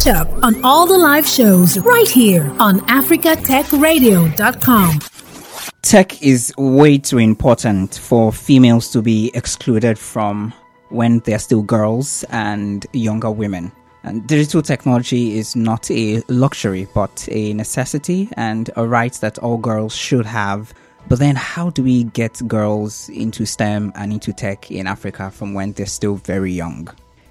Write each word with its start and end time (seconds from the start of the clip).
Catch 0.00 0.14
up 0.14 0.28
on 0.42 0.64
all 0.64 0.86
the 0.86 0.96
live 0.96 1.28
shows 1.28 1.78
right 1.80 2.08
here 2.08 2.50
on 2.58 2.80
africatechradio.com. 2.80 4.98
Tech 5.82 6.22
is 6.22 6.54
way 6.56 6.96
too 6.96 7.18
important 7.18 7.96
for 7.96 8.32
females 8.32 8.90
to 8.92 9.02
be 9.02 9.30
excluded 9.34 9.98
from 9.98 10.54
when 10.88 11.18
they're 11.20 11.38
still 11.38 11.60
girls 11.60 12.24
and 12.30 12.86
younger 12.94 13.30
women. 13.30 13.70
And 14.02 14.26
digital 14.26 14.62
technology 14.62 15.36
is 15.36 15.54
not 15.54 15.90
a 15.90 16.22
luxury, 16.28 16.88
but 16.94 17.28
a 17.30 17.52
necessity 17.52 18.30
and 18.38 18.70
a 18.76 18.86
right 18.86 19.12
that 19.20 19.38
all 19.40 19.58
girls 19.58 19.94
should 19.94 20.24
have. 20.24 20.72
But 21.08 21.18
then, 21.18 21.36
how 21.36 21.68
do 21.68 21.82
we 21.82 22.04
get 22.04 22.40
girls 22.48 23.10
into 23.10 23.44
STEM 23.44 23.92
and 23.96 24.14
into 24.14 24.32
tech 24.32 24.70
in 24.70 24.86
Africa 24.86 25.30
from 25.30 25.52
when 25.52 25.72
they're 25.72 25.84
still 25.84 26.14
very 26.14 26.52
young? 26.52 26.88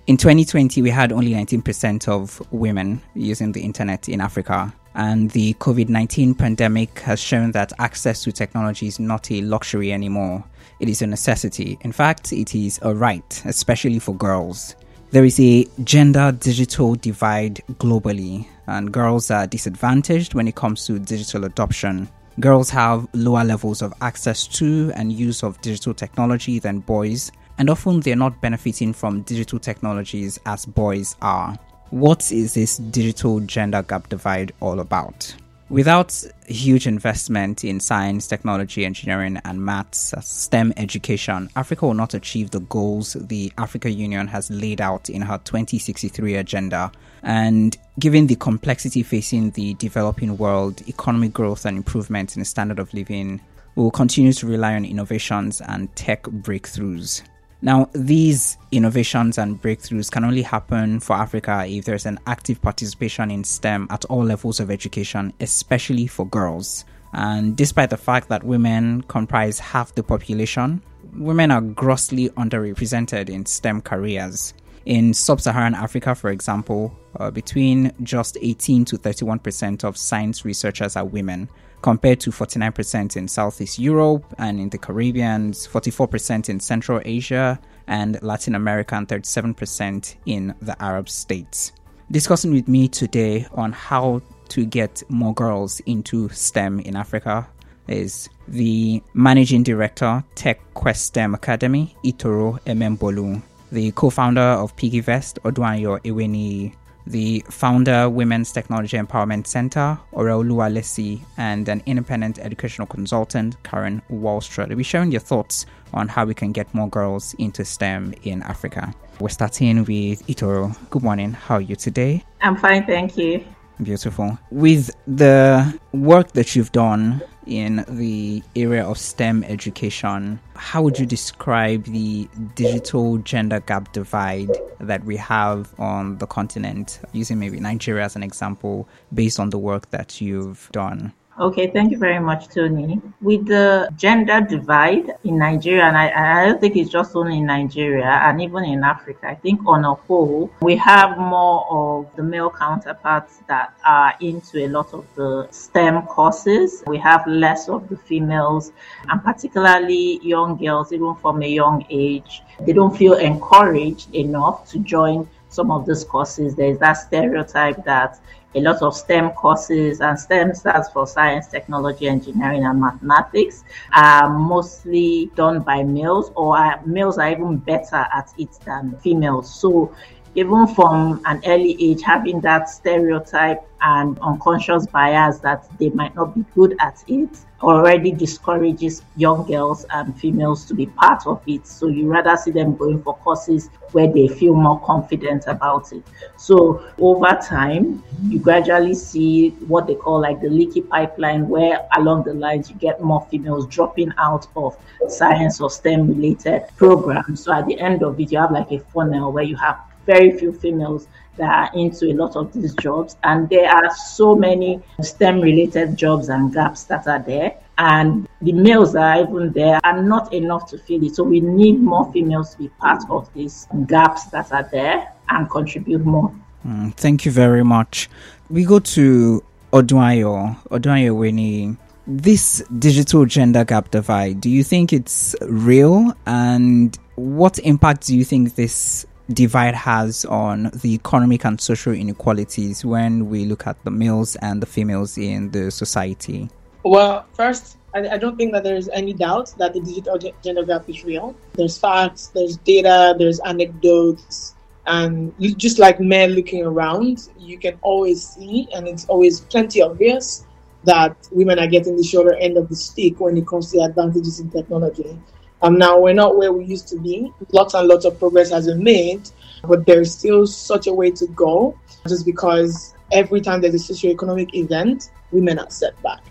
In 0.09 0.17
2020, 0.17 0.81
we 0.81 0.89
had 0.89 1.11
only 1.11 1.33
19% 1.33 2.07
of 2.07 2.41
women 2.51 2.99
using 3.13 3.51
the 3.51 3.61
internet 3.61 4.09
in 4.09 4.21
Africa. 4.21 4.73
And 4.95 5.29
the 5.29 5.53
COVID 5.59 5.87
19 5.87 6.33
pandemic 6.33 6.97
has 7.01 7.19
shown 7.19 7.51
that 7.51 7.73
access 7.77 8.23
to 8.23 8.31
technology 8.31 8.87
is 8.87 8.99
not 8.99 9.29
a 9.29 9.41
luxury 9.41 9.93
anymore. 9.93 10.43
It 10.79 10.89
is 10.89 11.03
a 11.03 11.05
necessity. 11.05 11.77
In 11.81 11.91
fact, 11.91 12.33
it 12.33 12.55
is 12.55 12.79
a 12.81 12.95
right, 12.95 13.43
especially 13.45 13.99
for 13.99 14.15
girls. 14.15 14.75
There 15.11 15.25
is 15.25 15.39
a 15.39 15.67
gender 15.83 16.31
digital 16.31 16.95
divide 16.95 17.61
globally, 17.73 18.47
and 18.65 18.91
girls 18.91 19.29
are 19.29 19.45
disadvantaged 19.45 20.33
when 20.33 20.47
it 20.47 20.55
comes 20.55 20.87
to 20.87 20.97
digital 20.97 21.45
adoption. 21.45 22.09
Girls 22.39 22.71
have 22.71 23.07
lower 23.13 23.43
levels 23.43 23.83
of 23.83 23.93
access 24.01 24.47
to 24.47 24.91
and 24.95 25.13
use 25.13 25.43
of 25.43 25.61
digital 25.61 25.93
technology 25.93 26.57
than 26.57 26.79
boys, 26.79 27.31
and 27.59 27.69
often 27.69 27.99
they're 27.99 28.15
not 28.15 28.41
benefiting 28.41 28.93
from 28.93 29.21
digital 29.21 29.59
technologies 29.59 30.39
as 30.45 30.65
boys 30.65 31.15
are. 31.21 31.55
What 31.91 32.31
is 32.31 32.53
this 32.53 32.77
digital 32.77 33.41
gender 33.41 33.83
gap 33.83 34.09
divide 34.09 34.53
all 34.61 34.79
about? 34.79 35.35
Without 35.69 36.23
huge 36.47 36.87
investment 36.87 37.63
in 37.63 37.79
science, 37.79 38.25
technology, 38.25 38.85
engineering, 38.85 39.39
and 39.45 39.63
maths, 39.63 40.15
STEM 40.19 40.73
education, 40.77 41.47
Africa 41.55 41.85
will 41.85 41.93
not 41.93 42.15
achieve 42.15 42.49
the 42.49 42.61
goals 42.61 43.13
the 43.13 43.53
Africa 43.59 43.91
Union 43.91 44.25
has 44.27 44.49
laid 44.49 44.81
out 44.81 45.09
in 45.09 45.21
her 45.21 45.37
2063 45.43 46.35
agenda. 46.35 46.91
And 47.21 47.77
given 47.99 48.25
the 48.25 48.35
complexity 48.35 49.03
facing 49.03 49.51
the 49.51 49.75
developing 49.75 50.37
world, 50.37 50.81
economic 50.87 51.33
growth, 51.33 51.65
and 51.65 51.77
improvement 51.77 52.35
in 52.35 52.39
the 52.39 52.45
standard 52.45 52.79
of 52.79 52.91
living, 52.93 53.39
will 53.75 53.91
continue 53.91 54.33
to 54.33 54.47
rely 54.47 54.73
on 54.73 54.85
innovations 54.85 55.61
and 55.61 55.95
tech 55.95 56.23
breakthroughs. 56.23 57.21
Now, 57.61 57.89
these 57.93 58.57
innovations 58.71 59.37
and 59.37 59.61
breakthroughs 59.61 60.09
can 60.09 60.23
only 60.23 60.43
happen 60.43 61.01
for 61.01 61.13
Africa 61.17 61.65
if 61.67 61.83
there's 61.83 62.05
an 62.05 62.19
active 62.25 62.61
participation 62.61 63.29
in 63.29 63.43
STEM 63.43 63.87
at 63.89 64.05
all 64.05 64.23
levels 64.23 64.61
of 64.61 64.71
education, 64.71 65.33
especially 65.41 66.07
for 66.07 66.25
girls. 66.25 66.85
And 67.11 67.57
despite 67.57 67.89
the 67.89 67.97
fact 67.97 68.29
that 68.29 68.43
women 68.43 69.01
comprise 69.03 69.59
half 69.59 69.93
the 69.95 70.03
population, 70.03 70.81
women 71.13 71.51
are 71.51 71.61
grossly 71.61 72.29
underrepresented 72.29 73.29
in 73.29 73.45
STEM 73.45 73.81
careers. 73.81 74.53
In 74.85 75.13
sub 75.13 75.41
Saharan 75.41 75.75
Africa, 75.75 76.15
for 76.15 76.29
example, 76.29 76.97
uh, 77.19 77.29
between 77.29 77.91
just 78.03 78.37
18 78.41 78.85
to 78.85 78.97
31% 78.97 79.83
of 79.83 79.97
science 79.97 80.45
researchers 80.45 80.95
are 80.95 81.05
women, 81.05 81.49
compared 81.81 82.19
to 82.21 82.31
49% 82.31 83.15
in 83.15 83.27
Southeast 83.27 83.79
Europe 83.79 84.25
and 84.37 84.59
in 84.59 84.69
the 84.69 84.77
Caribbean, 84.77 85.51
44% 85.51 86.49
in 86.49 86.59
Central 86.59 87.01
Asia 87.05 87.59
and 87.87 88.21
Latin 88.21 88.55
America, 88.55 88.95
and 88.95 89.07
37% 89.07 90.15
in 90.25 90.53
the 90.61 90.81
Arab 90.81 91.09
states. 91.09 91.71
Discussing 92.11 92.51
with 92.53 92.67
me 92.67 92.87
today 92.87 93.47
on 93.53 93.71
how 93.71 94.21
to 94.49 94.65
get 94.65 95.03
more 95.09 95.33
girls 95.33 95.79
into 95.81 96.27
STEM 96.29 96.79
in 96.81 96.95
Africa 96.95 97.47
is 97.87 98.29
the 98.47 99.01
managing 99.13 99.63
director, 99.63 100.23
Tech 100.35 100.59
Quest 100.73 101.05
STEM 101.05 101.33
Academy, 101.35 101.95
Itoro 102.03 102.59
Emembolu, 102.65 103.41
the 103.71 103.91
co-founder 103.91 104.41
of 104.41 104.75
PiggyVest, 104.75 105.39
Odunayo 105.39 105.99
Eweniyi 106.01 106.73
the 107.09 107.43
founder, 107.49 108.07
Women's 108.09 108.51
Technology 108.51 108.97
Empowerment 108.97 109.47
Center, 109.47 109.99
Oreoluwa 110.13 110.71
Lesi, 110.71 111.21
and 111.37 111.67
an 111.67 111.81
independent 111.85 112.37
educational 112.39 112.87
consultant, 112.87 113.61
Karen 113.63 114.01
Walstra. 114.11 114.67
They'll 114.67 114.77
be 114.77 114.83
sharing 114.83 115.11
your 115.11 115.21
thoughts 115.21 115.65
on 115.93 116.07
how 116.07 116.25
we 116.25 116.35
can 116.35 116.51
get 116.51 116.71
more 116.73 116.87
girls 116.87 117.33
into 117.39 117.65
STEM 117.65 118.13
in 118.23 118.43
Africa. 118.43 118.93
We're 119.19 119.29
starting 119.29 119.79
with 119.79 120.25
Itoro. 120.27 120.77
Good 120.91 121.03
morning. 121.03 121.33
How 121.33 121.55
are 121.55 121.61
you 121.61 121.75
today? 121.75 122.23
I'm 122.41 122.55
fine, 122.55 122.85
thank 122.85 123.17
you. 123.17 123.43
Beautiful. 123.81 124.37
With 124.51 124.91
the 125.07 125.79
work 125.93 126.33
that 126.33 126.55
you've 126.55 126.71
done 126.71 127.21
in 127.49 127.83
the 127.87 128.43
area 128.55 128.85
of 128.85 128.97
STEM 128.97 129.43
education, 129.43 130.39
how 130.55 130.81
would 130.81 130.99
you 130.99 131.05
describe 131.05 131.83
the 131.85 132.29
digital 132.55 133.17
gender 133.17 133.59
gap 133.59 133.91
divide 133.91 134.49
that 134.79 135.03
we 135.03 135.17
have 135.17 135.73
on 135.79 136.17
the 136.19 136.27
continent, 136.27 136.99
using 137.11 137.39
maybe 137.39 137.59
Nigeria 137.59 138.05
as 138.05 138.15
an 138.15 138.23
example, 138.23 138.87
based 139.13 139.39
on 139.39 139.49
the 139.49 139.57
work 139.57 139.89
that 139.89 140.21
you've 140.21 140.69
done? 140.71 141.11
Okay, 141.39 141.67
thank 141.67 141.89
you 141.91 141.97
very 141.97 142.19
much, 142.19 142.49
Tony. 142.49 142.99
With 143.21 143.45
the 143.45 143.89
gender 143.95 144.41
divide 144.41 145.15
in 145.23 145.37
Nigeria, 145.37 145.83
and 145.85 145.97
I, 145.97 146.41
I, 146.41 146.45
don't 146.45 146.59
think 146.59 146.75
it's 146.75 146.89
just 146.89 147.15
only 147.15 147.37
in 147.37 147.45
Nigeria 147.45 148.09
and 148.25 148.41
even 148.41 148.65
in 148.65 148.83
Africa, 148.83 149.29
I 149.29 149.35
think 149.35 149.61
on 149.65 149.85
a 149.85 149.93
whole, 149.93 150.51
we 150.61 150.75
have 150.75 151.17
more 151.17 151.65
of 151.69 152.13
the 152.17 152.23
male 152.23 152.49
counterparts 152.49 153.39
that 153.47 153.73
are 153.85 154.15
into 154.19 154.65
a 154.65 154.67
lot 154.67 154.93
of 154.93 155.05
the 155.15 155.47
STEM 155.49 156.01
courses. 156.07 156.83
We 156.87 156.97
have 156.97 157.25
less 157.25 157.69
of 157.69 157.87
the 157.87 157.95
females, 157.95 158.73
and 159.07 159.23
particularly 159.23 160.19
young 160.21 160.57
girls, 160.57 160.91
even 160.91 161.15
from 161.15 161.41
a 161.41 161.47
young 161.47 161.85
age, 161.89 162.41
they 162.65 162.73
don't 162.73 162.97
feel 162.97 163.13
encouraged 163.13 164.13
enough 164.13 164.69
to 164.71 164.79
join 164.79 165.25
some 165.49 165.71
of 165.71 165.85
these 165.85 166.03
courses. 166.03 166.55
There's 166.55 166.79
that 166.79 166.93
stereotype 166.93 167.83
that 167.85 168.19
a 168.55 168.61
lot 168.61 168.81
of 168.81 168.95
STEM 168.95 169.31
courses, 169.31 170.01
and 170.01 170.19
STEM 170.19 170.55
stands 170.55 170.89
for 170.89 171.05
science, 171.05 171.47
technology, 171.47 172.07
engineering, 172.07 172.65
and 172.65 172.81
mathematics, 172.81 173.63
are 173.93 174.29
mostly 174.29 175.29
done 175.35 175.61
by 175.61 175.83
males, 175.83 176.31
or 176.35 176.57
are, 176.57 176.81
males 176.85 177.19
are 177.19 177.29
even 177.29 177.57
better 177.57 178.07
at 178.13 178.33
it 178.39 178.51
than 178.65 178.97
females. 179.01 179.53
So 179.53 179.93
even 180.35 180.67
from 180.67 181.21
an 181.25 181.41
early 181.45 181.75
age, 181.79 182.01
having 182.01 182.39
that 182.41 182.69
stereotype 182.69 183.61
and 183.81 184.19
unconscious 184.19 184.85
bias 184.87 185.39
that 185.39 185.65
they 185.79 185.89
might 185.89 186.13
not 186.15 186.35
be 186.35 186.45
good 186.55 186.75
at 186.79 187.03
it 187.07 187.29
already 187.61 188.11
discourages 188.11 189.01
young 189.17 189.45
girls 189.45 189.85
and 189.91 190.17
females 190.19 190.65
to 190.65 190.73
be 190.73 190.85
part 190.85 191.25
of 191.27 191.41
it. 191.47 191.67
So 191.67 191.87
you 191.87 192.07
rather 192.07 192.37
see 192.37 192.51
them 192.51 192.75
going 192.75 193.01
for 193.03 193.15
courses 193.17 193.69
where 193.91 194.07
they 194.07 194.27
feel 194.27 194.53
more 194.53 194.79
confident 194.81 195.45
about 195.47 195.91
it. 195.91 196.03
So 196.37 196.85
over 196.99 197.37
time, 197.41 198.03
you 198.23 198.39
gradually 198.39 198.93
see 198.93 199.49
what 199.67 199.87
they 199.87 199.95
call 199.95 200.21
like 200.21 200.41
the 200.41 200.49
leaky 200.49 200.81
pipeline, 200.81 201.49
where 201.49 201.87
along 201.97 202.23
the 202.23 202.33
lines 202.33 202.69
you 202.69 202.75
get 202.77 203.01
more 203.01 203.27
females 203.29 203.67
dropping 203.67 204.13
out 204.17 204.47
of 204.55 204.77
science 205.09 205.59
or 205.59 205.69
STEM 205.69 206.07
related 206.07 206.63
programs. 206.77 207.43
So 207.43 207.53
at 207.53 207.65
the 207.65 207.79
end 207.79 208.03
of 208.03 208.19
it, 208.19 208.31
you 208.31 208.39
have 208.39 208.51
like 208.51 208.71
a 208.71 208.79
funnel 208.79 209.31
where 209.31 209.43
you 209.43 209.57
have 209.57 209.79
very 210.13 210.31
few 210.39 210.51
females 210.51 211.07
that 211.37 211.49
are 211.49 211.79
into 211.79 212.05
a 212.11 212.15
lot 212.21 212.35
of 212.35 212.51
these 212.53 212.73
jobs. 212.75 213.15
And 213.23 213.47
there 213.49 213.69
are 213.69 213.89
so 213.95 214.35
many 214.35 214.81
STEM 215.01 215.39
related 215.39 215.97
jobs 215.97 216.29
and 216.29 216.53
gaps 216.53 216.83
that 216.85 217.07
are 217.07 217.19
there. 217.19 217.55
And 217.77 218.27
the 218.41 218.53
males 218.53 218.93
that 218.93 219.17
are 219.17 219.23
even 219.23 219.53
there 219.53 219.79
are 219.83 220.01
not 220.01 220.33
enough 220.33 220.69
to 220.71 220.77
fill 220.77 221.03
it. 221.03 221.15
So 221.15 221.23
we 221.23 221.39
need 221.39 221.79
more 221.79 222.11
females 222.11 222.51
to 222.55 222.57
be 222.63 222.69
part 222.79 223.03
of 223.09 223.31
these 223.33 223.67
gaps 223.87 224.25
that 224.33 224.51
are 224.51 224.67
there 224.71 225.13
and 225.29 225.49
contribute 225.49 226.05
more. 226.05 226.33
Mm, 226.67 226.93
thank 226.95 227.25
you 227.25 227.31
very 227.31 227.63
much. 227.63 228.09
We 228.49 228.65
go 228.65 228.79
to 228.79 229.43
Odunayo, 229.71 230.57
Odunayo 230.69 231.13
Eweniyi. 231.13 231.77
This 232.07 232.63
digital 232.79 233.25
gender 233.25 233.63
gap 233.63 233.91
divide, 233.91 234.41
do 234.41 234.49
you 234.49 234.63
think 234.63 234.91
it's 234.91 235.35
real? 235.41 236.13
And 236.25 236.97
what 237.15 237.59
impact 237.59 238.07
do 238.07 238.17
you 238.17 238.25
think 238.25 238.55
this 238.55 239.05
divide 239.33 239.75
has 239.75 240.25
on 240.25 240.71
the 240.73 240.93
economic 240.93 241.45
and 241.45 241.59
social 241.59 241.93
inequalities 241.93 242.83
when 242.83 243.29
we 243.29 243.45
look 243.45 243.67
at 243.67 243.83
the 243.83 243.91
males 243.91 244.35
and 244.37 244.61
the 244.61 244.65
females 244.65 245.17
in 245.17 245.51
the 245.51 245.69
society? 245.71 246.49
Well, 246.83 247.25
first, 247.33 247.77
I, 247.93 248.07
I 248.07 248.17
don't 248.17 248.37
think 248.37 248.53
that 248.53 248.63
there 248.63 248.75
is 248.75 248.89
any 248.93 249.13
doubt 249.13 249.53
that 249.57 249.73
the 249.73 249.81
digital 249.81 250.17
gender 250.43 250.63
gap 250.63 250.89
is 250.89 251.03
real. 251.03 251.35
There's 251.53 251.77
facts, 251.77 252.27
there's 252.27 252.57
data, 252.57 253.15
there's 253.17 253.39
anecdotes, 253.41 254.55
and 254.85 255.33
just 255.57 255.77
like 255.77 255.99
men 255.99 256.31
looking 256.31 256.65
around, 256.65 257.29
you 257.37 257.59
can 257.59 257.77
always 257.81 258.27
see, 258.27 258.67
and 258.73 258.87
it's 258.87 259.05
always 259.05 259.41
plenty 259.41 259.81
obvious 259.81 260.45
that 260.85 261.15
women 261.31 261.59
are 261.59 261.67
getting 261.67 261.95
the 261.95 262.03
shorter 262.03 262.33
end 262.35 262.57
of 262.57 262.69
the 262.69 262.75
stick 262.75 263.19
when 263.19 263.37
it 263.37 263.45
comes 263.45 263.71
to 263.71 263.79
advantages 263.81 264.39
in 264.39 264.49
technology. 264.49 265.19
Um, 265.61 265.77
now 265.77 265.99
we're 265.99 266.13
not 266.13 266.37
where 266.37 266.53
we 266.53 266.63
used 266.65 266.87
to 266.89 266.99
be. 266.99 267.33
Lots 267.51 267.73
and 267.73 267.87
lots 267.87 268.05
of 268.05 268.17
progress 268.17 268.49
has 268.51 268.67
been 268.67 268.83
made, 268.83 269.29
but 269.67 269.85
there's 269.85 270.13
still 270.13 270.47
such 270.47 270.87
a 270.87 270.93
way 270.93 271.11
to 271.11 271.27
go 271.27 271.77
just 272.07 272.25
because 272.25 272.93
every 273.11 273.41
time 273.41 273.61
there's 273.61 273.75
a 273.75 273.93
socioeconomic 273.93 274.53
event, 274.53 275.11
women 275.31 275.59
are 275.59 275.69
set 275.69 276.01
back. 276.01 276.21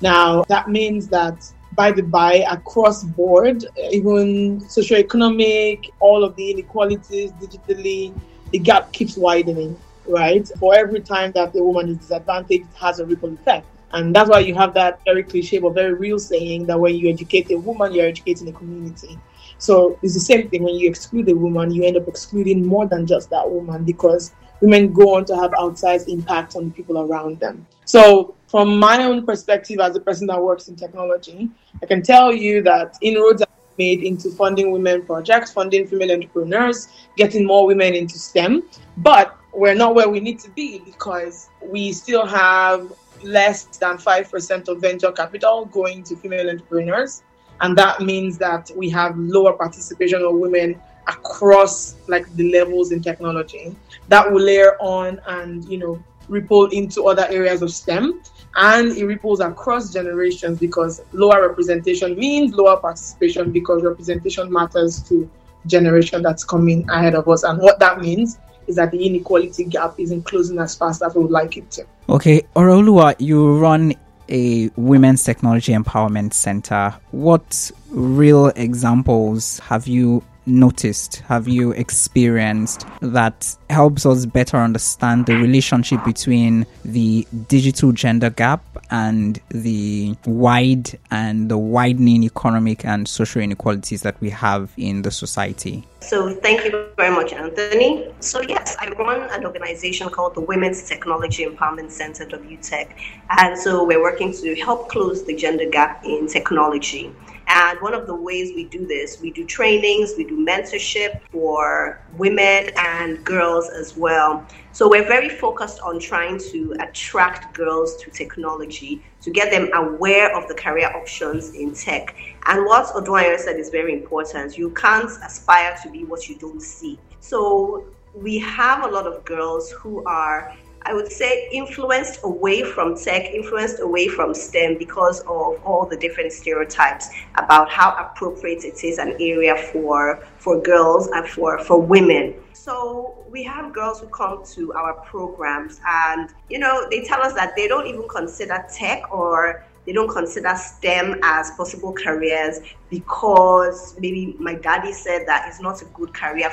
Now, 0.00 0.44
that 0.44 0.68
means 0.68 1.08
that 1.08 1.52
by 1.74 1.92
the 1.92 2.02
by, 2.02 2.44
across 2.50 3.04
board, 3.04 3.64
even 3.92 4.60
socioeconomic, 4.62 5.90
all 6.00 6.24
of 6.24 6.34
the 6.36 6.50
inequalities 6.50 7.32
digitally, 7.32 8.18
the 8.50 8.58
gap 8.58 8.92
keeps 8.92 9.16
widening, 9.16 9.76
right? 10.06 10.50
For 10.58 10.74
every 10.74 11.00
time 11.00 11.32
that 11.32 11.52
the 11.52 11.62
woman 11.62 11.90
is 11.90 11.98
disadvantaged, 11.98 12.64
it 12.64 12.76
has 12.76 12.98
a 12.98 13.06
ripple 13.06 13.32
effect. 13.34 13.66
And 13.92 14.14
that's 14.14 14.30
why 14.30 14.40
you 14.40 14.54
have 14.54 14.74
that 14.74 15.00
very 15.04 15.22
cliche 15.22 15.58
but 15.58 15.74
very 15.74 15.94
real 15.94 16.18
saying 16.18 16.66
that 16.66 16.78
when 16.78 16.94
you 16.94 17.08
educate 17.10 17.50
a 17.50 17.58
woman, 17.58 17.92
you're 17.92 18.06
educating 18.06 18.48
a 18.48 18.52
community. 18.52 19.18
So 19.58 19.98
it's 20.02 20.14
the 20.14 20.20
same 20.20 20.48
thing 20.48 20.62
when 20.62 20.76
you 20.76 20.88
exclude 20.88 21.28
a 21.28 21.34
woman, 21.34 21.70
you 21.70 21.84
end 21.84 21.96
up 21.96 22.08
excluding 22.08 22.64
more 22.64 22.86
than 22.86 23.06
just 23.06 23.30
that 23.30 23.48
woman 23.48 23.84
because 23.84 24.32
women 24.60 24.92
go 24.92 25.16
on 25.16 25.24
to 25.26 25.36
have 25.36 25.50
outsized 25.52 26.08
impact 26.08 26.56
on 26.56 26.66
the 26.66 26.70
people 26.70 26.98
around 26.98 27.40
them. 27.40 27.66
So 27.84 28.34
from 28.46 28.78
my 28.78 29.04
own 29.04 29.26
perspective 29.26 29.80
as 29.80 29.96
a 29.96 30.00
person 30.00 30.26
that 30.28 30.42
works 30.42 30.68
in 30.68 30.76
technology, 30.76 31.50
I 31.82 31.86
can 31.86 32.02
tell 32.02 32.32
you 32.32 32.62
that 32.62 32.96
inroads 33.00 33.42
are 33.42 33.48
made 33.78 34.02
into 34.02 34.30
funding 34.30 34.70
women 34.70 35.02
projects, 35.04 35.52
funding 35.52 35.86
female 35.86 36.12
entrepreneurs, 36.12 36.88
getting 37.16 37.44
more 37.44 37.66
women 37.66 37.94
into 37.94 38.18
STEM. 38.18 38.62
But 38.96 39.36
we're 39.52 39.74
not 39.74 39.94
where 39.94 40.08
we 40.08 40.20
need 40.20 40.38
to 40.40 40.50
be 40.50 40.78
because 40.80 41.48
we 41.62 41.92
still 41.92 42.26
have 42.26 42.92
less 43.22 43.64
than 43.78 43.98
5% 43.98 44.68
of 44.68 44.80
venture 44.80 45.12
capital 45.12 45.66
going 45.66 46.02
to 46.04 46.16
female 46.16 46.50
entrepreneurs. 46.50 47.22
And 47.60 47.76
that 47.76 48.00
means 48.00 48.38
that 48.38 48.70
we 48.74 48.88
have 48.90 49.16
lower 49.18 49.52
participation 49.52 50.22
of 50.22 50.34
women 50.34 50.80
across 51.06 51.96
like 52.08 52.32
the 52.36 52.50
levels 52.52 52.92
in 52.92 53.02
technology. 53.02 53.74
That 54.08 54.30
will 54.30 54.42
layer 54.42 54.76
on 54.80 55.20
and, 55.26 55.64
you 55.66 55.78
know, 55.78 56.02
ripple 56.28 56.66
into 56.66 57.06
other 57.06 57.26
areas 57.28 57.60
of 57.60 57.72
STEM 57.72 58.22
and 58.56 58.96
it 58.96 59.04
ripples 59.04 59.40
across 59.40 59.92
generations 59.92 60.58
because 60.58 61.02
lower 61.12 61.46
representation 61.48 62.16
means 62.16 62.54
lower 62.54 62.76
participation 62.76 63.50
because 63.50 63.82
representation 63.82 64.50
matters 64.50 65.02
to 65.08 65.28
generation 65.66 66.22
that's 66.22 66.44
coming 66.44 66.88
ahead 66.90 67.14
of 67.14 67.28
us 67.28 67.42
and 67.42 67.60
what 67.60 67.78
that 67.78 68.00
means 68.00 68.38
is 68.70 68.76
that 68.76 68.92
the 68.92 69.04
inequality 69.04 69.64
gap 69.64 69.98
isn't 69.98 70.22
closing 70.22 70.58
as 70.58 70.74
fast 70.76 71.02
as 71.02 71.14
we 71.14 71.22
would 71.22 71.30
like 71.30 71.56
it 71.56 71.70
to. 71.72 71.84
Okay, 72.08 72.42
Oreoluwa, 72.54 73.16
you 73.18 73.58
run 73.58 73.92
a 74.28 74.70
women's 74.76 75.24
technology 75.24 75.72
empowerment 75.72 76.32
center. 76.32 76.94
What 77.10 77.70
real 77.90 78.46
examples 78.48 79.58
have 79.58 79.88
you 79.88 80.22
noticed, 80.46 81.16
have 81.20 81.48
you 81.48 81.72
experienced 81.72 82.86
that 83.00 83.56
helps 83.68 84.04
us 84.06 84.26
better 84.26 84.56
understand 84.56 85.26
the 85.26 85.36
relationship 85.36 86.04
between 86.04 86.66
the 86.84 87.26
digital 87.48 87.92
gender 87.92 88.30
gap 88.30 88.62
and 88.90 89.40
the 89.50 90.16
wide 90.26 90.98
and 91.10 91.50
the 91.50 91.58
widening 91.58 92.24
economic 92.24 92.84
and 92.84 93.06
social 93.06 93.40
inequalities 93.42 94.02
that 94.02 94.20
we 94.20 94.30
have 94.30 94.72
in 94.76 95.02
the 95.02 95.10
society? 95.10 95.84
So, 96.00 96.34
thank 96.36 96.64
you 96.64 96.86
very 96.96 97.14
much, 97.14 97.32
Anthony. 97.32 98.10
So, 98.20 98.40
yes, 98.40 98.74
I 98.80 98.88
run 98.88 99.30
an 99.30 99.44
organization 99.44 100.08
called 100.08 100.34
the 100.34 100.40
Women's 100.40 100.82
Technology 100.88 101.44
Empowerment 101.44 101.90
Center, 101.90 102.24
W.TEC. 102.24 102.98
And 103.38 103.58
so, 103.58 103.84
we're 103.84 104.00
working 104.02 104.32
to 104.32 104.54
help 104.56 104.88
close 104.88 105.24
the 105.24 105.36
gender 105.36 105.68
gap 105.68 106.02
in 106.04 106.26
technology. 106.26 107.12
And 107.52 107.80
one 107.80 107.94
of 107.94 108.06
the 108.06 108.14
ways 108.14 108.52
we 108.54 108.62
do 108.62 108.86
this, 108.86 109.20
we 109.20 109.32
do 109.32 109.44
trainings, 109.44 110.14
we 110.16 110.22
do 110.22 110.38
mentorship 110.38 111.20
for 111.32 112.00
women 112.16 112.70
and 112.76 113.24
girls 113.24 113.68
as 113.70 113.96
well. 113.96 114.46
So 114.70 114.88
we're 114.88 115.06
very 115.06 115.28
focused 115.28 115.80
on 115.80 115.98
trying 115.98 116.38
to 116.52 116.76
attract 116.78 117.52
girls 117.52 117.96
to 118.02 118.10
technology, 118.12 119.02
to 119.22 119.32
get 119.32 119.50
them 119.50 119.68
aware 119.74 120.36
of 120.36 120.46
the 120.46 120.54
career 120.54 120.92
options 120.94 121.54
in 121.54 121.74
tech. 121.74 122.14
And 122.46 122.64
what 122.66 122.86
Odunayo 122.94 123.36
said 123.36 123.56
is 123.56 123.68
very 123.68 123.94
important. 123.94 124.56
You 124.56 124.70
can't 124.70 125.10
aspire 125.10 125.76
to 125.82 125.90
be 125.90 126.04
what 126.04 126.28
you 126.28 126.38
don't 126.38 126.62
see. 126.62 127.00
So 127.18 127.84
we 128.14 128.38
have 128.38 128.84
a 128.84 128.88
lot 128.88 129.08
of 129.08 129.24
girls 129.24 129.72
who 129.72 130.04
are 130.04 130.54
I 130.82 130.94
would 130.94 131.12
say, 131.12 131.48
influenced 131.52 132.20
away 132.24 132.62
from 132.62 132.96
tech, 132.96 133.30
influenced 133.32 133.80
away 133.80 134.08
from 134.08 134.34
STEM 134.34 134.78
because 134.78 135.20
of 135.20 135.60
all 135.64 135.86
the 135.88 135.96
different 135.96 136.32
stereotypes 136.32 137.10
about 137.36 137.70
how 137.70 137.94
appropriate 137.96 138.64
it 138.64 138.82
is 138.82 138.98
an 138.98 139.16
area 139.20 139.56
for 139.56 140.24
for 140.38 140.60
girls 140.60 141.08
and 141.08 141.28
for, 141.28 141.58
for 141.58 141.80
women. 141.80 142.34
So 142.54 143.24
we 143.30 143.42
have 143.44 143.72
girls 143.72 144.00
who 144.00 144.06
come 144.08 144.42
to 144.54 144.72
our 144.72 144.94
programs 144.94 145.80
and 145.86 146.30
you 146.48 146.58
know 146.58 146.86
they 146.90 147.02
tell 147.04 147.22
us 147.22 147.34
that 147.34 147.54
they 147.56 147.68
don't 147.68 147.86
even 147.86 148.08
consider 148.08 148.64
tech 148.72 149.12
or 149.12 149.64
they 149.86 149.92
don't 149.92 150.10
consider 150.10 150.54
STEM 150.56 151.20
as 151.22 151.50
possible 151.52 151.92
careers 151.92 152.60
because 152.90 153.98
maybe 153.98 154.36
my 154.38 154.54
daddy 154.54 154.92
said 154.92 155.26
that 155.26 155.46
it's 155.48 155.60
not 155.60 155.82
a 155.82 155.84
good 155.86 156.12
career 156.12 156.50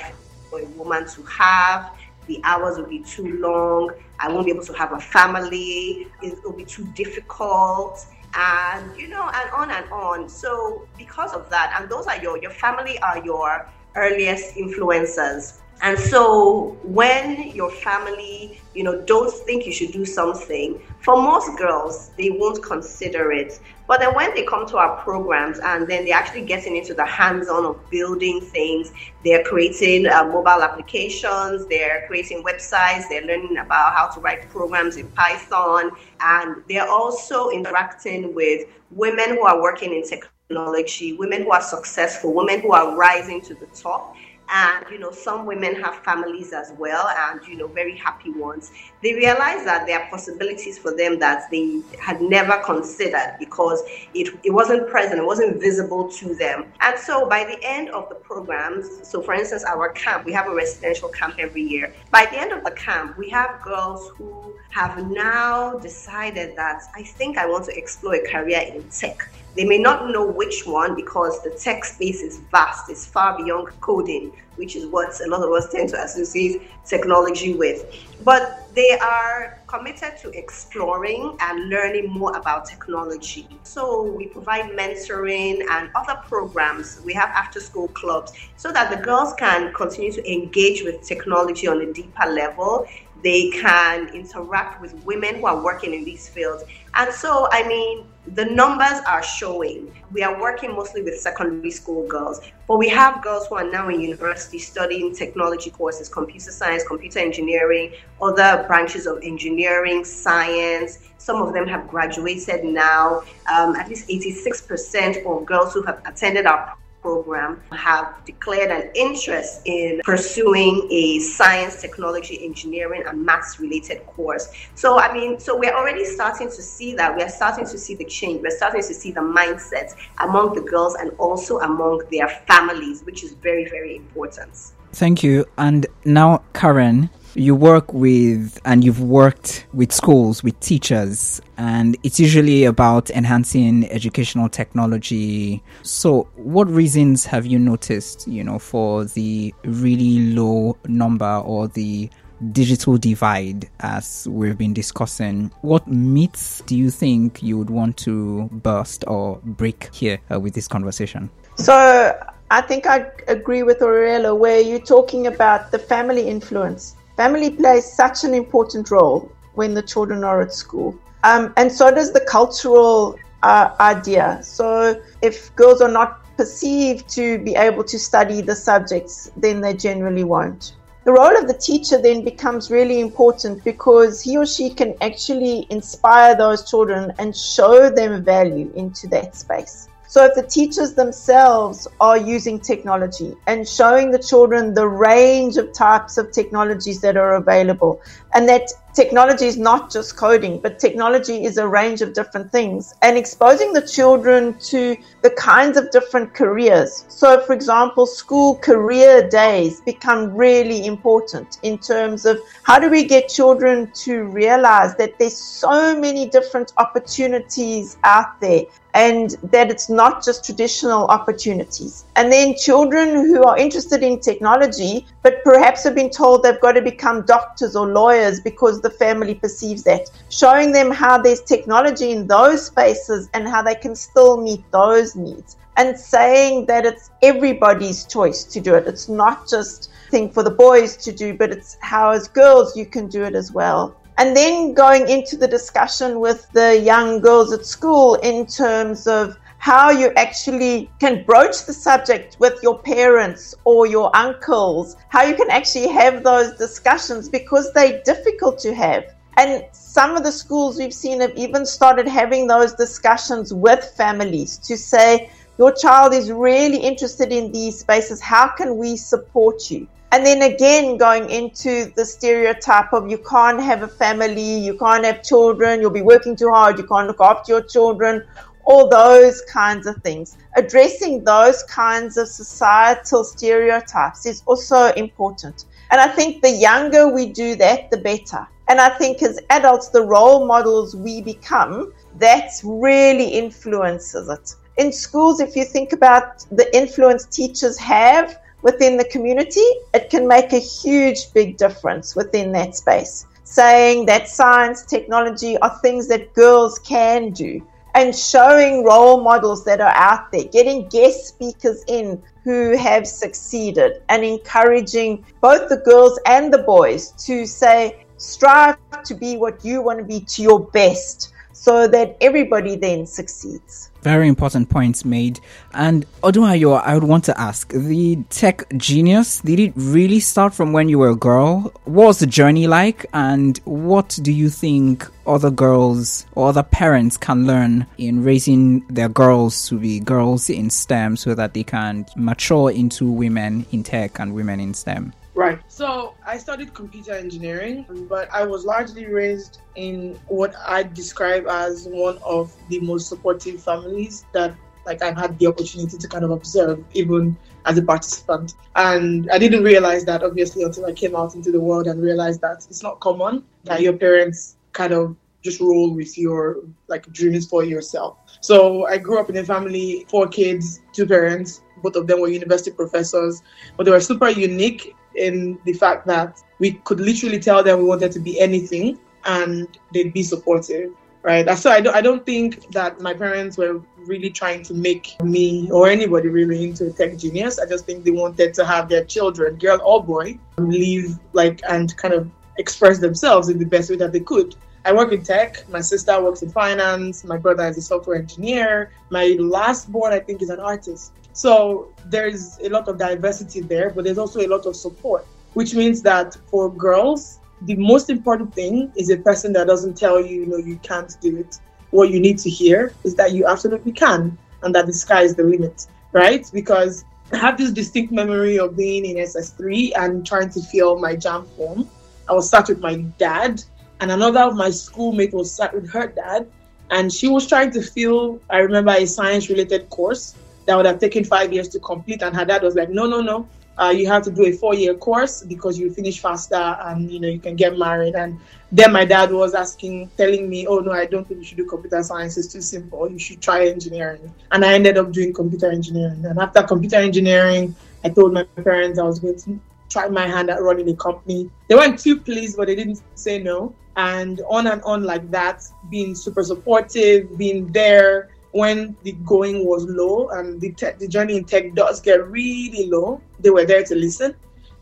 for 0.49 0.59
a 0.59 0.65
woman 0.65 1.07
to 1.07 1.23
have 1.23 1.91
the 2.27 2.39
hours 2.43 2.77
will 2.77 2.85
be 2.85 2.99
too 2.99 3.39
long. 3.39 3.91
I 4.19 4.31
won't 4.31 4.45
be 4.45 4.51
able 4.51 4.65
to 4.65 4.73
have 4.73 4.93
a 4.93 4.99
family. 4.99 6.07
It 6.21 6.43
will 6.43 6.53
be 6.53 6.65
too 6.65 6.85
difficult. 6.95 8.05
And 8.35 8.95
you 8.99 9.07
know, 9.07 9.29
and 9.33 9.49
on 9.51 9.71
and 9.71 9.89
on. 9.91 10.29
So 10.29 10.87
because 10.97 11.33
of 11.33 11.49
that, 11.49 11.75
and 11.79 11.89
those 11.89 12.07
are 12.07 12.21
your 12.21 12.37
your 12.41 12.51
family 12.51 12.99
are 12.99 13.23
your 13.23 13.67
earliest 13.95 14.55
influencers. 14.55 15.59
And 15.81 15.97
so 15.97 16.77
when 16.83 17.51
your 17.51 17.69
family, 17.69 18.59
you 18.73 18.83
know, 18.83 19.01
don't 19.01 19.31
think 19.31 19.65
you 19.65 19.71
should 19.71 19.91
do 19.91 20.05
something, 20.05 20.81
for 21.01 21.21
most 21.21 21.55
girls, 21.57 22.11
they 22.17 22.31
won't 22.31 22.63
consider 22.63 23.31
it. 23.31 23.59
But 23.87 23.99
then 24.01 24.13
when 24.15 24.33
they 24.33 24.43
come 24.43 24.67
to 24.67 24.77
our 24.77 24.97
programs 25.01 25.59
and 25.59 25.87
then 25.87 26.03
they're 26.03 26.17
actually 26.17 26.45
getting 26.45 26.75
into 26.75 26.93
the 26.93 27.05
hands-on 27.05 27.63
of 27.63 27.89
building 27.89 28.41
things, 28.41 28.91
they're 29.23 29.43
creating 29.43 30.07
uh, 30.07 30.25
mobile 30.25 30.63
applications, 30.63 31.67
they're 31.67 32.05
creating 32.07 32.43
websites, 32.43 33.07
they're 33.07 33.25
learning 33.25 33.57
about 33.57 33.93
how 33.93 34.07
to 34.07 34.19
write 34.19 34.49
programs 34.49 34.97
in 34.97 35.07
Python, 35.11 35.91
and 36.19 36.63
they're 36.67 36.89
also 36.89 37.49
interacting 37.49 38.33
with 38.33 38.67
women 38.91 39.29
who 39.29 39.43
are 39.43 39.61
working 39.61 39.93
in 39.93 40.03
technology, 40.03 41.13
women 41.13 41.43
who 41.43 41.51
are 41.51 41.61
successful, 41.61 42.33
women 42.33 42.59
who 42.59 42.73
are 42.73 42.97
rising 42.97 43.41
to 43.41 43.53
the 43.53 43.67
top 43.67 44.15
and 44.49 44.85
you 44.91 44.99
know 44.99 45.11
some 45.11 45.45
women 45.45 45.75
have 45.75 45.95
families 46.03 46.53
as 46.53 46.73
well 46.77 47.07
and 47.07 47.45
you 47.47 47.55
know 47.57 47.67
very 47.67 47.95
happy 47.95 48.31
ones. 48.31 48.71
They 49.03 49.13
realize 49.13 49.65
that 49.65 49.85
there 49.85 50.01
are 50.01 50.09
possibilities 50.09 50.77
for 50.77 50.95
them 50.95 51.19
that 51.19 51.49
they 51.51 51.81
had 51.99 52.21
never 52.21 52.61
considered 52.63 53.35
because 53.39 53.83
it, 54.13 54.33
it 54.43 54.51
wasn't 54.51 54.89
present 54.89 55.19
it 55.19 55.25
wasn't 55.25 55.59
visible 55.59 56.09
to 56.11 56.35
them. 56.35 56.71
And 56.81 56.97
so 56.97 57.27
by 57.27 57.43
the 57.43 57.57
end 57.63 57.89
of 57.89 58.09
the 58.09 58.15
programs 58.15 59.07
so 59.07 59.21
for 59.21 59.33
instance 59.33 59.63
our 59.65 59.89
camp 59.89 60.25
we 60.25 60.33
have 60.33 60.47
a 60.47 60.53
residential 60.53 61.09
camp 61.09 61.35
every 61.39 61.63
year. 61.63 61.93
By 62.11 62.25
the 62.25 62.39
end 62.39 62.51
of 62.51 62.63
the 62.63 62.71
camp 62.71 63.17
we 63.17 63.29
have 63.29 63.61
girls 63.61 64.11
who 64.17 64.53
have 64.69 65.09
now 65.09 65.77
decided 65.79 66.55
that 66.55 66.83
i 66.95 67.01
think 67.01 67.37
i 67.37 67.45
want 67.45 67.65
to 67.65 67.77
explore 67.77 68.15
a 68.15 68.27
career 68.27 68.61
in 68.73 68.83
tech 68.89 69.29
they 69.57 69.65
may 69.65 69.79
not 69.79 70.11
know 70.11 70.25
which 70.25 70.67
one 70.67 70.95
because 70.95 71.41
the 71.41 71.49
tech 71.49 71.83
space 71.83 72.21
is 72.21 72.37
vast, 72.51 72.89
it's 72.89 73.07
far 73.07 73.35
beyond 73.35 73.69
coding, 73.81 74.31
which 74.55 74.75
is 74.75 74.85
what 74.85 75.19
a 75.19 75.27
lot 75.27 75.41
of 75.41 75.51
us 75.51 75.71
tend 75.71 75.89
to 75.89 76.03
associate 76.03 76.61
technology 76.85 77.55
with. 77.55 77.83
But 78.23 78.69
they 78.75 78.91
are 78.99 79.59
committed 79.65 80.17
to 80.21 80.29
exploring 80.37 81.35
and 81.39 81.69
learning 81.69 82.09
more 82.11 82.37
about 82.37 82.65
technology. 82.65 83.47
So 83.63 84.03
we 84.03 84.27
provide 84.27 84.65
mentoring 84.71 85.61
and 85.71 85.89
other 85.95 86.21
programs. 86.27 87.01
We 87.03 87.13
have 87.13 87.29
after 87.29 87.59
school 87.59 87.87
clubs 87.89 88.33
so 88.57 88.71
that 88.71 88.91
the 88.91 88.97
girls 88.97 89.33
can 89.33 89.73
continue 89.73 90.11
to 90.11 90.31
engage 90.31 90.83
with 90.83 91.01
technology 91.01 91.67
on 91.67 91.81
a 91.81 91.91
deeper 91.91 92.29
level 92.29 92.85
they 93.23 93.49
can 93.49 94.09
interact 94.09 94.81
with 94.81 94.93
women 95.05 95.35
who 95.35 95.45
are 95.47 95.61
working 95.61 95.93
in 95.93 96.03
these 96.05 96.29
fields. 96.29 96.63
And 96.93 97.13
so, 97.13 97.47
I 97.51 97.67
mean, 97.67 98.05
the 98.33 98.45
numbers 98.45 98.99
are 99.07 99.23
showing. 99.23 99.93
We 100.11 100.23
are 100.23 100.39
working 100.39 100.75
mostly 100.75 101.01
with 101.01 101.19
secondary 101.19 101.71
school 101.71 102.07
girls, 102.07 102.41
but 102.67 102.77
we 102.77 102.89
have 102.89 103.21
girls 103.21 103.47
who 103.47 103.55
are 103.55 103.69
now 103.69 103.89
in 103.89 104.01
university 104.01 104.59
studying 104.59 105.15
technology 105.15 105.69
courses, 105.69 106.09
computer 106.09 106.51
science, 106.51 106.83
computer 106.85 107.19
engineering, 107.19 107.93
other 108.21 108.65
branches 108.67 109.05
of 109.05 109.19
engineering, 109.23 110.03
science. 110.03 110.99
Some 111.17 111.41
of 111.41 111.53
them 111.53 111.67
have 111.67 111.87
graduated 111.87 112.65
now. 112.65 113.23
Um, 113.51 113.75
at 113.75 113.87
least 113.89 114.09
86% 114.09 115.25
of 115.25 115.45
girls 115.45 115.73
who 115.73 115.83
have 115.83 116.01
attended 116.05 116.45
our 116.45 116.75
program 117.07 117.61
have 117.71 118.13
declared 118.25 118.69
an 118.69 118.91
interest 118.93 119.61
in 119.63 120.01
pursuing 120.03 120.85
a 120.91 121.19
science, 121.19 121.79
technology, 121.79 122.43
engineering, 122.43 123.03
and 123.07 123.25
maths 123.25 123.61
related 123.61 124.05
course. 124.07 124.49
So, 124.75 124.99
I 124.99 125.13
mean, 125.13 125.39
so 125.39 125.57
we're 125.57 125.73
already 125.73 126.03
starting 126.03 126.49
to 126.49 126.61
see 126.61 126.93
that. 126.95 127.15
We're 127.15 127.29
starting 127.29 127.65
to 127.65 127.77
see 127.77 127.95
the 127.95 128.03
change. 128.03 128.41
We're 128.41 128.57
starting 128.57 128.81
to 128.81 128.93
see 128.93 129.11
the 129.11 129.21
mindset 129.21 129.93
among 130.19 130.53
the 130.53 130.61
girls 130.73 130.95
and 130.95 131.11
also 131.17 131.59
among 131.59 132.03
their 132.11 132.27
families, 132.27 133.03
which 133.03 133.23
is 133.23 133.31
very, 133.31 133.69
very 133.69 133.95
important. 133.95 134.51
Thank 134.91 135.23
you. 135.23 135.45
And 135.57 135.85
now, 136.03 136.43
Karen, 136.53 137.09
you 137.37 137.55
work 137.55 137.93
with 137.93 138.59
and 138.65 138.83
you've 138.83 139.01
worked 139.01 139.67
with 139.71 139.91
schools, 139.91 140.43
with 140.43 140.59
teachers, 140.59 141.39
and 141.57 141.95
it's 142.03 142.19
usually 142.19 142.65
about 142.65 143.11
enhancing 143.11 143.89
educational 143.91 144.49
technology. 144.49 145.63
So, 145.83 146.27
what 146.35 146.67
reasons 146.67 147.25
have 147.25 147.45
you 147.45 147.59
noticed, 147.59 148.27
you 148.27 148.43
know, 148.43 148.57
for 148.57 149.05
the 149.05 149.53
really 149.63 150.33
low 150.33 150.77
number 150.87 151.41
or 151.45 151.67
the 151.67 152.09
digital 152.51 152.97
divide 152.97 153.69
as 153.81 154.27
we've 154.29 154.57
been 154.57 154.73
discussing? 154.73 155.51
What 155.61 155.87
myths 155.87 156.63
do 156.65 156.75
you 156.75 156.89
think 156.89 157.43
you 157.43 157.57
would 157.57 157.69
want 157.69 157.97
to 157.97 158.49
burst 158.51 159.03
or 159.07 159.39
break 159.43 159.93
here 159.93 160.19
uh, 160.31 160.39
with 160.39 160.55
this 160.55 160.67
conversation? 160.67 161.29
So, 161.55 162.19
I 162.49 162.61
think 162.61 162.87
I 162.87 163.11
agree 163.27 163.61
with 163.61 163.79
Aurela 163.79 164.37
where 164.37 164.59
you're 164.59 164.79
talking 164.79 165.27
about 165.27 165.71
the 165.71 165.77
family 165.77 166.27
influence. 166.27 166.95
Family 167.17 167.49
plays 167.49 167.91
such 167.91 168.23
an 168.23 168.35
important 168.35 168.91
role 168.91 169.31
when 169.55 169.73
the 169.73 169.81
children 169.81 170.23
are 170.23 170.39
at 170.39 170.53
school. 170.53 170.95
Um, 171.23 171.51
and 171.57 171.71
so 171.71 171.89
does 171.89 172.13
the 172.13 172.21
cultural 172.21 173.17
uh, 173.41 173.75
idea. 173.79 174.39
So 174.43 175.01
if 175.23 175.53
girls 175.55 175.81
are 175.81 175.91
not 175.91 176.23
perceived 176.37 177.09
to 177.09 177.39
be 177.39 177.55
able 177.55 177.83
to 177.85 177.97
study 177.97 178.41
the 178.41 178.55
subjects, 178.55 179.31
then 179.35 179.61
they 179.61 179.73
generally 179.73 180.23
won't. 180.23 180.75
The 181.05 181.13
role 181.13 181.35
of 181.35 181.47
the 181.47 181.55
teacher 181.55 181.99
then 181.99 182.23
becomes 182.23 182.69
really 182.69 182.99
important 182.99 183.63
because 183.63 184.21
he 184.21 184.37
or 184.37 184.45
she 184.45 184.69
can 184.69 184.93
actually 185.01 185.65
inspire 185.71 186.35
those 186.35 186.69
children 186.69 187.13
and 187.17 187.35
show 187.35 187.89
them 187.89 188.23
value 188.23 188.71
into 188.75 189.07
that 189.07 189.35
space. 189.35 189.87
So 190.07 190.23
if 190.23 190.35
the 190.35 190.43
teachers 190.43 190.93
themselves 190.93 191.87
are 191.99 192.17
using 192.17 192.59
technology 192.59 193.35
and 193.45 193.67
showing 193.67 194.11
the 194.11 194.19
children 194.19 194.73
the 194.73 194.87
range 194.87 195.57
of 195.57 195.73
types 195.73 196.17
of 196.17 196.31
technologies 196.31 197.01
that 197.01 197.17
are 197.17 197.35
available, 197.35 198.01
and 198.33 198.47
that 198.47 198.71
technology 198.97 199.45
is 199.45 199.57
not 199.57 199.91
just 199.91 200.17
coding, 200.17 200.59
but 200.59 200.79
technology 200.79 201.43
is 201.45 201.57
a 201.59 201.67
range 201.67 202.01
of 202.01 202.13
different 202.13 202.51
things, 202.51 202.95
and 203.03 203.15
exposing 203.15 203.71
the 203.71 203.85
children 203.97 204.57
to 204.59 204.97
the 205.21 205.29
kinds 205.29 205.77
of 205.77 205.91
different 205.91 206.33
careers. 206.33 207.05
So, 207.07 207.39
for 207.45 207.53
example, 207.53 208.07
school 208.07 208.55
career 208.55 209.29
days 209.29 209.81
become 209.81 210.33
really 210.33 210.87
important 210.87 211.59
in 211.61 211.77
terms 211.77 212.25
of 212.25 212.39
how 212.63 212.79
do 212.79 212.89
we 212.89 213.03
get 213.03 213.29
children 213.29 213.91
to 214.05 214.23
realize 214.23 214.95
that 214.95 215.19
there's 215.19 215.37
so 215.37 215.95
many 215.95 216.27
different 216.27 216.73
opportunities 216.77 217.97
out 218.03 218.41
there 218.41 218.63
and 218.97 219.37
that 219.43 219.69
it's 219.69 219.89
not 219.89 220.25
just 220.25 220.43
traditional 220.43 221.05
opportunities. 221.05 222.05
And 222.15 222.31
then 222.31 222.55
children 222.57 223.09
who 223.27 223.43
are 223.43 223.55
interested 223.55 224.01
in 224.01 224.19
technology, 224.19 225.05
but 225.21 225.43
perhaps 225.43 225.83
have 225.83 225.93
been 225.93 226.09
told 226.09 226.41
they've 226.41 226.59
got 226.59 226.71
to 226.71 226.81
become 226.81 227.23
doctors 227.23 227.75
or 227.75 227.87
lawyers 227.87 228.39
because 228.39 228.81
the 228.87 228.95
family 229.05 229.35
perceives 229.35 229.83
that, 229.83 230.09
showing 230.29 230.71
them 230.71 230.89
how 230.91 231.17
there's 231.17 231.41
technology 231.41 232.11
in 232.11 232.27
those 232.27 232.65
spaces 232.65 233.29
and 233.33 233.47
how 233.47 233.61
they 233.61 233.75
can 233.75 233.95
still 233.95 234.41
meet 234.41 234.63
those 234.71 235.15
needs. 235.15 235.57
And 235.75 235.99
saying 235.99 236.65
that 236.67 236.85
it's 236.85 237.11
everybody's 237.21 238.05
choice 238.05 238.43
to 238.45 238.59
do 238.59 238.73
it. 238.73 238.87
It's 238.87 239.09
not 239.09 239.47
just 239.47 239.91
thing 240.09 240.31
for 240.31 240.41
the 240.41 240.55
boys 240.67 240.97
to 241.05 241.11
do, 241.11 241.35
but 241.35 241.51
it's 241.51 241.77
how 241.81 242.11
as 242.11 242.27
girls 242.27 242.75
you 242.75 242.85
can 242.85 243.07
do 243.07 243.23
it 243.23 243.35
as 243.35 243.51
well. 243.51 243.95
And 244.17 244.35
then 244.35 244.73
going 244.73 245.07
into 245.07 245.37
the 245.37 245.47
discussion 245.47 246.19
with 246.19 246.49
the 246.51 246.79
young 246.79 247.21
girls 247.21 247.53
at 247.53 247.63
school 247.65 248.15
in 248.15 248.47
terms 248.47 249.05
of 249.05 249.37
how 249.57 249.89
you 249.89 250.11
actually 250.15 250.89
can 250.99 251.23
broach 251.25 251.65
the 251.65 251.73
subject 251.73 252.37
with 252.39 252.61
your 252.61 252.79
parents 252.79 253.55
or 253.63 253.87
your 253.87 254.15
uncles, 254.15 254.95
how 255.09 255.23
you 255.23 255.35
can 255.35 255.49
actually 255.49 255.87
have 255.89 256.23
those 256.23 256.53
discussions 256.57 257.27
because 257.27 257.71
they're 257.73 258.01
difficult 258.03 258.59
to 258.59 258.73
have. 258.73 259.13
And 259.37 259.63
some 259.71 260.15
of 260.15 260.23
the 260.23 260.31
schools 260.31 260.77
we've 260.77 260.93
seen 260.93 261.21
have 261.21 261.35
even 261.37 261.65
started 261.65 262.07
having 262.07 262.47
those 262.47 262.73
discussions 262.73 263.53
with 263.53 263.83
families 263.95 264.57
to 264.59 264.77
say, 264.77 265.29
your 265.57 265.71
child 265.71 266.13
is 266.13 266.31
really 266.31 266.77
interested 266.77 267.31
in 267.31 267.51
these 267.51 267.79
spaces. 267.79 268.21
How 268.21 268.47
can 268.47 268.77
we 268.77 268.95
support 268.95 269.71
you? 269.71 269.87
And 270.11 270.25
then 270.25 270.41
again, 270.41 270.97
going 270.97 271.29
into 271.29 271.91
the 271.95 272.05
stereotype 272.05 272.93
of 272.93 273.09
you 273.09 273.17
can't 273.17 273.61
have 273.61 273.83
a 273.83 273.87
family, 273.87 274.59
you 274.59 274.77
can't 274.77 275.03
have 275.03 275.21
children, 275.21 275.81
you'll 275.81 275.89
be 275.89 276.01
working 276.01 276.35
too 276.35 276.49
hard, 276.49 276.77
you 276.77 276.87
can't 276.87 277.07
look 277.07 277.19
after 277.19 277.51
your 277.51 277.61
children, 277.63 278.25
all 278.67 278.89
those 278.89 279.41
kinds 279.43 279.87
of 279.87 279.95
things. 280.03 280.37
Addressing 280.57 281.23
those 281.23 281.63
kinds 281.63 282.17
of 282.17 282.27
societal 282.27 283.23
stereotypes 283.23 284.25
is 284.25 284.43
also 284.45 284.91
important. 284.93 285.65
And 285.89 286.01
I 286.01 286.09
think 286.09 286.41
the 286.41 286.51
younger 286.51 287.07
we 287.07 287.27
do 287.31 287.55
that, 287.55 287.89
the 287.89 287.97
better. 287.97 288.45
And 288.67 288.81
I 288.81 288.89
think 288.89 289.23
as 289.23 289.39
adults, 289.49 289.87
the 289.87 290.01
role 290.01 290.45
models 290.45 290.97
we 290.97 291.21
become, 291.21 291.93
that 292.17 292.51
really 292.65 293.29
influences 293.29 294.27
it. 294.27 294.53
In 294.77 294.91
schools, 294.91 295.39
if 295.39 295.55
you 295.55 295.63
think 295.63 295.93
about 295.93 296.45
the 296.51 296.67
influence 296.75 297.25
teachers 297.25 297.77
have, 297.77 298.37
within 298.63 298.97
the 298.97 299.05
community, 299.05 299.65
it 299.93 300.09
can 300.09 300.27
make 300.27 300.51
a 300.51 300.59
huge, 300.59 301.31
big 301.33 301.55
difference 301.55 302.17
within 302.17 302.51
that 302.51 302.75
space. 302.75 303.27
Saying 303.45 304.07
that 304.07 304.27
science, 304.27 304.83
technology 304.83 305.57
are 305.59 305.79
things 305.81 306.09
that 306.09 306.33
girls 306.33 306.79
can 306.79 307.31
do 307.31 307.65
and 307.97 308.15
showing 308.15 308.83
role 308.83 309.21
models 309.21 309.65
that 309.65 309.81
are 309.81 309.93
out 309.95 310.31
there, 310.31 310.43
getting 310.43 310.87
guest 310.87 311.25
speakers 311.25 311.83
in 311.87 312.21
who 312.43 312.77
have 312.77 313.07
succeeded 313.07 314.03
and 314.07 314.23
encouraging 314.23 315.25
both 315.41 315.67
the 315.67 315.77
girls 315.77 316.19
and 316.27 316.53
the 316.53 316.59
boys 316.59 317.09
to 317.25 317.47
say, 317.47 318.05
strive 318.17 318.77
to 319.03 319.15
be 319.15 319.35
what 319.35 319.65
you 319.65 319.81
want 319.81 319.97
to 319.97 320.05
be 320.05 320.19
to 320.19 320.43
your 320.43 320.59
best 320.59 321.33
so 321.53 321.87
that 321.87 322.15
everybody 322.21 322.75
then 322.75 323.03
succeeds. 323.03 323.89
Very 324.07 324.29
important 324.29 324.69
points 324.69 325.03
made. 325.03 325.41
And 325.73 326.05
Odunayo, 326.23 326.81
I 326.81 326.93
would 326.93 327.03
want 327.03 327.25
to 327.25 327.37
ask 327.37 327.73
the 327.73 328.15
tech 328.29 328.63
genius, 328.77 329.41
did 329.41 329.59
it 329.59 329.73
really 329.75 330.21
start 330.21 330.53
from 330.53 330.71
when 330.71 330.87
you 330.87 330.97
were 330.97 331.09
a 331.09 331.15
girl? 331.15 331.73
What 331.83 332.07
was 332.07 332.19
the 332.19 332.25
journey 332.25 332.67
like? 332.67 333.05
And 333.13 333.57
what 333.65 334.17
do 334.21 334.31
you 334.31 334.49
think 334.49 335.05
other 335.25 335.51
girls 335.51 336.25
or 336.35 336.47
other 336.47 336.63
parents 336.63 337.17
can 337.17 337.45
learn 337.45 337.85
in 337.97 338.23
raising 338.23 338.79
their 338.87 339.09
girls 339.09 339.67
to 339.67 339.77
be 339.77 339.99
girls 339.99 340.49
in 340.49 340.69
STEM 340.69 341.17
so 341.17 341.35
that 341.35 341.53
they 341.53 341.65
can 341.65 342.05
mature 342.15 342.71
into 342.71 343.11
women 343.11 343.65
in 343.73 343.83
tech 343.83 344.19
and 344.19 344.33
women 344.33 344.61
in 344.61 344.73
STEM? 344.73 345.11
Right. 345.37 345.59
So 345.67 346.15
I 346.25 346.39
studied 346.39 346.73
computer 346.73 347.13
engineering, 347.13 347.85
but 348.09 348.27
I 348.33 348.43
was 348.43 348.65
largely 348.65 349.05
raised 349.05 349.59
in 349.75 350.19
what 350.27 350.55
I 350.65 350.81
describe 350.81 351.45
as 351.45 351.87
one 351.91 352.17
of 352.25 352.55
the 352.69 352.79
most 352.79 353.07
supportive 353.07 353.61
families 353.61 354.25
that 354.33 354.55
like 354.87 355.03
I've 355.03 355.15
had 355.15 355.37
the 355.37 355.45
opportunity 355.45 355.95
to 355.95 356.07
kind 356.07 356.25
of 356.25 356.31
observe 356.31 356.83
even 356.95 357.37
as 357.65 357.77
a 357.77 357.83
participant. 357.83 358.55
And 358.75 359.29
I 359.29 359.37
didn't 359.37 359.63
realize 359.63 360.05
that 360.05 360.23
obviously 360.23 360.63
until 360.63 360.87
I 360.87 360.93
came 360.93 361.15
out 361.15 361.35
into 361.35 361.51
the 361.51 361.59
world 361.59 361.85
and 361.85 362.01
realized 362.01 362.41
that 362.41 362.65
it's 362.67 362.81
not 362.81 362.99
common 362.99 363.43
that 363.65 363.81
your 363.81 363.93
parents 363.93 364.57
kind 364.73 364.91
of 364.91 365.15
just 365.43 365.59
roll 365.59 365.93
with 365.93 366.17
your 366.17 366.63
like 366.87 367.05
dreams 367.11 367.45
for 367.45 367.63
yourself. 367.63 368.17
So 368.41 368.87
I 368.87 368.97
grew 368.97 369.19
up 369.19 369.29
in 369.29 369.37
a 369.37 369.43
family, 369.43 370.07
four 370.09 370.27
kids, 370.27 370.81
two 370.93 371.05
parents, 371.05 371.61
both 371.83 371.95
of 371.95 372.07
them 372.07 372.21
were 372.21 372.27
university 372.27 372.71
professors, 372.71 373.43
but 373.75 373.83
they 373.83 373.91
were 373.91 373.99
super 373.99 374.29
unique 374.29 374.95
in 375.17 375.59
the 375.65 375.73
fact 375.73 376.05
that 376.07 376.41
we 376.59 376.73
could 376.85 376.99
literally 376.99 377.39
tell 377.39 377.63
them 377.63 377.79
we 377.79 377.85
wanted 377.85 378.11
to 378.11 378.19
be 378.19 378.39
anything 378.39 378.97
and 379.25 379.77
they'd 379.93 380.13
be 380.13 380.23
supportive 380.23 380.91
right 381.23 381.49
so 381.57 381.69
I 381.69 381.81
don't, 381.81 381.95
I 381.95 382.01
don't 382.01 382.25
think 382.25 382.71
that 382.71 383.01
my 383.01 383.13
parents 383.13 383.57
were 383.57 383.81
really 383.97 384.29
trying 384.29 384.63
to 384.63 384.73
make 384.73 385.21
me 385.21 385.69
or 385.71 385.89
anybody 385.89 386.29
really 386.29 386.63
into 386.63 386.87
a 386.87 386.91
tech 386.91 387.17
genius 387.17 387.59
i 387.59 387.65
just 387.65 387.85
think 387.85 388.03
they 388.03 388.11
wanted 388.11 388.53
to 388.53 388.65
have 388.65 388.87
their 388.87 389.03
children 389.03 389.55
girl 389.55 389.79
or 389.83 390.03
boy 390.03 390.39
live 390.57 391.19
like 391.33 391.61
and 391.69 391.95
kind 391.97 392.13
of 392.13 392.29
express 392.57 392.99
themselves 392.99 393.49
in 393.49 393.57
the 393.59 393.65
best 393.65 393.89
way 393.89 393.95
that 393.97 394.11
they 394.11 394.19
could 394.19 394.55
I 394.87 394.93
work 394.93 395.11
in 395.11 395.21
tech. 395.21 395.67
My 395.67 395.81
sister 395.81 396.21
works 396.23 396.43
in 396.43 396.49
finance. 396.49 397.25
My 397.25 397.35
brother 397.35 397.67
is 397.67 397.77
a 397.77 397.81
software 397.81 398.15
engineer. 398.15 398.91
My 399.09 399.35
last 399.37 399.91
born, 399.91 400.13
I 400.13 400.19
think, 400.19 400.41
is 400.41 400.49
an 400.49 400.61
artist. 400.61 401.11
So 401.37 401.93
there's 402.05 402.57
a 402.63 402.69
lot 402.69 402.87
of 402.87 402.97
diversity 402.97 403.61
there, 403.61 403.91
but 403.91 404.05
there's 404.05 404.17
also 404.17 404.39
a 404.39 404.47
lot 404.47 404.65
of 404.65 404.75
support, 404.75 405.23
which 405.53 405.75
means 405.75 406.01
that 406.01 406.35
for 406.47 406.73
girls, 406.73 407.37
the 407.61 407.75
most 407.75 408.09
important 408.09 408.55
thing 408.55 408.91
is 408.95 409.11
a 409.11 409.17
person 409.17 409.53
that 409.53 409.67
doesn't 409.67 409.95
tell 409.95 410.19
you, 410.19 410.41
you 410.41 410.45
know, 410.47 410.57
you 410.57 410.77
can't 410.77 411.15
do 411.21 411.37
it. 411.37 411.59
What 411.91 412.09
you 412.09 412.19
need 412.19 412.39
to 412.39 412.49
hear 412.49 412.91
is 413.03 413.13
that 413.17 413.33
you 413.33 413.45
absolutely 413.45 413.91
can 413.91 414.35
and 414.63 414.73
that 414.73 414.87
the 414.87 414.93
sky 414.93 415.21
is 415.21 415.35
the 415.35 415.43
limit, 415.43 415.85
right? 416.11 416.49
Because 416.51 417.05
I 417.31 417.37
have 417.37 417.55
this 417.55 417.69
distinct 417.69 418.11
memory 418.11 418.57
of 418.57 418.75
being 418.75 419.05
in 419.05 419.17
SS3 419.17 419.91
and 419.95 420.25
trying 420.25 420.49
to 420.49 420.59
fill 420.59 420.97
my 420.97 421.15
JAMB 421.15 421.45
form. 421.55 421.87
I 422.27 422.33
was 422.33 422.49
sat 422.49 422.67
with 422.67 422.79
my 422.79 422.95
dad, 423.19 423.63
and 424.01 424.09
another 424.09 424.39
of 424.39 424.55
my 424.55 424.71
schoolmates 424.71 425.35
was 425.35 425.53
sat 425.53 425.71
with 425.71 425.87
her 425.91 426.07
dad, 426.07 426.47
and 426.89 427.13
she 427.13 427.27
was 427.27 427.45
trying 427.45 427.69
to 427.73 427.81
fill, 427.83 428.41
I 428.49 428.57
remember, 428.57 428.93
a 428.93 429.05
science 429.05 429.49
related 429.49 429.87
course 429.91 430.33
that 430.67 430.75
would 430.75 430.85
have 430.85 430.99
taken 430.99 431.23
five 431.23 431.51
years 431.51 431.67
to 431.69 431.79
complete. 431.79 432.21
And 432.21 432.35
her 432.35 432.45
dad 432.45 432.61
was 432.61 432.75
like, 432.75 432.89
no, 432.89 433.07
no, 433.07 433.21
no, 433.21 433.47
uh, 433.77 433.89
you 433.95 434.07
have 434.07 434.23
to 434.23 434.31
do 434.31 434.45
a 434.45 434.51
four-year 434.51 434.95
course 434.95 435.43
because 435.43 435.77
you 435.77 435.91
finish 435.91 436.19
faster 436.19 436.55
and 436.55 437.11
you 437.11 437.19
know 437.19 437.27
you 437.27 437.39
can 437.39 437.55
get 437.55 437.77
married. 437.77 438.15
And 438.15 438.39
then 438.71 438.91
my 438.91 439.05
dad 439.05 439.31
was 439.31 439.53
asking, 439.53 440.09
telling 440.17 440.49
me, 440.49 440.65
"Oh 440.65 440.79
no, 440.79 440.91
I 440.91 441.05
don't 441.05 441.27
think 441.27 441.39
you 441.39 441.45
should 441.45 441.57
do 441.57 441.65
computer 441.65 442.01
science. 442.03 442.37
It's 442.37 442.51
too 442.51 442.61
simple. 442.61 443.09
You 443.09 443.19
should 443.19 443.41
try 443.41 443.67
engineering." 443.67 444.33
And 444.51 444.65
I 444.65 444.73
ended 444.73 444.97
up 444.97 445.11
doing 445.11 445.31
computer 445.33 445.69
engineering. 445.69 446.25
And 446.25 446.39
after 446.39 446.63
computer 446.63 446.97
engineering, 446.97 447.75
I 448.03 448.09
told 448.09 448.33
my 448.33 448.43
parents 448.43 448.99
I 448.99 449.03
was 449.03 449.19
going 449.19 449.37
to 449.41 449.59
try 449.89 450.07
my 450.07 450.27
hand 450.27 450.49
at 450.49 450.61
running 450.61 450.89
a 450.89 450.95
company. 450.95 451.49
They 451.69 451.75
weren't 451.75 451.99
too 451.99 452.19
pleased, 452.19 452.57
but 452.57 452.67
they 452.67 452.75
didn't 452.75 453.01
say 453.15 453.41
no. 453.41 453.75
And 453.95 454.41
on 454.49 454.67
and 454.67 454.81
on 454.83 455.03
like 455.03 455.29
that, 455.31 455.63
being 455.89 456.15
super 456.15 456.43
supportive, 456.43 457.37
being 457.37 457.71
there 457.71 458.29
when 458.57 458.97
the 459.03 459.11
going 459.23 459.65
was 459.65 459.85
low 459.85 460.29
and 460.29 460.59
the, 460.59 460.73
the 460.99 461.07
journey 461.07 461.37
in 461.37 461.43
tech 461.43 461.75
does 461.75 462.01
get 462.01 462.27
really 462.27 462.89
low, 462.89 463.21
they 463.39 463.51
were 463.51 463.65
there 463.65 463.83
to 463.83 463.93
listen 463.93 464.35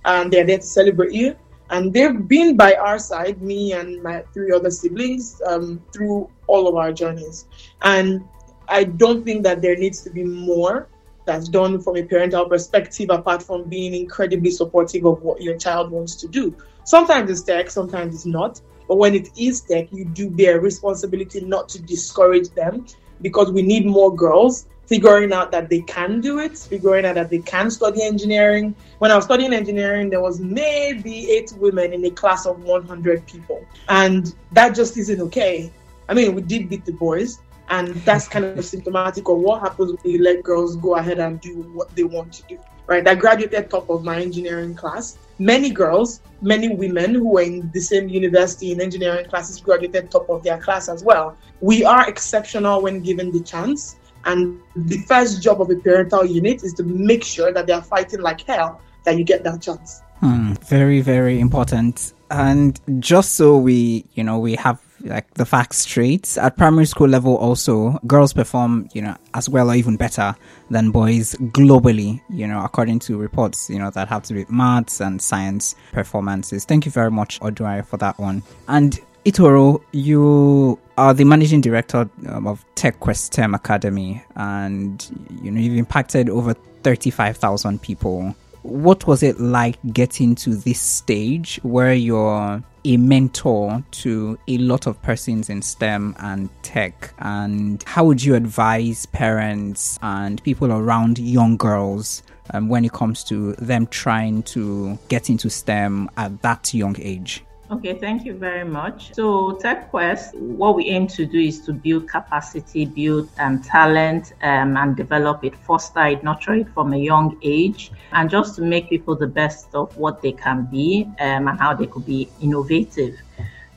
and 0.05 0.31
they're 0.31 0.45
there 0.45 0.59
to 0.59 0.63
celebrate 0.63 1.11
you. 1.11 1.35
And 1.69 1.91
they've 1.91 2.27
been 2.27 2.55
by 2.55 2.75
our 2.75 2.97
side, 2.99 3.41
me 3.41 3.73
and 3.73 4.01
my 4.01 4.23
three 4.33 4.51
other 4.53 4.71
siblings, 4.71 5.41
um, 5.45 5.83
through 5.91 6.29
all 6.47 6.69
of 6.69 6.75
our 6.75 6.93
journeys. 6.93 7.47
And 7.81 8.23
I 8.69 8.85
don't 8.85 9.25
think 9.25 9.43
that 9.43 9.61
there 9.61 9.75
needs 9.75 10.01
to 10.03 10.09
be 10.09 10.23
more 10.23 10.87
that's 11.25 11.49
done 11.49 11.81
from 11.81 11.97
a 11.97 12.03
parental 12.03 12.47
perspective, 12.47 13.09
apart 13.09 13.43
from 13.43 13.67
being 13.67 13.93
incredibly 13.93 14.51
supportive 14.51 15.05
of 15.05 15.21
what 15.23 15.41
your 15.41 15.57
child 15.57 15.91
wants 15.91 16.15
to 16.17 16.27
do. 16.27 16.55
Sometimes 16.85 17.29
it's 17.29 17.41
tech, 17.41 17.69
sometimes 17.71 18.13
it's 18.13 18.25
not. 18.27 18.61
But 18.87 18.97
when 18.97 19.15
it 19.15 19.29
is 19.35 19.61
tech, 19.61 19.91
you 19.91 20.05
do 20.05 20.29
bear 20.29 20.61
responsibility 20.61 21.41
not 21.41 21.67
to 21.69 21.81
discourage 21.81 22.49
them 22.49 22.85
because 23.21 23.51
we 23.51 23.61
need 23.61 23.85
more 23.85 24.13
girls 24.15 24.67
figuring 24.87 25.33
out 25.33 25.51
that 25.51 25.69
they 25.69 25.81
can 25.81 26.21
do 26.21 26.39
it, 26.39 26.57
figuring 26.57 27.05
out 27.05 27.15
that 27.15 27.29
they 27.29 27.39
can 27.39 27.71
study 27.71 28.03
engineering. 28.03 28.75
When 28.99 29.11
I 29.11 29.15
was 29.15 29.25
studying 29.25 29.53
engineering, 29.53 30.09
there 30.09 30.21
was 30.21 30.39
maybe 30.39 31.31
eight 31.31 31.51
women 31.57 31.93
in 31.93 32.05
a 32.05 32.11
class 32.11 32.45
of 32.45 32.63
100 32.63 33.25
people. 33.25 33.65
And 33.89 34.33
that 34.51 34.75
just 34.75 34.97
isn't 34.97 35.19
okay. 35.21 35.71
I 36.07 36.13
mean, 36.13 36.35
we 36.35 36.41
did 36.41 36.69
beat 36.69 36.85
the 36.85 36.91
boys, 36.91 37.39
and 37.69 37.95
that's 38.05 38.27
kind 38.27 38.45
of 38.45 38.63
symptomatic 38.73 39.27
of 39.27 39.37
what 39.37 39.61
happens 39.61 39.91
when 39.91 40.13
you 40.13 40.21
let 40.21 40.43
girls 40.43 40.75
go 40.75 40.95
ahead 40.95 41.19
and 41.19 41.41
do 41.41 41.61
what 41.73 41.95
they 41.95 42.03
want 42.03 42.33
to 42.33 42.43
do. 42.43 42.59
Right? 42.87 43.07
I 43.07 43.15
graduated 43.15 43.69
top 43.69 43.89
of 43.89 44.03
my 44.03 44.21
engineering 44.21 44.75
class. 44.75 45.17
Many 45.39 45.69
girls, 45.69 46.21
many 46.41 46.69
women 46.69 47.15
who 47.15 47.29
were 47.29 47.41
in 47.41 47.69
the 47.73 47.81
same 47.81 48.07
university 48.07 48.71
in 48.71 48.79
engineering 48.79 49.25
classes 49.27 49.59
graduated 49.59 50.11
top 50.11 50.29
of 50.29 50.43
their 50.43 50.59
class 50.59 50.87
as 50.87 51.03
well. 51.03 51.35
We 51.61 51.83
are 51.83 52.07
exceptional 52.07 52.81
when 52.81 53.01
given 53.01 53.31
the 53.31 53.41
chance. 53.41 53.97
And 54.25 54.59
the 54.75 54.97
first 55.07 55.41
job 55.41 55.61
of 55.61 55.69
a 55.69 55.75
parental 55.75 56.25
unit 56.25 56.63
is 56.63 56.73
to 56.75 56.83
make 56.83 57.23
sure 57.23 57.51
that 57.51 57.67
they 57.67 57.73
are 57.73 57.83
fighting 57.83 58.21
like 58.21 58.41
hell 58.41 58.81
that 59.03 59.17
you 59.17 59.23
get 59.23 59.43
that 59.43 59.61
chance. 59.61 60.01
Hmm, 60.19 60.53
very, 60.53 61.01
very 61.01 61.39
important. 61.39 62.13
And 62.31 62.79
just 62.99 63.33
so 63.33 63.57
we, 63.57 64.05
you 64.13 64.23
know, 64.23 64.39
we 64.39 64.55
have 64.55 64.79
like 65.05 65.33
the 65.35 65.45
facts 65.45 65.79
straight 65.79 66.37
at 66.37 66.57
primary 66.57 66.85
school 66.85 67.07
level 67.07 67.35
also 67.37 67.99
girls 68.07 68.33
perform 68.33 68.89
you 68.93 69.01
know 69.01 69.15
as 69.33 69.47
well 69.47 69.69
or 69.69 69.75
even 69.75 69.95
better 69.95 70.35
than 70.69 70.91
boys 70.91 71.35
globally 71.35 72.21
you 72.29 72.47
know 72.47 72.63
according 72.63 72.99
to 72.99 73.17
reports 73.17 73.69
you 73.69 73.77
know 73.79 73.89
that 73.91 74.07
have 74.07 74.23
to 74.23 74.33
do 74.33 74.39
with 74.39 74.49
maths 74.49 74.99
and 74.99 75.21
science 75.21 75.75
performances. 75.91 76.65
Thank 76.65 76.85
you 76.85 76.91
very 76.91 77.11
much 77.11 77.39
Odunayo 77.39 77.85
for 77.85 77.97
that 77.97 78.17
one. 78.19 78.43
And 78.67 78.99
Itoro, 79.25 79.81
you 79.91 80.79
are 80.97 81.13
the 81.13 81.23
managing 81.23 81.61
director 81.61 82.07
um, 82.27 82.45
of 82.45 82.63
TechQuest 82.75 83.17
STEM 83.17 83.55
Academy, 83.55 84.23
and 84.35 85.03
you 85.41 85.49
know 85.51 85.59
you've 85.59 85.77
impacted 85.77 86.29
over 86.29 86.53
thirty-five 86.83 87.37
thousand 87.37 87.81
people. 87.81 88.35
What 88.61 89.07
was 89.07 89.23
it 89.23 89.39
like 89.39 89.77
getting 89.93 90.35
to 90.35 90.55
this 90.55 90.79
stage 90.79 91.59
where 91.63 91.93
you're 91.93 92.63
a 92.85 92.97
mentor 92.97 93.83
to 93.91 94.37
a 94.47 94.57
lot 94.59 94.87
of 94.87 95.01
persons 95.01 95.49
in 95.49 95.61
STEM 95.61 96.15
and 96.19 96.49
tech? 96.63 97.13
And 97.19 97.83
how 97.87 98.05
would 98.05 98.23
you 98.23 98.35
advise 98.35 99.05
parents 99.07 99.99
and 100.01 100.41
people 100.43 100.71
around 100.71 101.19
young 101.19 101.57
girls 101.57 102.23
um, 102.53 102.69
when 102.69 102.85
it 102.85 102.93
comes 102.93 103.23
to 103.25 103.53
them 103.53 103.87
trying 103.87 104.43
to 104.43 104.97
get 105.09 105.29
into 105.29 105.49
STEM 105.49 106.09
at 106.17 106.41
that 106.41 106.73
young 106.73 106.95
age? 106.99 107.44
Okay, 107.71 107.97
thank 107.97 108.25
you 108.25 108.35
very 108.37 108.63
much. 108.63 109.15
So, 109.15 109.57
TechQuest, 109.63 110.35
what 110.35 110.75
we 110.75 110.85
aim 110.85 111.07
to 111.07 111.25
do 111.25 111.39
is 111.39 111.61
to 111.61 111.73
build 111.73 112.07
capacity, 112.07 112.85
build 112.85 113.27
um, 113.39 113.63
talent, 113.63 114.33
um, 114.43 114.77
and 114.77 114.95
develop 114.95 115.43
it, 115.43 115.55
foster 115.55 116.05
it, 116.05 116.23
nurture 116.23 116.53
it 116.53 116.69
from 116.75 116.93
a 116.93 116.97
young 116.97 117.39
age, 117.41 117.91
and 118.11 118.29
just 118.29 118.55
to 118.57 118.61
make 118.61 118.87
people 118.87 119.15
the 119.15 119.25
best 119.25 119.73
of 119.73 119.97
what 119.97 120.21
they 120.21 120.31
can 120.31 120.67
be 120.69 121.07
um, 121.19 121.47
and 121.47 121.59
how 121.59 121.73
they 121.73 121.87
could 121.87 122.05
be 122.05 122.29
innovative. 122.39 123.15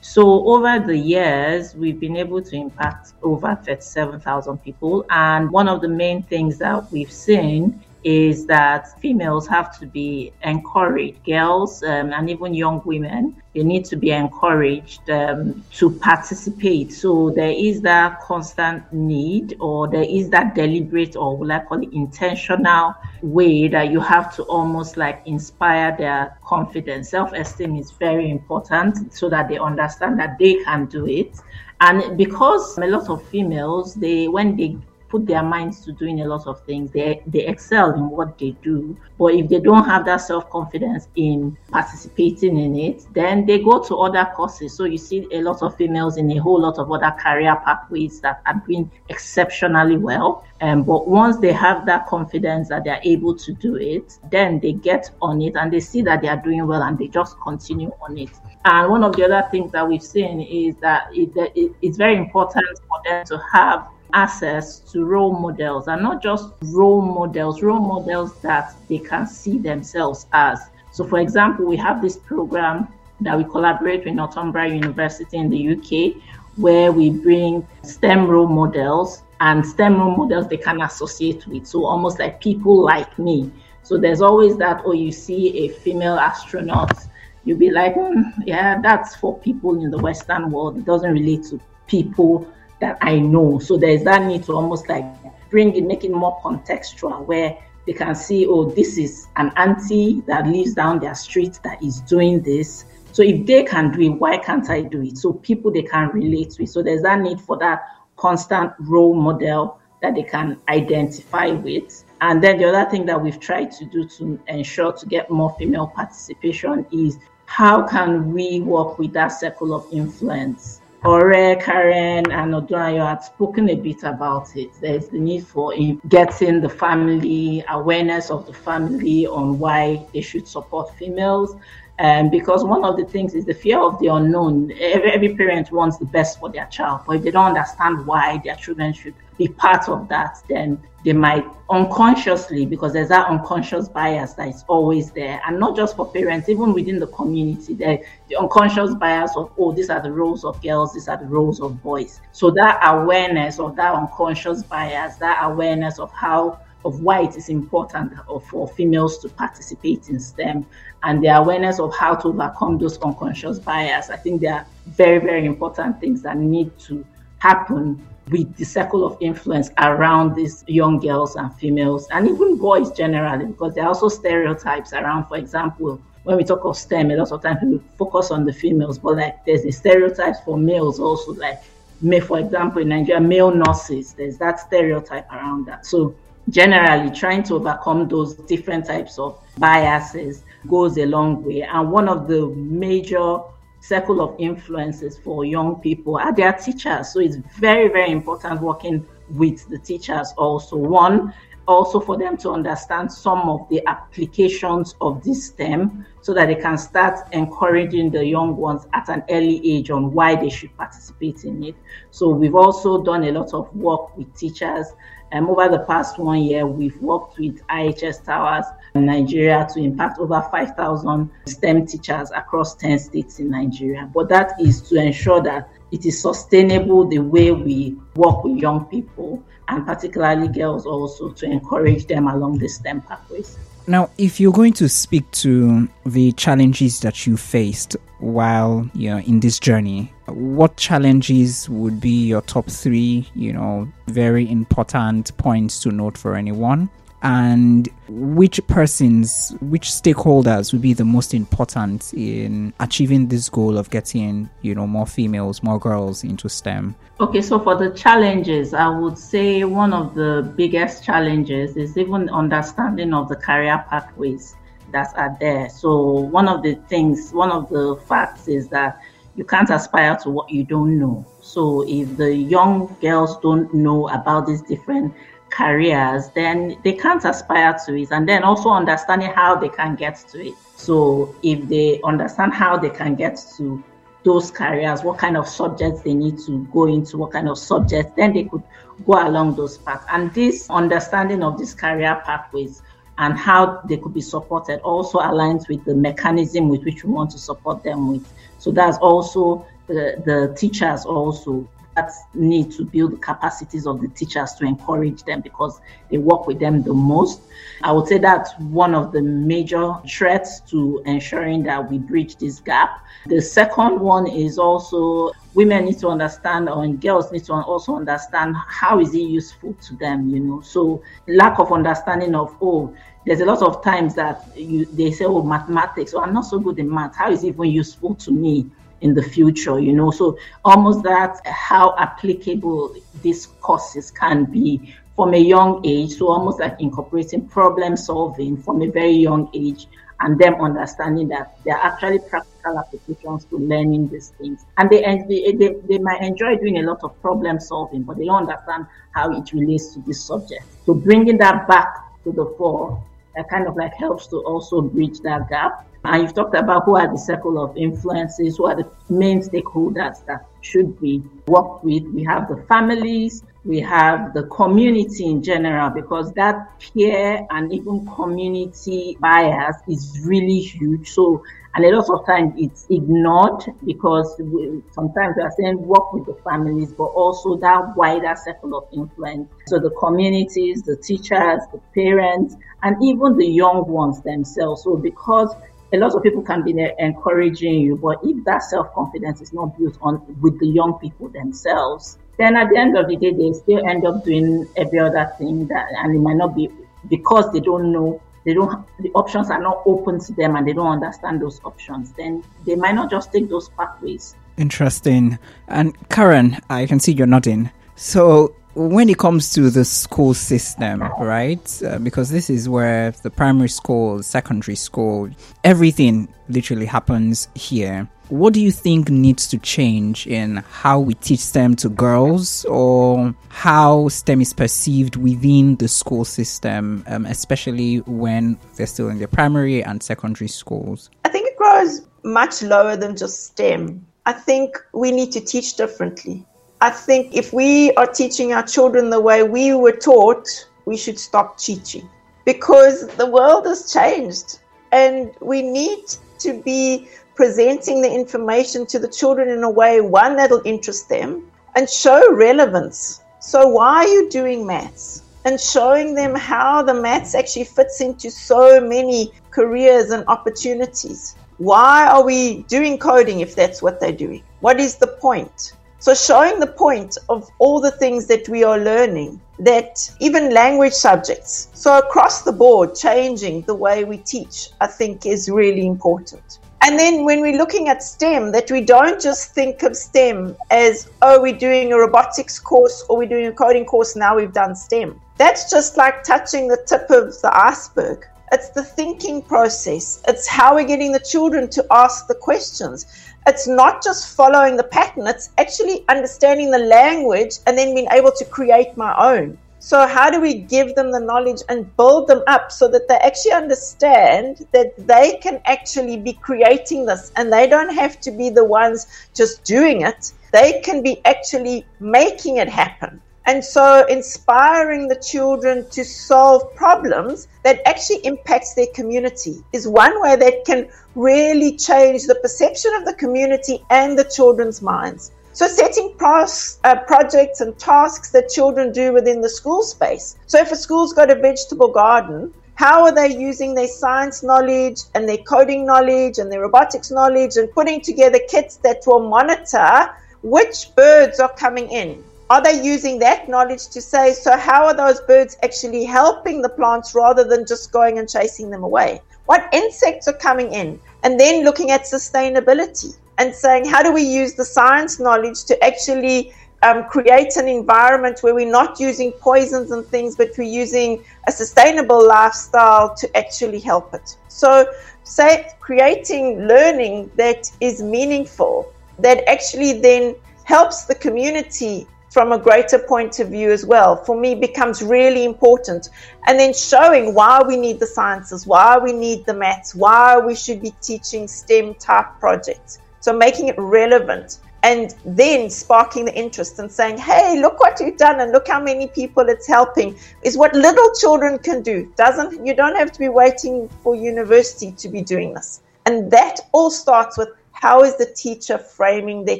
So, 0.01 0.47
over 0.47 0.79
the 0.79 0.95
years, 0.95 1.73
we've 1.73 1.99
been 1.99 2.15
able 2.15 2.43
to 2.43 2.55
impact 2.55 3.13
over 3.23 3.59
37,000 3.65 4.59
people. 4.59 5.03
And 5.09 5.49
one 5.49 5.67
of 5.67 5.81
the 5.81 5.89
main 5.89 6.21
things 6.23 6.59
that 6.59 6.91
we've 6.91 7.11
seen 7.11 7.83
is 8.03 8.45
that 8.45 8.99
females 9.01 9.47
have 9.47 9.77
to 9.79 9.85
be 9.85 10.31
encouraged, 10.43 11.23
girls 11.25 11.83
um, 11.83 12.13
and 12.13 12.29
even 12.29 12.53
young 12.53 12.81
women, 12.85 13.35
they 13.53 13.63
need 13.63 13.83
to 13.85 13.95
be 13.95 14.11
encouraged 14.11 15.09
um, 15.09 15.63
to 15.71 15.91
participate. 15.91 16.93
So 16.93 17.31
there 17.31 17.51
is 17.51 17.81
that 17.81 18.21
constant 18.21 18.91
need, 18.93 19.57
or 19.59 19.87
there 19.87 20.03
is 20.03 20.29
that 20.29 20.55
deliberate, 20.55 21.15
or 21.15 21.37
what 21.37 21.51
I 21.51 21.59
call 21.59 21.81
it 21.83 21.91
intentional 21.91 22.95
way 23.21 23.67
that 23.67 23.91
you 23.91 23.99
have 23.99 24.35
to 24.35 24.43
almost 24.43 24.95
like 24.97 25.21
inspire 25.25 25.95
their 25.97 26.37
confidence. 26.45 27.09
Self 27.09 27.33
esteem 27.33 27.75
is 27.75 27.91
very 27.91 28.29
important 28.29 29.13
so 29.13 29.29
that 29.29 29.49
they 29.49 29.57
understand 29.57 30.19
that 30.19 30.37
they 30.39 30.55
can 30.63 30.85
do 30.85 31.05
it. 31.07 31.37
And 31.81 32.17
because 32.17 32.77
a 32.77 32.87
lot 32.87 33.09
of 33.09 33.25
females, 33.29 33.93
they 33.95 34.27
when 34.27 34.55
they 34.57 34.77
put 35.09 35.25
their 35.25 35.43
minds 35.43 35.81
to 35.81 35.91
doing 35.91 36.21
a 36.21 36.25
lot 36.25 36.47
of 36.47 36.61
things. 36.65 36.91
They 36.91 37.21
they 37.27 37.45
excel 37.47 37.93
in 37.93 38.09
what 38.09 38.37
they 38.37 38.51
do. 38.61 38.97
But 39.17 39.33
if 39.33 39.49
they 39.49 39.59
don't 39.59 39.85
have 39.85 40.05
that 40.05 40.17
self 40.17 40.49
confidence 40.49 41.07
in 41.15 41.57
participating 41.71 42.57
in 42.57 42.75
it, 42.75 43.05
then 43.13 43.45
they 43.45 43.59
go 43.59 43.83
to 43.83 43.95
other 43.97 44.25
courses. 44.35 44.73
So 44.73 44.85
you 44.85 44.97
see 44.97 45.27
a 45.31 45.41
lot 45.41 45.61
of 45.61 45.75
females 45.75 46.17
in 46.17 46.31
a 46.31 46.37
whole 46.37 46.61
lot 46.61 46.77
of 46.77 46.91
other 46.91 47.11
career 47.19 47.55
pathways 47.65 48.21
that 48.21 48.41
are 48.45 48.61
doing 48.65 48.89
exceptionally 49.09 49.97
well. 49.97 50.45
Um, 50.61 50.83
but 50.83 51.07
once 51.07 51.37
they 51.37 51.53
have 51.53 51.85
that 51.85 52.05
confidence 52.07 52.67
that 52.69 52.83
they 52.83 52.89
are 52.89 53.01
able 53.03 53.35
to 53.35 53.53
do 53.53 53.75
it, 53.75 54.19
then 54.29 54.59
they 54.59 54.73
get 54.73 55.09
on 55.21 55.41
it 55.41 55.55
and 55.55 55.71
they 55.71 55.79
see 55.79 56.01
that 56.03 56.21
they 56.21 56.27
are 56.27 56.41
doing 56.41 56.67
well 56.67 56.83
and 56.83 56.97
they 56.97 57.07
just 57.07 57.39
continue 57.39 57.91
on 58.01 58.17
it. 58.17 58.31
And 58.65 58.89
one 58.89 59.03
of 59.03 59.15
the 59.15 59.23
other 59.23 59.47
things 59.49 59.71
that 59.71 59.87
we've 59.87 60.03
seen 60.03 60.41
is 60.41 60.75
that 60.77 61.07
it, 61.13 61.31
it, 61.55 61.73
it's 61.81 61.97
very 61.97 62.17
important 62.17 62.65
for 62.87 63.01
them 63.05 63.25
to 63.25 63.41
have 63.53 63.87
access 64.13 64.79
to 64.79 65.05
role 65.05 65.33
models 65.33 65.87
and 65.87 66.01
not 66.01 66.21
just 66.21 66.53
role 66.63 67.01
models, 67.01 67.61
role 67.61 67.79
models 67.79 68.39
that 68.41 68.73
they 68.87 68.97
can 68.97 69.27
see 69.27 69.57
themselves 69.57 70.27
as. 70.33 70.69
So, 70.91 71.03
for 71.05 71.19
example, 71.19 71.65
we 71.65 71.77
have 71.77 72.01
this 72.01 72.17
program 72.17 72.87
that 73.21 73.37
we 73.37 73.43
collaborate 73.43 74.05
with 74.05 74.15
Northumbria 74.15 74.73
University 74.73 75.37
in 75.37 75.49
the 75.49 75.69
UK 75.75 76.21
where 76.55 76.91
we 76.91 77.09
bring 77.09 77.65
STEM 77.83 78.27
role 78.27 78.47
models 78.47 79.23
and 79.39 79.65
STEM 79.65 79.97
role 79.97 80.15
models 80.15 80.47
they 80.47 80.57
can 80.57 80.81
associate 80.81 81.45
with. 81.47 81.65
So, 81.67 81.85
almost 81.85 82.19
like 82.19 82.41
people 82.41 82.81
like 82.83 83.17
me. 83.19 83.51
So, 83.83 83.97
there's 83.97 84.21
always 84.21 84.57
that, 84.57 84.81
or 84.81 84.89
oh, 84.89 84.91
you 84.93 85.11
see 85.11 85.65
a 85.65 85.69
female 85.69 86.15
astronaut, 86.15 86.97
you'll 87.45 87.57
be 87.57 87.71
like, 87.71 87.95
mm, 87.95 88.33
yeah, 88.45 88.81
that's 88.81 89.15
for 89.15 89.37
people 89.39 89.81
in 89.81 89.91
the 89.91 89.97
Western 89.97 90.51
world. 90.51 90.77
It 90.77 90.85
doesn't 90.85 91.11
relate 91.11 91.43
to 91.45 91.59
people 91.87 92.47
that 92.81 92.97
I 93.01 93.19
know. 93.19 93.59
So 93.59 93.77
there's 93.77 94.03
that 94.03 94.25
need 94.25 94.43
to 94.45 94.53
almost 94.53 94.89
like 94.89 95.05
bring 95.49 95.75
it, 95.75 95.83
make 95.83 96.03
it 96.03 96.11
more 96.11 96.39
contextual 96.41 97.25
where 97.25 97.57
they 97.85 97.93
can 97.93 98.15
see, 98.15 98.45
oh, 98.45 98.69
this 98.69 98.97
is 98.97 99.27
an 99.35 99.51
auntie 99.55 100.21
that 100.27 100.47
lives 100.47 100.73
down 100.73 100.99
their 100.99 101.15
street 101.15 101.59
that 101.63 101.81
is 101.83 102.01
doing 102.01 102.41
this. 102.41 102.85
So 103.11 103.23
if 103.23 103.45
they 103.45 103.63
can 103.63 103.91
do 103.91 104.01
it, 104.01 104.09
why 104.09 104.37
can't 104.37 104.69
I 104.69 104.81
do 104.81 105.01
it? 105.01 105.17
So 105.17 105.33
people 105.33 105.71
they 105.71 105.81
can 105.81 106.09
relate 106.09 106.51
to 106.51 106.63
it. 106.63 106.69
So 106.69 106.83
there's 106.83 107.01
that 107.01 107.19
need 107.19 107.41
for 107.41 107.57
that 107.57 107.81
constant 108.15 108.73
role 108.79 109.15
model 109.15 109.79
that 110.01 110.15
they 110.15 110.23
can 110.23 110.59
identify 110.69 111.47
with. 111.47 112.03
And 112.21 112.43
then 112.43 112.57
the 112.57 112.65
other 112.69 112.89
thing 112.89 113.05
that 113.07 113.21
we've 113.21 113.39
tried 113.39 113.71
to 113.71 113.85
do 113.85 114.07
to 114.07 114.39
ensure 114.47 114.93
to 114.93 115.05
get 115.05 115.29
more 115.29 115.55
female 115.57 115.87
participation 115.87 116.85
is 116.91 117.17
how 117.45 117.87
can 117.87 118.31
we 118.31 118.61
work 118.61 118.99
with 118.99 119.11
that 119.13 119.29
circle 119.29 119.73
of 119.73 119.87
influence 119.91 120.78
Ore, 121.05 121.55
Karen, 121.55 122.29
and 122.29 122.53
Odunayo 122.53 123.07
had 123.07 123.23
spoken 123.23 123.69
a 123.69 123.75
bit 123.75 124.03
about 124.03 124.55
it. 124.57 124.69
There's 124.81 125.07
the 125.07 125.17
need 125.17 125.47
for 125.47 125.73
getting 126.09 126.59
the 126.59 126.67
family, 126.67 127.63
awareness 127.69 128.29
of 128.29 128.45
the 128.45 128.53
family 128.53 129.25
on 129.25 129.59
why 129.59 130.05
they 130.13 130.19
should 130.19 130.45
support 130.45 130.93
females. 130.97 131.55
Um, 131.99 132.29
because 132.29 132.63
one 132.63 132.85
of 132.85 132.95
the 132.95 133.03
things 133.03 133.35
is 133.35 133.43
the 133.43 133.53
fear 133.53 133.77
of 133.77 133.99
the 133.99 134.07
unknown. 134.07 134.71
Every, 134.79 135.11
every 135.11 135.35
parent 135.35 135.69
wants 135.69 135.97
the 135.97 136.05
best 136.05 136.39
for 136.39 136.49
their 136.49 136.65
child, 136.67 137.01
but 137.05 137.17
if 137.17 137.23
they 137.23 137.31
don't 137.31 137.47
understand 137.47 138.05
why 138.07 138.39
their 138.41 138.55
children 138.55 138.93
should 138.93 139.15
be 139.37 139.49
part 139.49 139.89
of 139.89 140.07
that, 140.07 140.37
then 140.47 140.81
they 141.03 141.11
might 141.11 141.45
unconsciously, 141.69 142.65
because 142.65 142.93
there's 142.93 143.09
that 143.09 143.27
unconscious 143.27 143.89
bias 143.89 144.33
that 144.35 144.47
is 144.47 144.63
always 144.69 145.11
there, 145.11 145.41
and 145.45 145.59
not 145.59 145.75
just 145.75 145.97
for 145.97 146.09
parents, 146.09 146.47
even 146.47 146.71
within 146.73 146.99
the 146.99 147.07
community, 147.07 147.73
the, 147.73 148.01
the 148.29 148.37
unconscious 148.37 148.95
bias 148.95 149.35
of, 149.35 149.51
oh, 149.57 149.73
these 149.73 149.89
are 149.89 150.01
the 150.01 150.11
roles 150.11 150.45
of 150.45 150.61
girls, 150.61 150.93
these 150.93 151.09
are 151.09 151.17
the 151.17 151.25
roles 151.25 151.59
of 151.59 151.83
boys. 151.83 152.21
So 152.31 152.49
that 152.51 152.79
awareness 152.81 153.59
of 153.59 153.75
that 153.75 153.93
unconscious 153.93 154.63
bias, 154.63 155.17
that 155.17 155.39
awareness 155.43 155.99
of 155.99 156.13
how 156.13 156.59
of 156.85 157.01
why 157.01 157.23
it 157.23 157.35
is 157.35 157.49
important 157.49 158.13
for 158.49 158.67
females 158.67 159.17
to 159.19 159.29
participate 159.29 160.09
in 160.09 160.19
STEM 160.19 160.65
and 161.03 161.23
the 161.23 161.27
awareness 161.27 161.79
of 161.79 161.95
how 161.95 162.15
to 162.15 162.29
overcome 162.29 162.77
those 162.77 162.97
unconscious 162.99 163.59
bias. 163.59 164.09
I 164.09 164.15
think 164.17 164.41
they 164.41 164.47
are 164.47 164.65
very, 164.87 165.19
very 165.19 165.45
important 165.45 165.99
things 165.99 166.21
that 166.23 166.37
need 166.37 166.77
to 166.79 167.05
happen 167.39 168.05
with 168.29 168.55
the 168.57 168.65
circle 168.65 169.05
of 169.05 169.17
influence 169.19 169.71
around 169.79 170.35
these 170.35 170.63
young 170.67 170.99
girls 170.99 171.35
and 171.35 171.53
females 171.55 172.07
and 172.11 172.27
even 172.27 172.57
boys 172.57 172.91
generally, 172.91 173.45
because 173.45 173.73
there 173.73 173.85
are 173.85 173.89
also 173.89 174.07
stereotypes 174.07 174.93
around, 174.93 175.25
for 175.25 175.37
example, 175.37 175.99
when 176.23 176.37
we 176.37 176.43
talk 176.43 176.63
of 176.65 176.77
STEM, 176.77 177.11
a 177.11 177.15
lot 177.15 177.31
of 177.31 177.41
times 177.41 177.59
we 177.63 177.79
focus 177.97 178.29
on 178.29 178.45
the 178.45 178.53
females, 178.53 178.99
but 178.99 179.15
like 179.15 179.43
there's 179.45 179.63
the 179.63 179.71
stereotypes 179.71 180.39
for 180.45 180.57
males 180.57 180.99
also, 180.99 181.33
like 181.33 181.59
may, 182.01 182.19
for 182.19 182.39
example, 182.39 182.81
in 182.81 182.89
Nigeria, 182.89 183.19
male 183.19 183.51
nurses, 183.53 184.13
there's 184.13 184.37
that 184.37 184.59
stereotype 184.59 185.31
around 185.31 185.65
that. 185.65 185.85
So 185.85 186.13
generally 186.49 187.11
trying 187.11 187.43
to 187.43 187.55
overcome 187.55 188.07
those 188.07 188.35
different 188.35 188.85
types 188.85 189.19
of 189.19 189.39
biases 189.57 190.43
goes 190.67 190.97
a 190.97 191.05
long 191.05 191.43
way. 191.43 191.61
And 191.61 191.91
one 191.91 192.09
of 192.09 192.27
the 192.27 192.47
major 192.47 193.39
circle 193.81 194.21
of 194.21 194.35
influences 194.39 195.17
for 195.17 195.45
young 195.45 195.75
people 195.75 196.17
are 196.17 196.33
their 196.33 196.53
teachers. 196.53 197.13
So 197.13 197.19
it's 197.19 197.37
very, 197.57 197.87
very 197.87 198.11
important 198.11 198.61
working 198.61 199.05
with 199.29 199.67
the 199.69 199.77
teachers 199.77 200.33
also. 200.37 200.75
One, 200.75 201.33
also 201.67 201.99
for 201.99 202.17
them 202.17 202.35
to 202.35 202.49
understand 202.49 203.11
some 203.11 203.47
of 203.47 203.69
the 203.69 203.81
applications 203.85 204.95
of 205.01 205.23
this 205.23 205.45
STEM 205.45 206.03
so 206.21 206.33
that 206.33 206.47
they 206.47 206.55
can 206.55 206.77
start 206.77 207.19
encouraging 207.31 208.09
the 208.09 208.25
young 208.25 208.57
ones 208.57 208.87
at 208.93 209.07
an 209.07 209.23
early 209.29 209.61
age 209.63 209.91
on 209.91 210.11
why 210.11 210.35
they 210.35 210.49
should 210.49 210.75
participate 210.75 211.45
in 211.45 211.63
it. 211.63 211.75
So 212.09 212.29
we've 212.29 212.55
also 212.55 213.03
done 213.03 213.23
a 213.25 213.31
lot 213.31 213.53
of 213.53 213.73
work 213.75 214.17
with 214.17 214.35
teachers 214.35 214.87
um, 215.31 215.49
over 215.49 215.69
the 215.69 215.79
past 215.79 216.17
one 216.17 216.41
year, 216.41 216.65
we've 216.65 216.99
worked 217.01 217.37
with 217.37 217.65
IHS 217.67 218.23
Towers 218.25 218.65
in 218.95 219.05
Nigeria 219.05 219.67
to 219.73 219.79
impact 219.79 220.19
over 220.19 220.41
5,000 220.51 221.29
STEM 221.45 221.85
teachers 221.85 222.31
across 222.31 222.75
10 222.75 222.99
states 222.99 223.39
in 223.39 223.49
Nigeria. 223.51 224.09
But 224.13 224.29
that 224.29 224.53
is 224.59 224.81
to 224.89 224.95
ensure 224.95 225.41
that 225.43 225.69
it 225.91 226.05
is 226.05 226.21
sustainable 226.21 227.07
the 227.07 227.19
way 227.19 227.51
we 227.51 227.95
work 228.15 228.43
with 228.43 228.57
young 228.57 228.85
people 228.85 229.43
and 229.67 229.85
particularly 229.85 230.47
girls 230.47 230.85
also 230.85 231.29
to 231.29 231.45
encourage 231.45 232.07
them 232.07 232.27
along 232.27 232.57
the 232.59 232.67
STEM 232.67 233.01
pathways. 233.01 233.57
Now, 233.87 234.09
if 234.17 234.39
you're 234.39 234.53
going 234.53 234.73
to 234.73 234.89
speak 234.89 235.29
to 235.31 235.87
the 236.05 236.31
challenges 236.33 236.99
that 237.01 237.25
you 237.25 237.37
faced 237.37 237.97
while 238.19 238.89
you 238.93 239.09
know 239.09 239.19
in 239.19 239.39
this 239.39 239.59
journey, 239.59 240.13
what 240.27 240.77
challenges 240.77 241.69
would 241.69 241.99
be 241.99 242.27
your 242.27 242.41
top 242.41 242.67
three, 242.67 243.27
you 243.35 243.53
know, 243.53 243.91
very 244.07 244.49
important 244.49 245.35
points 245.37 245.81
to 245.81 245.89
note 245.89 246.17
for 246.17 246.35
anyone? 246.35 246.89
and 247.21 247.89
which 248.07 248.65
persons, 248.67 249.53
which 249.61 249.89
stakeholders 249.89 250.71
would 250.71 250.81
be 250.81 250.93
the 250.93 251.05
most 251.05 251.33
important 251.33 252.13
in 252.13 252.73
achieving 252.79 253.27
this 253.27 253.49
goal 253.49 253.77
of 253.77 253.89
getting, 253.89 254.49
you 254.61 254.73
know, 254.73 254.87
more 254.87 255.05
females, 255.05 255.61
more 255.61 255.79
girls 255.79 256.23
into 256.23 256.47
STEM? 256.47 256.95
Okay, 257.19 257.41
so 257.41 257.59
for 257.59 257.75
the 257.75 257.91
challenges, 257.91 258.73
I 258.73 258.87
would 258.87 259.17
say 259.17 259.63
one 259.65 259.93
of 259.93 260.15
the 260.15 260.53
biggest 260.55 261.03
challenges 261.03 261.75
is 261.75 261.97
even 261.97 262.29
understanding 262.29 263.13
of 263.13 263.27
the 263.27 263.35
career 263.35 263.83
pathways 263.89 264.55
that 264.91 265.13
are 265.15 265.35
there. 265.39 265.69
So 265.69 266.03
one 266.11 266.47
of 266.47 266.63
the 266.63 266.75
things, 266.87 267.31
one 267.31 267.51
of 267.51 267.69
the 267.69 267.99
facts 268.07 268.47
is 268.47 268.67
that 268.69 268.99
you 269.35 269.43
can't 269.45 269.69
aspire 269.69 270.17
to 270.23 270.29
what 270.29 270.49
you 270.49 270.63
don't 270.63 270.99
know. 270.99 271.25
So 271.41 271.85
if 271.87 272.17
the 272.17 272.33
young 272.35 272.95
girls 273.01 273.37
don't 273.39 273.73
know 273.73 274.09
about 274.09 274.47
these 274.47 274.61
different 274.61 275.13
careers, 275.49 276.29
then 276.35 276.77
they 276.83 276.93
can't 276.93 277.23
aspire 277.23 277.77
to 277.85 277.95
it. 277.95 278.09
And 278.11 278.27
then 278.27 278.43
also 278.43 278.69
understanding 278.69 279.31
how 279.31 279.55
they 279.55 279.69
can 279.69 279.95
get 279.95 280.17
to 280.31 280.47
it. 280.47 280.53
So 280.75 281.35
if 281.43 281.67
they 281.67 282.01
understand 282.03 282.53
how 282.53 282.77
they 282.77 282.89
can 282.89 283.15
get 283.15 283.39
to 283.57 283.83
those 284.23 284.51
careers, 284.51 285.03
what 285.03 285.17
kind 285.17 285.37
of 285.37 285.47
subjects 285.47 286.01
they 286.01 286.13
need 286.13 286.37
to 286.39 286.65
go 286.73 286.85
into, 286.85 287.17
what 287.17 287.31
kind 287.31 287.47
of 287.47 287.57
subjects, 287.57 288.11
then 288.15 288.33
they 288.33 288.43
could 288.43 288.63
go 289.05 289.25
along 289.25 289.55
those 289.55 289.77
paths. 289.77 290.05
And 290.09 290.33
this 290.33 290.69
understanding 290.69 291.43
of 291.43 291.57
these 291.57 291.73
career 291.73 292.21
pathways 292.25 292.81
and 293.19 293.37
how 293.37 293.81
they 293.87 293.97
could 293.97 294.13
be 294.13 294.21
supported 294.21 294.79
also 294.79 295.19
aligns 295.19 295.67
with 295.67 295.83
the 295.83 295.93
mechanism 295.93 296.69
with 296.69 296.83
which 296.83 297.03
we 297.03 297.11
want 297.11 297.29
to 297.29 297.37
support 297.37 297.83
them 297.83 298.11
with. 298.11 298.25
So 298.57 298.71
that's 298.71 298.97
also 298.97 299.67
the, 299.87 300.21
the 300.25 300.55
teachers 300.57 301.05
also 301.05 301.67
that 301.95 302.11
need 302.33 302.71
to 302.71 302.85
build 302.85 303.11
the 303.11 303.17
capacities 303.17 303.85
of 303.85 304.01
the 304.01 304.07
teachers 304.09 304.53
to 304.53 304.65
encourage 304.65 305.23
them 305.23 305.41
because 305.41 305.81
they 306.09 306.17
work 306.17 306.47
with 306.47 306.59
them 306.59 306.81
the 306.81 306.93
most. 306.93 307.41
I 307.81 307.91
would 307.91 308.07
say 308.07 308.19
that's 308.19 308.51
one 308.59 308.95
of 308.95 309.11
the 309.11 309.21
major 309.21 309.95
threats 310.07 310.61
to 310.71 311.01
ensuring 311.05 311.63
that 311.63 311.89
we 311.89 311.97
bridge 311.97 312.37
this 312.37 312.59
gap. 312.59 313.05
The 313.25 313.41
second 313.41 313.99
one 313.99 314.27
is 314.27 314.57
also 314.57 315.31
women 315.53 315.85
need 315.85 315.99
to 315.99 316.07
understand 316.07 316.69
or 316.69 316.87
girls 316.87 317.31
need 317.31 317.43
to 317.45 317.53
also 317.53 317.95
understand 317.95 318.55
how 318.55 318.99
is 318.99 319.13
it 319.13 319.19
useful 319.19 319.73
to 319.87 319.95
them, 319.97 320.29
you 320.29 320.39
know. 320.39 320.61
So 320.61 321.03
lack 321.27 321.59
of 321.59 321.71
understanding 321.71 322.35
of 322.35 322.55
oh 322.61 322.95
there's 323.25 323.41
a 323.41 323.45
lot 323.45 323.61
of 323.61 323.83
times 323.83 324.15
that 324.15 324.47
you 324.55 324.85
they 324.85 325.11
say 325.11 325.25
oh 325.25 325.43
mathematics 325.43 326.13
oh 326.13 326.21
i'm 326.21 326.33
not 326.33 326.41
so 326.41 326.59
good 326.59 326.79
in 326.79 326.89
math 326.89 327.15
how 327.15 327.29
is 327.31 327.43
it 327.43 327.47
even 327.47 327.65
useful 327.65 328.15
to 328.15 328.31
me 328.31 328.69
in 329.01 329.13
the 329.13 329.23
future, 329.23 329.79
you 329.79 329.93
know. 329.93 330.11
So 330.11 330.37
almost 330.65 331.03
that 331.03 331.45
how 331.45 331.95
applicable 331.97 332.95
these 333.21 333.45
courses 333.61 334.11
can 334.11 334.45
be 334.45 334.95
from 335.15 335.33
a 335.33 335.37
young 335.37 335.81
age. 335.85 336.17
So 336.17 336.27
almost 336.27 336.59
like 336.59 336.79
incorporating 336.79 337.47
problem 337.47 337.97
solving 337.97 338.61
from 338.61 338.81
a 338.81 338.87
very 338.87 339.11
young 339.11 339.49
age 339.53 339.87
and 340.21 340.37
them 340.37 340.55
understanding 340.55 341.29
that 341.29 341.57
there 341.63 341.77
are 341.77 341.93
actually 341.93 342.19
practical 342.19 342.77
applications 342.77 343.45
to 343.45 343.57
learning 343.57 344.09
these 344.09 344.29
things. 344.37 344.65
And 344.77 344.89
they, 344.89 345.01
they, 345.29 345.53
they, 345.53 345.75
they 345.87 345.97
might 345.97 346.21
enjoy 346.21 346.57
doing 346.57 346.79
a 346.79 346.81
lot 346.81 346.99
of 347.03 347.19
problem 347.21 347.59
solving, 347.59 348.03
but 348.03 348.17
they 348.17 348.25
don't 348.25 348.49
understand 348.49 348.85
how 349.11 349.31
it 349.31 349.53
relates 349.53 349.93
to 349.93 350.01
this 350.01 350.21
subject. 350.21 350.63
So 350.85 350.93
bringing 350.93 351.37
that 351.37 351.69
back 351.69 352.08
to 352.29 352.43
the 352.43 352.55
fore 352.57 353.03
that 353.35 353.49
kind 353.49 353.67
of 353.67 353.75
like 353.75 353.93
helps 353.93 354.27
to 354.27 354.37
also 354.37 354.81
bridge 354.81 355.19
that 355.21 355.49
gap. 355.49 355.85
And 356.05 356.23
you've 356.23 356.33
talked 356.33 356.55
about 356.55 356.85
who 356.85 356.95
are 356.95 357.11
the 357.11 357.17
circle 357.17 357.61
of 357.61 357.75
influences, 357.75 358.57
who 358.57 358.65
are 358.65 358.75
the 358.75 358.89
main 359.09 359.41
stakeholders 359.41 360.25
that 360.27 360.47
should 360.61 360.99
be 360.99 361.21
worked 361.47 361.83
with. 361.83 362.03
We 362.03 362.23
have 362.23 362.47
the 362.47 362.63
families, 362.67 363.43
we 363.65 363.81
have 363.81 364.33
the 364.33 364.43
community 364.43 365.25
in 365.25 365.43
general, 365.43 365.89
because 365.89 366.31
that 366.33 366.79
peer 366.79 367.45
and 367.49 367.73
even 367.73 368.07
community 368.15 369.17
bias 369.19 369.75
is 369.87 370.21
really 370.23 370.61
huge. 370.61 371.09
So 371.11 371.43
and 371.75 371.85
a 371.85 371.95
lot 371.95 372.09
of 372.09 372.25
times 372.25 372.53
it's 372.57 372.87
ignored 372.89 373.63
because 373.85 374.35
we, 374.39 374.81
sometimes 374.91 375.35
we 375.37 375.43
are 375.43 375.51
saying 375.57 375.77
work 375.77 376.13
with 376.13 376.25
the 376.25 376.33
families, 376.43 376.91
but 376.91 377.05
also 377.05 377.57
that 377.57 377.95
wider 377.95 378.35
circle 378.35 378.75
of 378.75 378.87
influence. 378.91 379.49
So 379.67 379.77
the 379.77 379.91
communities, 379.91 380.81
the 380.81 380.95
teachers, 380.97 381.61
the 381.71 381.79
parents, 381.93 382.55
and 382.81 382.95
even 383.03 383.37
the 383.37 383.45
young 383.45 383.87
ones 383.87 384.21
themselves. 384.21 384.83
So 384.83 384.97
because 384.97 385.53
a 385.93 385.97
lot 385.97 386.15
of 386.15 386.23
people 386.23 386.41
can 386.41 386.63
be 386.63 386.73
encouraging 386.97 387.81
you, 387.81 387.97
but 387.97 388.19
if 388.23 388.43
that 388.45 388.63
self 388.63 388.93
confidence 388.93 389.41
is 389.41 389.53
not 389.53 389.77
built 389.77 389.97
on 390.01 390.21
with 390.41 390.59
the 390.59 390.67
young 390.67 390.99
people 390.99 391.29
themselves, 391.29 392.17
then 392.37 392.55
at 392.55 392.69
the 392.69 392.77
end 392.79 392.97
of 392.97 393.07
the 393.07 393.15
day, 393.15 393.31
they 393.31 393.51
still 393.53 393.85
end 393.87 394.05
up 394.05 394.23
doing 394.23 394.67
every 394.75 394.99
other 394.99 395.31
thing 395.37 395.67
that, 395.67 395.87
and 395.97 396.15
it 396.15 396.19
might 396.19 396.37
not 396.37 396.55
be 396.55 396.69
because 397.09 397.51
they 397.51 397.59
don't 397.59 397.91
know, 397.91 398.21
they 398.45 398.53
don't, 398.53 398.85
the 398.99 399.11
options 399.11 399.49
are 399.49 399.61
not 399.61 399.81
open 399.85 400.19
to 400.19 400.33
them 400.33 400.55
and 400.55 400.67
they 400.67 400.73
don't 400.73 400.91
understand 400.91 401.41
those 401.41 401.59
options, 401.63 402.11
then 402.13 402.43
they 402.65 402.75
might 402.75 402.95
not 402.95 403.09
just 403.09 403.31
take 403.31 403.49
those 403.49 403.69
pathways. 403.69 404.35
Interesting. 404.57 405.39
And 405.67 405.95
Karen, 406.09 406.57
I 406.69 406.85
can 406.85 406.99
see 406.99 407.13
you're 407.13 407.27
nodding. 407.27 407.71
So 407.95 408.55
when 408.75 409.09
it 409.09 409.17
comes 409.17 409.51
to 409.53 409.69
the 409.69 409.83
school 409.83 410.33
system, 410.33 411.01
right? 411.19 411.81
Uh, 411.83 411.99
because 411.99 412.29
this 412.29 412.49
is 412.49 412.69
where 412.69 413.11
the 413.11 413.29
primary 413.29 413.69
school, 413.69 414.21
secondary 414.23 414.75
school, 414.75 415.29
everything 415.63 416.27
literally 416.49 416.85
happens 416.85 417.47
here. 417.55 418.07
What 418.29 418.53
do 418.53 418.61
you 418.61 418.71
think 418.71 419.09
needs 419.09 419.47
to 419.47 419.57
change 419.57 420.27
in 420.27 420.57
how 420.57 420.99
we 420.99 421.15
teach 421.15 421.39
STEM 421.39 421.77
to 421.77 421.89
girls 421.89 422.63
or 422.65 423.33
how 423.47 424.07
STEM 424.09 424.41
is 424.41 424.53
perceived 424.53 425.15
within 425.15 425.77
the 425.77 425.87
school 425.87 426.25
system, 426.25 427.03
um, 427.07 427.25
especially 427.25 427.97
when 428.01 428.59
they're 428.75 428.85
still 428.85 429.09
in 429.09 429.17
their 429.17 429.27
primary 429.27 429.83
and 429.83 430.03
secondary 430.03 430.47
schools? 430.47 431.09
I 431.25 431.29
think 431.29 431.47
it 431.47 431.57
grows 431.57 432.01
much 432.23 432.61
lower 432.61 432.95
than 432.95 433.17
just 433.17 433.45
STEM. 433.45 434.05
I 434.27 434.33
think 434.33 434.77
we 434.93 435.11
need 435.11 435.31
to 435.31 435.41
teach 435.41 435.75
differently. 435.75 436.45
I 436.81 436.89
think 436.89 437.35
if 437.35 437.51
we 437.51 437.91
are 437.93 438.07
teaching 438.07 438.53
our 438.53 438.63
children 438.63 439.09
the 439.09 439.19
way 439.19 439.43
we 439.43 439.73
were 439.73 439.91
taught, 439.91 440.47
we 440.85 440.95
should 440.95 441.19
stop 441.19 441.57
teaching 441.57 442.09
because 442.45 443.07
the 443.15 443.25
world 443.25 443.65
has 443.65 443.91
changed 443.91 444.59
and 444.93 445.31
we 445.41 445.61
need 445.61 446.05
to 446.39 446.61
be 446.63 447.09
presenting 447.35 448.01
the 448.01 448.09
information 448.09 448.85
to 448.85 448.97
the 448.97 449.07
children 449.07 449.49
in 449.49 449.63
a 449.63 449.69
way, 449.69 449.99
one, 449.99 450.37
that'll 450.37 450.61
interest 450.65 451.09
them 451.09 451.51
and 451.75 451.89
show 451.89 452.33
relevance. 452.33 453.21
So, 453.39 453.67
why 453.67 454.05
are 454.05 454.07
you 454.07 454.29
doing 454.29 454.65
maths? 454.65 455.23
And 455.45 455.59
showing 455.59 456.15
them 456.15 456.33
how 456.33 456.81
the 456.81 456.93
maths 456.93 457.35
actually 457.35 457.65
fits 457.65 458.01
into 458.01 458.31
so 458.31 458.79
many 458.79 459.31
careers 459.51 460.11
and 460.11 460.23
opportunities. 460.27 461.35
Why 461.57 462.07
are 462.07 462.23
we 462.23 462.63
doing 462.63 462.97
coding 462.97 463.41
if 463.41 463.55
that's 463.55 463.81
what 463.81 463.99
they're 463.99 464.11
doing? 464.11 464.43
What 464.61 464.79
is 464.79 464.95
the 464.95 465.07
point? 465.07 465.73
So, 466.01 466.13
showing 466.13 466.59
the 466.59 466.67
point 466.67 467.17
of 467.27 467.49
all 467.59 467.81
the 467.81 467.91
things 467.91 468.25
that 468.27 468.47
we 468.47 468.63
are 468.63 468.79
learning, 468.79 469.41
that 469.59 470.09
even 470.21 470.53
language 470.53 470.93
subjects, 470.93 471.67
so 471.73 471.97
across 471.97 472.43
the 472.43 472.53
board, 472.53 472.95
changing 472.95 473.63
the 473.63 473.75
way 473.75 474.05
we 474.05 474.17
teach, 474.17 474.69
I 474.79 474.87
think 474.87 475.25
is 475.25 475.49
really 475.49 475.85
important. 475.85 476.59
And 476.81 476.97
then 476.97 477.25
when 477.25 477.41
we're 477.41 477.57
looking 477.57 477.89
at 477.89 478.01
STEM, 478.01 478.53
that 478.53 478.71
we 478.71 478.79
don't 478.79 479.21
just 479.21 479.53
think 479.53 479.83
of 479.83 479.97
STEM 479.97 480.55
as, 480.71 481.09
oh, 481.21 481.41
we're 481.41 481.57
doing 481.57 481.91
a 481.91 481.97
robotics 481.97 482.57
course 482.57 483.03
or 483.09 483.17
we're 483.17 483.27
doing 483.27 483.47
a 483.47 483.51
coding 483.51 483.83
course, 483.83 484.15
now 484.15 484.37
we've 484.37 484.53
done 484.53 484.75
STEM. 484.75 485.19
That's 485.35 485.69
just 485.69 485.97
like 485.97 486.23
touching 486.23 486.69
the 486.69 486.81
tip 486.87 487.09
of 487.09 487.39
the 487.41 487.51
iceberg. 487.53 488.25
It's 488.51 488.69
the 488.69 488.83
thinking 488.83 489.41
process. 489.41 490.23
It's 490.27 490.47
how 490.47 490.75
we're 490.75 490.87
getting 490.87 491.11
the 491.11 491.19
children 491.19 491.69
to 491.71 491.85
ask 491.91 492.27
the 492.27 492.35
questions 492.35 493.05
it's 493.47 493.67
not 493.67 494.03
just 494.03 494.35
following 494.35 494.77
the 494.77 494.83
pattern, 494.83 495.27
it's 495.27 495.49
actually 495.57 496.05
understanding 496.09 496.71
the 496.71 496.79
language 496.79 497.55
and 497.65 497.77
then 497.77 497.95
being 497.95 498.07
able 498.11 498.31
to 498.31 498.45
create 498.45 498.95
my 498.97 499.15
own. 499.17 499.57
So, 499.81 500.05
how 500.05 500.29
do 500.29 500.41
we 500.41 500.55
give 500.55 500.95
them 500.95 501.11
the 501.11 501.21
knowledge 501.21 501.61
and 501.69 501.95
build 501.95 502.27
them 502.27 502.43
up 502.47 502.69
so 502.69 502.89
that 502.89 503.07
they 503.07 503.15
actually 503.15 503.53
understand 503.53 504.67
that 504.73 504.91
they 505.07 505.39
can 505.41 505.61
actually 505.65 506.17
be 506.17 506.33
creating 506.33 507.05
this 507.05 507.31
and 507.37 507.51
they 507.51 507.65
don't 507.65 507.93
have 507.93 508.19
to 508.21 508.31
be 508.31 508.49
the 508.49 508.65
ones 508.65 509.07
just 509.33 509.63
doing 509.63 510.01
it? 510.01 510.33
They 510.51 510.81
can 510.81 511.01
be 511.01 511.21
actually 511.25 511.85
making 512.01 512.57
it 512.57 512.67
happen. 512.67 513.21
And 513.45 513.63
so 513.63 514.05
inspiring 514.07 515.07
the 515.07 515.15
children 515.15 515.89
to 515.91 516.03
solve 516.03 516.75
problems 516.75 517.47
that 517.63 517.81
actually 517.87 518.25
impacts 518.25 518.73
their 518.75 518.87
community 518.93 519.63
is 519.73 519.87
one 519.87 520.21
way 520.21 520.35
that 520.35 520.65
can 520.65 520.89
really 521.15 521.75
change 521.77 522.25
the 522.25 522.35
perception 522.35 522.93
of 522.95 523.05
the 523.05 523.13
community 523.13 523.83
and 523.89 524.17
the 524.17 524.25
children's 524.25 524.81
minds. 524.81 525.31
So 525.53 525.67
setting 525.67 526.13
pros, 526.17 526.79
uh, 526.83 526.97
projects 527.07 527.59
and 527.59 527.77
tasks 527.77 528.29
that 528.31 528.49
children 528.49 528.91
do 528.91 529.13
within 529.13 529.41
the 529.41 529.49
school 529.49 529.81
space. 529.81 530.37
So 530.45 530.59
if 530.59 530.71
a 530.71 530.75
school's 530.75 531.13
got 531.13 531.31
a 531.31 531.35
vegetable 531.35 531.91
garden, 531.91 532.53
how 532.75 533.03
are 533.03 533.13
they 533.13 533.35
using 533.35 533.73
their 533.73 533.87
science 533.87 534.41
knowledge 534.41 535.01
and 535.15 535.27
their 535.27 535.39
coding 535.39 535.85
knowledge 535.85 536.37
and 536.37 536.49
their 536.49 536.61
robotics 536.61 537.11
knowledge 537.11 537.57
and 537.57 537.69
putting 537.71 537.99
together 537.99 538.39
kits 538.47 538.77
that 538.77 539.01
will 539.05 539.27
monitor 539.27 540.11
which 540.43 540.95
birds 540.95 541.41
are 541.41 541.53
coming 541.55 541.89
in 541.89 542.23
are 542.49 542.63
they 542.63 542.81
using 542.83 543.19
that 543.19 543.47
knowledge 543.47 543.87
to 543.89 544.01
say, 544.01 544.33
so 544.33 544.57
how 544.57 544.85
are 544.85 544.95
those 544.95 545.21
birds 545.21 545.55
actually 545.61 546.03
helping 546.03 546.61
the 546.61 546.69
plants 546.69 547.13
rather 547.13 547.43
than 547.43 547.65
just 547.65 547.91
going 547.91 548.17
and 548.17 548.27
chasing 548.27 548.71
them 548.71 548.83
away? 548.83 549.21
What 549.45 549.69
insects 549.71 550.27
are 550.27 550.33
coming 550.33 550.73
in? 550.73 550.99
And 551.23 551.39
then 551.39 551.63
looking 551.63 551.91
at 551.91 552.03
sustainability 552.03 553.15
and 553.37 553.53
saying, 553.53 553.85
how 553.85 554.01
do 554.01 554.11
we 554.11 554.23
use 554.23 554.55
the 554.55 554.65
science 554.65 555.19
knowledge 555.19 555.63
to 555.65 555.83
actually 555.83 556.53
um, 556.81 557.03
create 557.05 557.55
an 557.57 557.67
environment 557.67 558.39
where 558.41 558.55
we're 558.55 558.71
not 558.71 558.99
using 558.99 559.31
poisons 559.33 559.91
and 559.91 560.05
things, 560.05 560.35
but 560.35 560.49
we're 560.57 560.63
using 560.63 561.23
a 561.47 561.51
sustainable 561.51 562.25
lifestyle 562.25 563.13
to 563.15 563.37
actually 563.37 563.79
help 563.79 564.13
it. 564.13 564.37
So, 564.47 564.91
say, 565.23 565.69
creating 565.79 566.67
learning 566.67 567.31
that 567.35 567.69
is 567.79 568.01
meaningful, 568.01 568.91
that 569.19 569.47
actually 569.47 569.99
then 569.99 570.35
helps 570.63 571.05
the 571.05 571.15
community 571.15 572.07
from 572.29 572.51
a 572.51 572.59
greater 572.59 572.99
point 572.99 573.39
of 573.39 573.49
view 573.49 573.71
as 573.71 573.85
well 573.85 574.15
for 574.15 574.39
me 574.39 574.55
becomes 574.55 575.01
really 575.01 575.45
important. 575.45 576.09
And 576.47 576.59
then 576.59 576.73
showing 576.73 577.33
why 577.33 577.61
we 577.65 577.75
need 577.75 577.99
the 577.99 578.07
sciences 578.07 578.67
why 578.67 578.97
we 578.97 579.11
need 579.11 579.45
the 579.45 579.53
maths 579.53 579.95
why 579.95 580.37
we 580.37 580.55
should 580.55 580.81
be 580.81 580.93
teaching 581.01 581.47
stem 581.47 581.95
type 581.95 582.27
projects. 582.39 582.99
So 583.19 583.33
making 583.33 583.67
it 583.67 583.75
relevant 583.77 584.59
and 584.83 585.13
then 585.25 585.69
sparking 585.69 586.23
the 586.23 586.33
interest 586.33 586.79
and 586.79 586.89
saying 586.89 587.17
hey 587.17 587.59
look 587.59 587.79
what 587.79 587.99
you've 587.99 588.17
done 588.17 588.39
and 588.39 588.51
look 588.51 588.67
how 588.67 588.81
many 588.81 589.07
people 589.07 589.49
it's 589.49 589.67
helping 589.67 590.17
is 590.43 590.57
what 590.57 590.73
little 590.73 591.13
children 591.15 591.57
can 591.59 591.81
do. 591.81 592.11
Doesn't 592.15 592.65
you 592.65 592.75
don't 592.75 592.95
have 592.95 593.11
to 593.11 593.19
be 593.19 593.29
waiting 593.29 593.89
for 594.03 594.15
university 594.15 594.91
to 594.93 595.09
be 595.09 595.21
doing 595.21 595.53
this. 595.53 595.81
And 596.05 596.31
that 596.31 596.59
all 596.71 596.89
starts 596.89 597.37
with 597.37 597.49
how 597.71 598.03
is 598.03 598.17
the 598.17 598.25
teacher 598.25 598.77
framing 598.77 599.45
their 599.45 599.59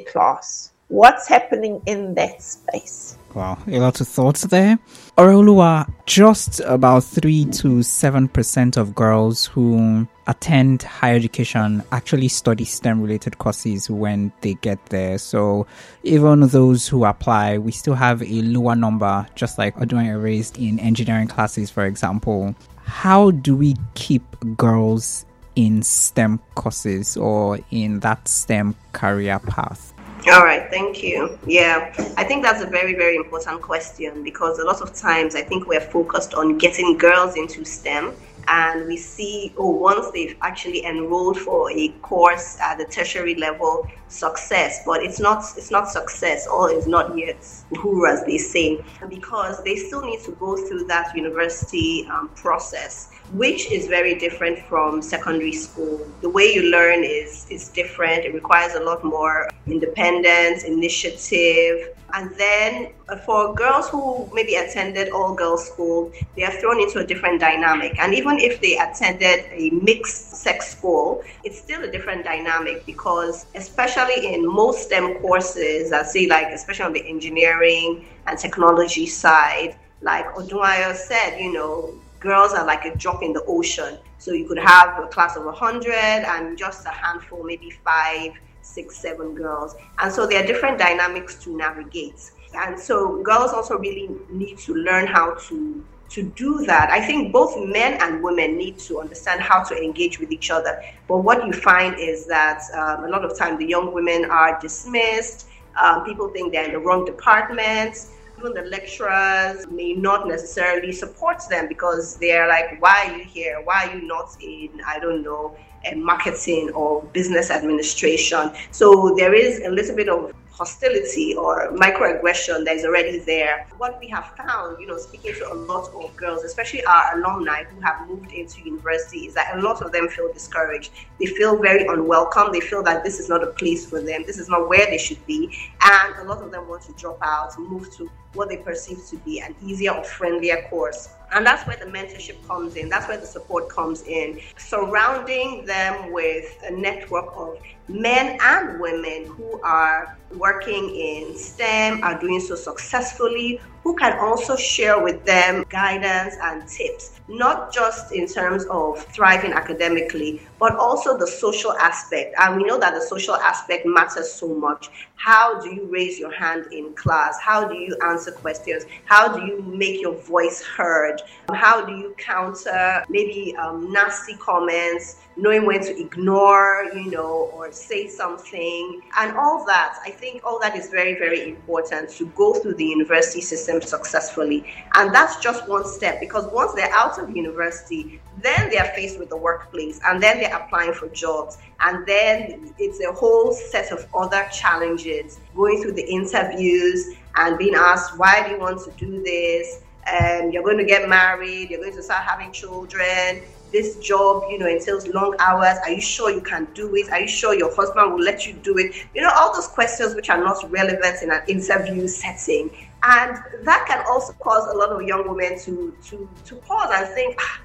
class 0.04 0.72
what's 0.90 1.26
happening 1.28 1.80
in 1.86 2.14
that 2.14 2.42
space. 2.42 3.16
Wow, 3.32 3.58
a 3.68 3.78
lot 3.78 4.00
of 4.00 4.08
thoughts 4.08 4.42
there. 4.42 4.76
Oreoluwa, 5.16 5.88
just 6.04 6.60
about 6.60 7.04
3 7.04 7.44
to 7.44 7.68
7% 7.78 8.76
of 8.76 8.94
girls 8.96 9.46
who 9.46 10.08
attend 10.26 10.82
higher 10.82 11.14
education 11.14 11.82
actually 11.92 12.26
study 12.26 12.64
STEM 12.64 13.00
related 13.00 13.38
courses 13.38 13.88
when 13.88 14.32
they 14.40 14.54
get 14.54 14.84
there. 14.86 15.16
So 15.18 15.68
even 16.02 16.40
those 16.48 16.88
who 16.88 17.04
apply, 17.04 17.58
we 17.58 17.70
still 17.70 17.94
have 17.94 18.20
a 18.22 18.42
lower 18.42 18.74
number, 18.74 19.26
just 19.36 19.58
like 19.58 19.76
Odunayo 19.76 20.20
raised 20.20 20.58
in 20.58 20.80
engineering 20.80 21.28
classes, 21.28 21.70
for 21.70 21.86
example. 21.86 22.56
How 22.84 23.30
do 23.30 23.54
we 23.54 23.76
keep 23.94 24.24
girls 24.56 25.24
in 25.54 25.82
STEM 25.82 26.40
courses 26.56 27.16
or 27.16 27.60
in 27.70 28.00
that 28.00 28.26
STEM 28.26 28.74
career 28.92 29.38
path? 29.38 29.89
All 30.26 30.44
right, 30.44 30.68
thank 30.70 31.02
you. 31.02 31.38
Yeah, 31.46 31.94
I 32.18 32.24
think 32.24 32.42
that's 32.44 32.62
a 32.62 32.66
very, 32.66 32.94
very 32.94 33.16
important 33.16 33.62
question 33.62 34.22
because 34.22 34.58
a 34.58 34.64
lot 34.64 34.82
of 34.82 34.94
times 34.94 35.34
I 35.34 35.40
think 35.40 35.66
we're 35.66 35.80
focused 35.80 36.34
on 36.34 36.58
getting 36.58 36.98
girls 36.98 37.36
into 37.36 37.64
STEM 37.64 38.14
and 38.46 38.86
we 38.86 38.98
see, 38.98 39.54
oh, 39.56 39.70
once 39.70 40.10
they've 40.10 40.36
actually 40.42 40.84
enrolled 40.84 41.38
for 41.38 41.70
a 41.72 41.88
course 42.02 42.58
at 42.60 42.76
the 42.76 42.84
tertiary 42.84 43.34
level, 43.36 43.88
success. 44.08 44.82
But 44.84 45.02
it's 45.02 45.20
not, 45.20 45.42
it's 45.56 45.70
not 45.70 45.88
success. 45.88 46.46
All 46.46 46.66
is 46.66 46.86
not 46.86 47.16
yet 47.16 47.40
uhuru, 47.72 48.12
as 48.12 48.24
they 48.24 48.38
say, 48.38 48.84
because 49.08 49.62
they 49.64 49.76
still 49.76 50.02
need 50.02 50.20
to 50.24 50.32
go 50.32 50.56
through 50.56 50.84
that 50.84 51.16
university 51.16 52.06
um, 52.10 52.28
process 52.34 53.10
which 53.32 53.70
is 53.70 53.86
very 53.86 54.14
different 54.14 54.58
from 54.58 55.02
secondary 55.02 55.52
school. 55.52 56.06
The 56.20 56.28
way 56.28 56.52
you 56.52 56.70
learn 56.70 57.04
is 57.04 57.46
is 57.50 57.68
different. 57.68 58.24
It 58.24 58.34
requires 58.34 58.74
a 58.74 58.80
lot 58.80 59.04
more 59.04 59.48
independence, 59.66 60.64
initiative, 60.64 61.94
and 62.12 62.34
then 62.36 62.92
uh, 63.08 63.16
for 63.16 63.54
girls 63.54 63.88
who 63.88 64.28
maybe 64.32 64.56
attended 64.56 65.10
all 65.10 65.34
girls 65.34 65.66
school, 65.66 66.12
they 66.36 66.42
are 66.42 66.50
thrown 66.52 66.80
into 66.80 66.98
a 66.98 67.06
different 67.06 67.40
dynamic. 67.40 67.98
And 67.98 68.14
even 68.14 68.38
if 68.38 68.60
they 68.60 68.78
attended 68.78 69.44
a 69.50 69.70
mixed 69.70 70.32
sex 70.32 70.70
school, 70.76 71.22
it's 71.44 71.58
still 71.58 71.82
a 71.84 71.90
different 71.90 72.24
dynamic 72.24 72.84
because 72.86 73.46
especially 73.54 74.34
in 74.34 74.46
most 74.46 74.84
STEM 74.86 75.14
courses, 75.20 75.92
I 75.92 76.02
see 76.02 76.28
like 76.28 76.48
especially 76.48 76.86
on 76.86 76.92
the 76.92 77.06
engineering 77.08 78.06
and 78.26 78.38
technology 78.38 79.06
side, 79.06 79.76
like 80.02 80.26
Odunayo 80.34 80.94
said, 80.94 81.38
you 81.38 81.52
know, 81.52 81.94
girls 82.20 82.52
are 82.52 82.64
like 82.64 82.84
a 82.84 82.94
drop 82.96 83.22
in 83.22 83.32
the 83.32 83.42
ocean. 83.46 83.98
So 84.18 84.32
you 84.32 84.46
could 84.46 84.58
have 84.58 85.02
a 85.02 85.08
class 85.08 85.36
of 85.36 85.44
100 85.44 85.92
and 85.92 86.56
just 86.56 86.86
a 86.86 86.90
handful, 86.90 87.42
maybe 87.42 87.70
five, 87.70 88.32
six, 88.62 88.96
seven 88.96 89.34
girls. 89.34 89.74
And 89.98 90.12
so 90.12 90.26
there 90.26 90.44
are 90.44 90.46
different 90.46 90.78
dynamics 90.78 91.42
to 91.44 91.56
navigate. 91.56 92.30
And 92.54 92.78
so 92.78 93.22
girls 93.22 93.52
also 93.52 93.78
really 93.78 94.10
need 94.30 94.58
to 94.58 94.74
learn 94.74 95.06
how 95.06 95.34
to 95.48 95.84
to 96.10 96.24
do 96.24 96.66
that. 96.66 96.90
I 96.90 97.00
think 97.00 97.32
both 97.32 97.56
men 97.56 97.96
and 98.02 98.20
women 98.20 98.58
need 98.58 98.80
to 98.80 98.98
understand 98.98 99.40
how 99.40 99.62
to 99.62 99.76
engage 99.76 100.18
with 100.18 100.32
each 100.32 100.50
other. 100.50 100.82
But 101.06 101.18
what 101.18 101.46
you 101.46 101.52
find 101.52 101.96
is 102.00 102.26
that 102.26 102.62
um, 102.74 103.04
a 103.04 103.08
lot 103.08 103.24
of 103.24 103.38
time 103.38 103.56
the 103.58 103.66
young 103.66 103.94
women 103.94 104.24
are 104.24 104.58
dismissed. 104.60 105.46
Um, 105.80 106.04
people 106.04 106.28
think 106.28 106.52
they're 106.52 106.64
in 106.64 106.72
the 106.72 106.80
wrong 106.80 107.04
departments 107.04 108.10
even 108.40 108.54
the 108.54 108.68
lecturers 108.70 109.66
may 109.70 109.92
not 109.92 110.26
necessarily 110.26 110.92
support 110.92 111.42
them 111.50 111.68
because 111.68 112.16
they're 112.16 112.48
like, 112.48 112.80
why 112.80 113.06
are 113.06 113.16
you 113.16 113.24
here? 113.24 113.60
Why 113.64 113.86
are 113.86 113.96
you 113.96 114.06
not 114.06 114.30
in, 114.40 114.80
I 114.86 114.98
don't 114.98 115.22
know, 115.22 115.56
marketing 115.96 116.70
or 116.74 117.02
business 117.12 117.50
administration. 117.50 118.52
So 118.70 119.14
there 119.16 119.34
is 119.34 119.60
a 119.64 119.70
little 119.70 119.96
bit 119.96 120.08
of 120.08 120.32
hostility 120.60 121.34
or 121.34 121.72
microaggression 121.72 122.66
that 122.66 122.76
is 122.76 122.84
already 122.84 123.18
there. 123.20 123.66
What 123.78 123.98
we 123.98 124.08
have 124.08 124.26
found, 124.36 124.78
you 124.78 124.86
know, 124.86 124.98
speaking 124.98 125.32
to 125.36 125.50
a 125.50 125.54
lot 125.54 125.88
of 125.94 126.14
girls, 126.16 126.44
especially 126.44 126.84
our 126.84 127.18
alumni 127.18 127.64
who 127.64 127.80
have 127.80 128.06
moved 128.06 128.32
into 128.32 128.60
university, 128.60 129.20
is 129.20 129.32
that 129.34 129.56
a 129.56 129.62
lot 129.62 129.80
of 129.80 129.90
them 129.90 130.08
feel 130.08 130.30
discouraged. 130.30 130.92
They 131.18 131.24
feel 131.24 131.56
very 131.56 131.86
unwelcome. 131.86 132.52
They 132.52 132.60
feel 132.60 132.82
that 132.82 133.02
this 133.04 133.18
is 133.18 133.30
not 133.30 133.42
a 133.42 133.46
place 133.46 133.88
for 133.88 134.02
them. 134.02 134.24
This 134.26 134.36
is 134.36 134.50
not 134.50 134.68
where 134.68 134.84
they 134.84 134.98
should 134.98 135.24
be. 135.24 135.50
And 135.82 136.14
a 136.16 136.24
lot 136.24 136.42
of 136.42 136.50
them 136.50 136.68
want 136.68 136.82
to 136.82 136.92
drop 136.92 137.18
out, 137.22 137.58
move 137.58 137.90
to 137.96 138.10
what 138.34 138.50
they 138.50 138.58
perceive 138.58 138.98
to 139.08 139.16
be 139.16 139.40
an 139.40 139.54
easier 139.62 139.92
or 139.92 140.04
friendlier 140.04 140.66
course. 140.68 141.08
And 141.32 141.46
that's 141.46 141.66
where 141.66 141.76
the 141.76 141.86
mentorship 141.86 142.44
comes 142.46 142.76
in. 142.76 142.88
That's 142.88 143.06
where 143.08 143.18
the 143.18 143.26
support 143.26 143.68
comes 143.68 144.02
in. 144.02 144.40
Surrounding 144.56 145.64
them 145.64 146.12
with 146.12 146.56
a 146.64 146.72
network 146.72 147.26
of 147.36 147.58
men 147.92 148.38
and 148.40 148.80
women 148.80 149.26
who 149.26 149.60
are 149.62 150.16
working 150.32 150.94
in 150.94 151.36
STEM, 151.36 152.02
are 152.04 152.18
doing 152.18 152.40
so 152.40 152.54
successfully, 152.54 153.60
who 153.82 153.96
can 153.96 154.18
also 154.18 154.56
share 154.56 155.02
with 155.02 155.24
them 155.24 155.64
guidance 155.70 156.36
and 156.42 156.68
tips, 156.68 157.18
not 157.28 157.72
just 157.72 158.12
in 158.12 158.26
terms 158.26 158.64
of 158.66 159.02
thriving 159.06 159.52
academically, 159.52 160.42
but 160.58 160.76
also 160.76 161.16
the 161.16 161.26
social 161.26 161.72
aspect. 161.78 162.34
And 162.38 162.56
we 162.56 162.64
know 162.64 162.78
that 162.78 162.94
the 162.94 163.00
social 163.00 163.36
aspect 163.36 163.86
matters 163.86 164.30
so 164.30 164.48
much. 164.54 164.90
How 165.16 165.60
do 165.60 165.74
you 165.74 165.86
raise 165.86 166.18
your 166.18 166.32
hand 166.32 166.66
in 166.72 166.92
class? 166.94 167.40
How 167.40 167.66
do 167.66 167.74
you 167.74 167.96
answer 168.04 168.32
questions? 168.32 168.84
How 169.06 169.34
do 169.34 169.46
you 169.46 169.62
make 169.62 170.00
your 170.00 170.14
voice 170.14 170.62
heard? 170.62 171.22
How 171.52 171.84
do 171.84 171.92
you 171.92 172.14
counter 172.18 173.02
maybe 173.08 173.56
um, 173.56 173.92
nasty 173.92 174.34
comments? 174.36 175.16
Knowing 175.40 175.66
when 175.66 175.80
to 175.80 175.98
ignore, 175.98 176.90
you 176.94 177.10
know, 177.10 177.50
or 177.54 177.72
say 177.72 178.08
something, 178.08 179.02
and 179.18 179.36
all 179.36 179.64
that. 179.66 179.98
I 180.04 180.10
think 180.10 180.44
all 180.44 180.58
that 180.60 180.76
is 180.76 180.88
very, 180.88 181.14
very 181.14 181.48
important 181.48 182.10
to 182.10 182.26
go 182.36 182.54
through 182.54 182.74
the 182.74 182.84
university 182.84 183.40
system 183.40 183.80
successfully. 183.80 184.64
And 184.94 185.14
that's 185.14 185.36
just 185.40 185.68
one 185.68 185.86
step 185.86 186.20
because 186.20 186.46
once 186.52 186.74
they're 186.74 186.92
out 186.92 187.18
of 187.18 187.34
university, 187.34 188.20
then 188.42 188.70
they're 188.70 188.92
faced 188.94 189.18
with 189.18 189.28
the 189.28 189.36
workplace 189.36 190.00
and 190.04 190.22
then 190.22 190.38
they're 190.38 190.56
applying 190.56 190.92
for 190.92 191.08
jobs. 191.08 191.58
And 191.80 192.06
then 192.06 192.74
it's 192.78 193.00
a 193.00 193.12
whole 193.12 193.52
set 193.52 193.92
of 193.92 194.06
other 194.14 194.46
challenges 194.52 195.40
going 195.54 195.82
through 195.82 195.92
the 195.92 196.06
interviews 196.08 197.14
and 197.36 197.58
being 197.58 197.74
asked, 197.74 198.18
why 198.18 198.46
do 198.46 198.54
you 198.54 198.60
want 198.60 198.80
to 198.84 198.90
do 198.92 199.22
this? 199.22 199.82
Um, 200.10 200.50
you're 200.50 200.62
going 200.62 200.78
to 200.78 200.84
get 200.84 201.08
married, 201.08 201.70
you're 201.70 201.80
going 201.80 201.94
to 201.94 202.02
start 202.02 202.24
having 202.24 202.52
children, 202.52 203.42
this 203.72 203.96
job, 203.98 204.44
you 204.50 204.58
know, 204.58 204.66
entails 204.66 205.06
long 205.08 205.34
hours. 205.38 205.78
Are 205.84 205.90
you 205.90 206.00
sure 206.00 206.30
you 206.30 206.40
can 206.40 206.66
do 206.74 206.94
it? 206.96 207.10
Are 207.10 207.20
you 207.20 207.28
sure 207.28 207.54
your 207.54 207.74
husband 207.74 208.12
will 208.12 208.22
let 208.22 208.46
you 208.46 208.54
do 208.54 208.78
it? 208.78 208.94
You 209.14 209.22
know, 209.22 209.30
all 209.34 209.54
those 209.54 209.68
questions 209.68 210.14
which 210.14 210.30
are 210.30 210.38
not 210.38 210.70
relevant 210.70 211.22
in 211.22 211.30
an 211.30 211.42
interview 211.48 212.06
setting. 212.08 212.70
And 213.02 213.38
that 213.62 213.86
can 213.88 214.04
also 214.08 214.32
cause 214.34 214.72
a 214.72 214.76
lot 214.76 214.90
of 214.90 215.02
young 215.02 215.28
women 215.28 215.58
to 215.60 215.96
to 216.08 216.28
to 216.44 216.54
pause 216.56 216.90
and 216.94 217.08
think, 217.14 217.36
ah, 217.40 217.60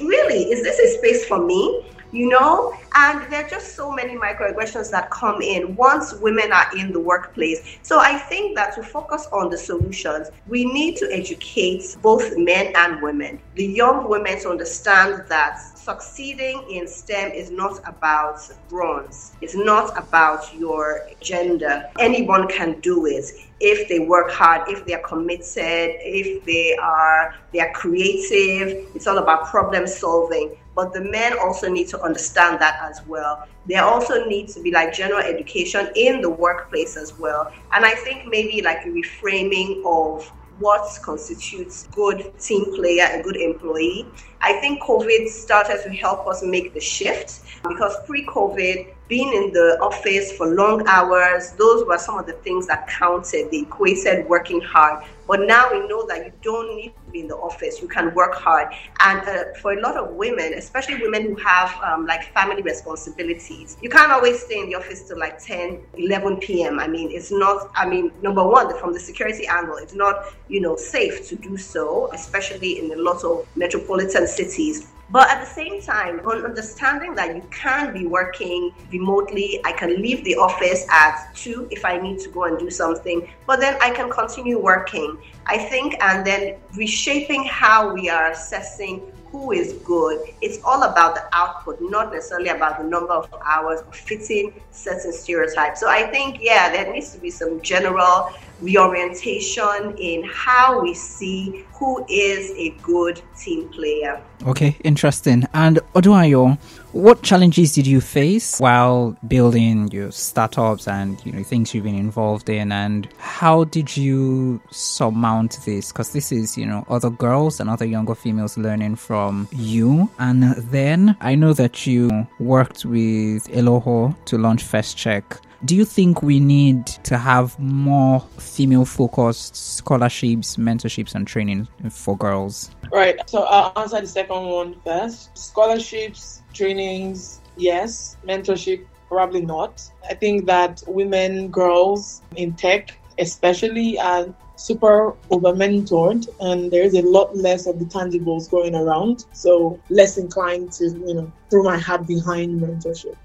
really, 0.00 0.44
is 0.44 0.62
this 0.62 0.78
a 0.78 0.98
space 0.98 1.26
for 1.26 1.44
me? 1.44 1.84
You 2.12 2.28
know? 2.28 2.74
And 2.94 3.30
there 3.32 3.44
are 3.44 3.48
just 3.48 3.76
so 3.76 3.92
many 3.92 4.16
microaggressions 4.16 4.90
that 4.90 5.10
come 5.10 5.40
in 5.42 5.76
once 5.76 6.14
women 6.14 6.52
are 6.52 6.66
in 6.76 6.92
the 6.92 7.00
workplace. 7.00 7.78
So 7.82 8.00
I 8.00 8.18
think 8.18 8.56
that 8.56 8.74
to 8.74 8.82
focus 8.82 9.28
on 9.32 9.50
the 9.50 9.58
solutions, 9.58 10.30
we 10.46 10.64
need 10.64 10.96
to 10.98 11.08
educate 11.12 11.84
both 12.02 12.36
men 12.36 12.72
and 12.76 13.00
women, 13.02 13.40
the 13.54 13.66
young 13.66 14.08
women 14.08 14.40
to 14.40 14.50
understand 14.50 15.24
that 15.28 15.58
succeeding 15.76 16.66
in 16.70 16.86
STEM 16.86 17.32
is 17.32 17.50
not 17.50 17.80
about 17.86 18.38
bronze, 18.68 19.32
it's 19.40 19.54
not 19.54 19.96
about 19.96 20.54
your 20.54 21.08
gender. 21.20 21.84
Anyone 21.98 22.48
can 22.48 22.80
do 22.80 23.06
it 23.06 23.24
if 23.60 23.88
they 23.88 24.00
work 24.00 24.30
hard, 24.30 24.68
if 24.68 24.84
they 24.86 24.94
are 24.94 25.02
committed, 25.02 25.96
if 26.00 26.44
they 26.44 26.76
are 26.76 27.34
they 27.52 27.60
are 27.60 27.72
creative. 27.72 28.86
It's 28.94 29.06
all 29.06 29.18
about 29.18 29.46
problem 29.46 29.86
solving 29.86 30.56
but 30.74 30.92
the 30.92 31.00
men 31.00 31.36
also 31.38 31.68
need 31.68 31.88
to 31.88 32.00
understand 32.00 32.60
that 32.60 32.78
as 32.82 33.04
well. 33.06 33.46
There 33.66 33.82
also 33.82 34.24
needs 34.26 34.54
to 34.54 34.62
be 34.62 34.70
like 34.70 34.92
general 34.92 35.20
education 35.20 35.90
in 35.94 36.20
the 36.20 36.30
workplace 36.30 36.96
as 36.96 37.18
well. 37.18 37.52
And 37.72 37.84
I 37.84 37.94
think 37.94 38.26
maybe 38.28 38.62
like 38.62 38.84
a 38.86 38.88
reframing 38.88 39.82
of 39.84 40.30
what 40.60 40.86
constitutes 41.02 41.88
good 41.92 42.32
team 42.38 42.74
player, 42.74 43.08
a 43.12 43.22
good 43.22 43.36
employee. 43.36 44.06
I 44.42 44.54
think 44.60 44.82
COVID 44.82 45.28
started 45.28 45.82
to 45.84 45.90
help 45.90 46.26
us 46.26 46.42
make 46.42 46.74
the 46.74 46.80
shift 46.80 47.40
because 47.66 47.96
pre-COVID, 48.06 48.94
being 49.10 49.34
in 49.34 49.52
the 49.52 49.76
office 49.82 50.30
for 50.30 50.46
long 50.46 50.86
hours, 50.86 51.50
those 51.58 51.84
were 51.84 51.98
some 51.98 52.16
of 52.16 52.26
the 52.26 52.32
things 52.32 52.68
that 52.68 52.86
counted. 52.86 53.50
They 53.50 53.58
equated 53.58 54.26
working 54.28 54.60
hard. 54.60 55.04
But 55.26 55.40
now 55.40 55.70
we 55.72 55.86
know 55.86 56.06
that 56.06 56.24
you 56.24 56.32
don't 56.42 56.76
need 56.76 56.94
to 56.94 57.12
be 57.12 57.20
in 57.20 57.28
the 57.28 57.36
office. 57.36 57.82
You 57.82 57.88
can 57.88 58.14
work 58.14 58.34
hard. 58.34 58.68
And 59.00 59.20
uh, 59.28 59.44
for 59.60 59.72
a 59.72 59.80
lot 59.80 59.96
of 59.96 60.14
women, 60.14 60.54
especially 60.54 61.02
women 61.02 61.22
who 61.22 61.34
have 61.36 61.76
um, 61.82 62.06
like 62.06 62.32
family 62.32 62.62
responsibilities, 62.62 63.76
you 63.82 63.90
can't 63.90 64.12
always 64.12 64.40
stay 64.44 64.60
in 64.60 64.70
the 64.70 64.76
office 64.76 65.06
till 65.08 65.18
like 65.18 65.40
10, 65.40 65.80
11 65.98 66.36
p.m. 66.38 66.78
I 66.78 66.86
mean, 66.86 67.10
it's 67.10 67.32
not, 67.32 67.70
I 67.74 67.88
mean, 67.88 68.12
number 68.22 68.46
one, 68.46 68.78
from 68.78 68.92
the 68.92 69.00
security 69.00 69.46
angle, 69.48 69.76
it's 69.76 69.94
not, 69.94 70.34
you 70.48 70.60
know, 70.60 70.76
safe 70.76 71.28
to 71.28 71.36
do 71.36 71.56
so, 71.56 72.10
especially 72.12 72.78
in 72.78 72.92
a 72.92 72.96
lot 72.96 73.24
of 73.24 73.46
metropolitan 73.56 74.28
cities. 74.28 74.88
But 75.10 75.28
at 75.28 75.40
the 75.40 75.46
same 75.46 75.82
time, 75.82 76.20
on 76.20 76.44
understanding 76.44 77.14
that 77.16 77.34
you 77.34 77.42
can 77.50 77.92
be 77.92 78.06
working 78.06 78.72
remotely, 78.92 79.60
I 79.64 79.72
can 79.72 80.00
leave 80.00 80.22
the 80.24 80.36
office 80.36 80.86
at 80.88 81.34
two 81.34 81.66
if 81.72 81.84
I 81.84 81.98
need 81.98 82.20
to 82.20 82.28
go 82.30 82.44
and 82.44 82.56
do 82.58 82.70
something, 82.70 83.28
but 83.46 83.58
then 83.58 83.76
I 83.80 83.90
can 83.90 84.08
continue 84.08 84.58
working. 84.58 85.18
I 85.46 85.58
think, 85.58 85.96
and 86.00 86.24
then 86.24 86.58
reshaping 86.76 87.42
how 87.44 87.92
we 87.92 88.08
are 88.08 88.30
assessing 88.30 89.02
who 89.32 89.52
is 89.52 89.74
good. 89.84 90.20
It's 90.40 90.58
all 90.64 90.82
about 90.84 91.14
the 91.14 91.24
output, 91.32 91.80
not 91.80 92.12
necessarily 92.12 92.50
about 92.50 92.78
the 92.78 92.84
number 92.84 93.12
of 93.12 93.32
hours 93.44 93.80
or 93.80 93.92
fitting 93.92 94.60
certain 94.70 95.12
stereotypes. 95.12 95.80
So 95.80 95.88
I 95.88 96.04
think, 96.10 96.38
yeah, 96.40 96.70
there 96.70 96.92
needs 96.92 97.12
to 97.12 97.18
be 97.18 97.30
some 97.30 97.60
general 97.62 98.32
reorientation 98.60 99.94
in 99.98 100.24
how 100.24 100.80
we 100.80 100.94
see 100.94 101.64
who 101.74 102.04
is 102.08 102.50
a 102.52 102.70
good 102.82 103.20
team 103.38 103.68
player. 103.70 104.20
Okay, 104.46 104.76
interesting. 104.84 105.46
And 105.54 105.78
Odunayo, 105.94 106.58
what 106.92 107.22
challenges 107.22 107.72
did 107.72 107.86
you 107.86 108.00
face 108.00 108.58
while 108.60 109.16
building 109.28 109.88
your 109.90 110.10
startups 110.12 110.88
and 110.88 111.24
you 111.24 111.32
know 111.32 111.42
things 111.42 111.74
you've 111.74 111.84
been 111.84 111.94
involved 111.94 112.48
in, 112.48 112.70
and 112.72 113.08
how 113.18 113.64
did 113.64 113.96
you 113.96 114.60
surmount 114.70 115.58
this? 115.64 115.90
Because 115.92 116.12
this 116.12 116.32
is 116.32 116.58
you 116.58 116.66
know 116.66 116.84
other 116.88 117.10
girls 117.10 117.60
and 117.60 117.70
other 117.70 117.86
younger 117.86 118.14
females 118.14 118.58
learning 118.58 118.96
from 118.96 119.48
you. 119.52 120.10
And 120.18 120.54
then 120.70 121.16
I 121.20 121.34
know 121.34 121.52
that 121.54 121.86
you 121.86 122.26
worked 122.38 122.84
with 122.84 123.48
Eloho 123.48 124.14
to 124.26 124.38
launch 124.38 124.64
First 124.64 124.96
Check 124.96 125.40
do 125.64 125.76
you 125.76 125.84
think 125.84 126.22
we 126.22 126.40
need 126.40 126.86
to 126.86 127.18
have 127.18 127.58
more 127.58 128.20
female 128.38 128.84
focused 128.84 129.54
scholarships, 129.54 130.56
mentorships, 130.56 131.14
and 131.14 131.26
training 131.26 131.68
for 131.90 132.16
girls? 132.16 132.70
Right. 132.92 133.18
So 133.28 133.42
I'll 133.42 133.72
answer 133.76 134.00
the 134.00 134.06
second 134.06 134.46
one 134.46 134.76
first. 134.84 135.36
Scholarships, 135.36 136.42
trainings, 136.54 137.40
yes. 137.56 138.16
Mentorship, 138.26 138.86
probably 139.08 139.42
not. 139.42 139.82
I 140.08 140.14
think 140.14 140.46
that 140.46 140.82
women, 140.86 141.48
girls 141.48 142.22
in 142.36 142.54
tech, 142.54 142.96
especially, 143.18 143.98
are 143.98 144.34
super 144.56 145.16
over 145.30 145.52
mentored 145.54 146.28
and 146.40 146.70
there's 146.70 146.92
a 146.92 147.00
lot 147.00 147.34
less 147.34 147.66
of 147.66 147.78
the 147.78 147.84
tangibles 147.86 148.50
going 148.50 148.74
around 148.74 149.24
so 149.32 149.80
less 149.88 150.18
inclined 150.18 150.70
to 150.70 150.84
you 150.84 151.14
know 151.14 151.32
throw 151.48 151.62
my 151.62 151.78
hat 151.78 152.06
behind 152.06 152.60
mentorship 152.60 153.16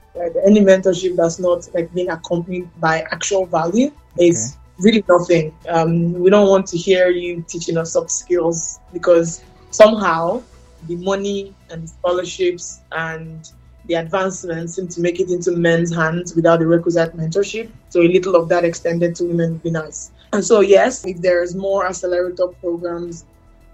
Any 0.45 0.61
mentorship 0.61 1.15
that's 1.15 1.39
not 1.39 1.67
like 1.73 1.93
being 1.93 2.09
accompanied 2.09 2.69
by 2.79 3.01
actual 3.11 3.45
value 3.45 3.91
is 4.17 4.55
okay. 4.55 4.83
really 4.83 5.03
nothing. 5.09 5.55
Um, 5.67 6.13
we 6.13 6.29
don't 6.29 6.47
want 6.47 6.67
to 6.67 6.77
hear 6.77 7.09
you 7.09 7.43
teaching 7.47 7.77
us 7.77 7.93
soft 7.93 8.11
skills 8.11 8.79
because 8.93 9.43
somehow 9.71 10.41
the 10.87 10.95
money 10.97 11.53
and 11.69 11.83
the 11.83 11.87
scholarships 11.87 12.81
and 12.91 13.51
the 13.85 13.95
advancements 13.95 14.75
seem 14.75 14.87
to 14.87 15.01
make 15.01 15.19
it 15.19 15.29
into 15.29 15.51
men's 15.51 15.93
hands 15.93 16.35
without 16.35 16.59
the 16.59 16.67
requisite 16.67 17.15
mentorship. 17.15 17.69
So 17.89 18.01
a 18.01 18.07
little 18.07 18.35
of 18.35 18.49
that 18.49 18.63
extended 18.63 19.15
to 19.17 19.25
women 19.25 19.53
would 19.53 19.63
be 19.63 19.71
nice. 19.71 20.11
And 20.33 20.43
so 20.43 20.61
yes, 20.61 21.05
if 21.05 21.21
there's 21.21 21.55
more 21.55 21.85
accelerator 21.85 22.47
programs 22.47 23.25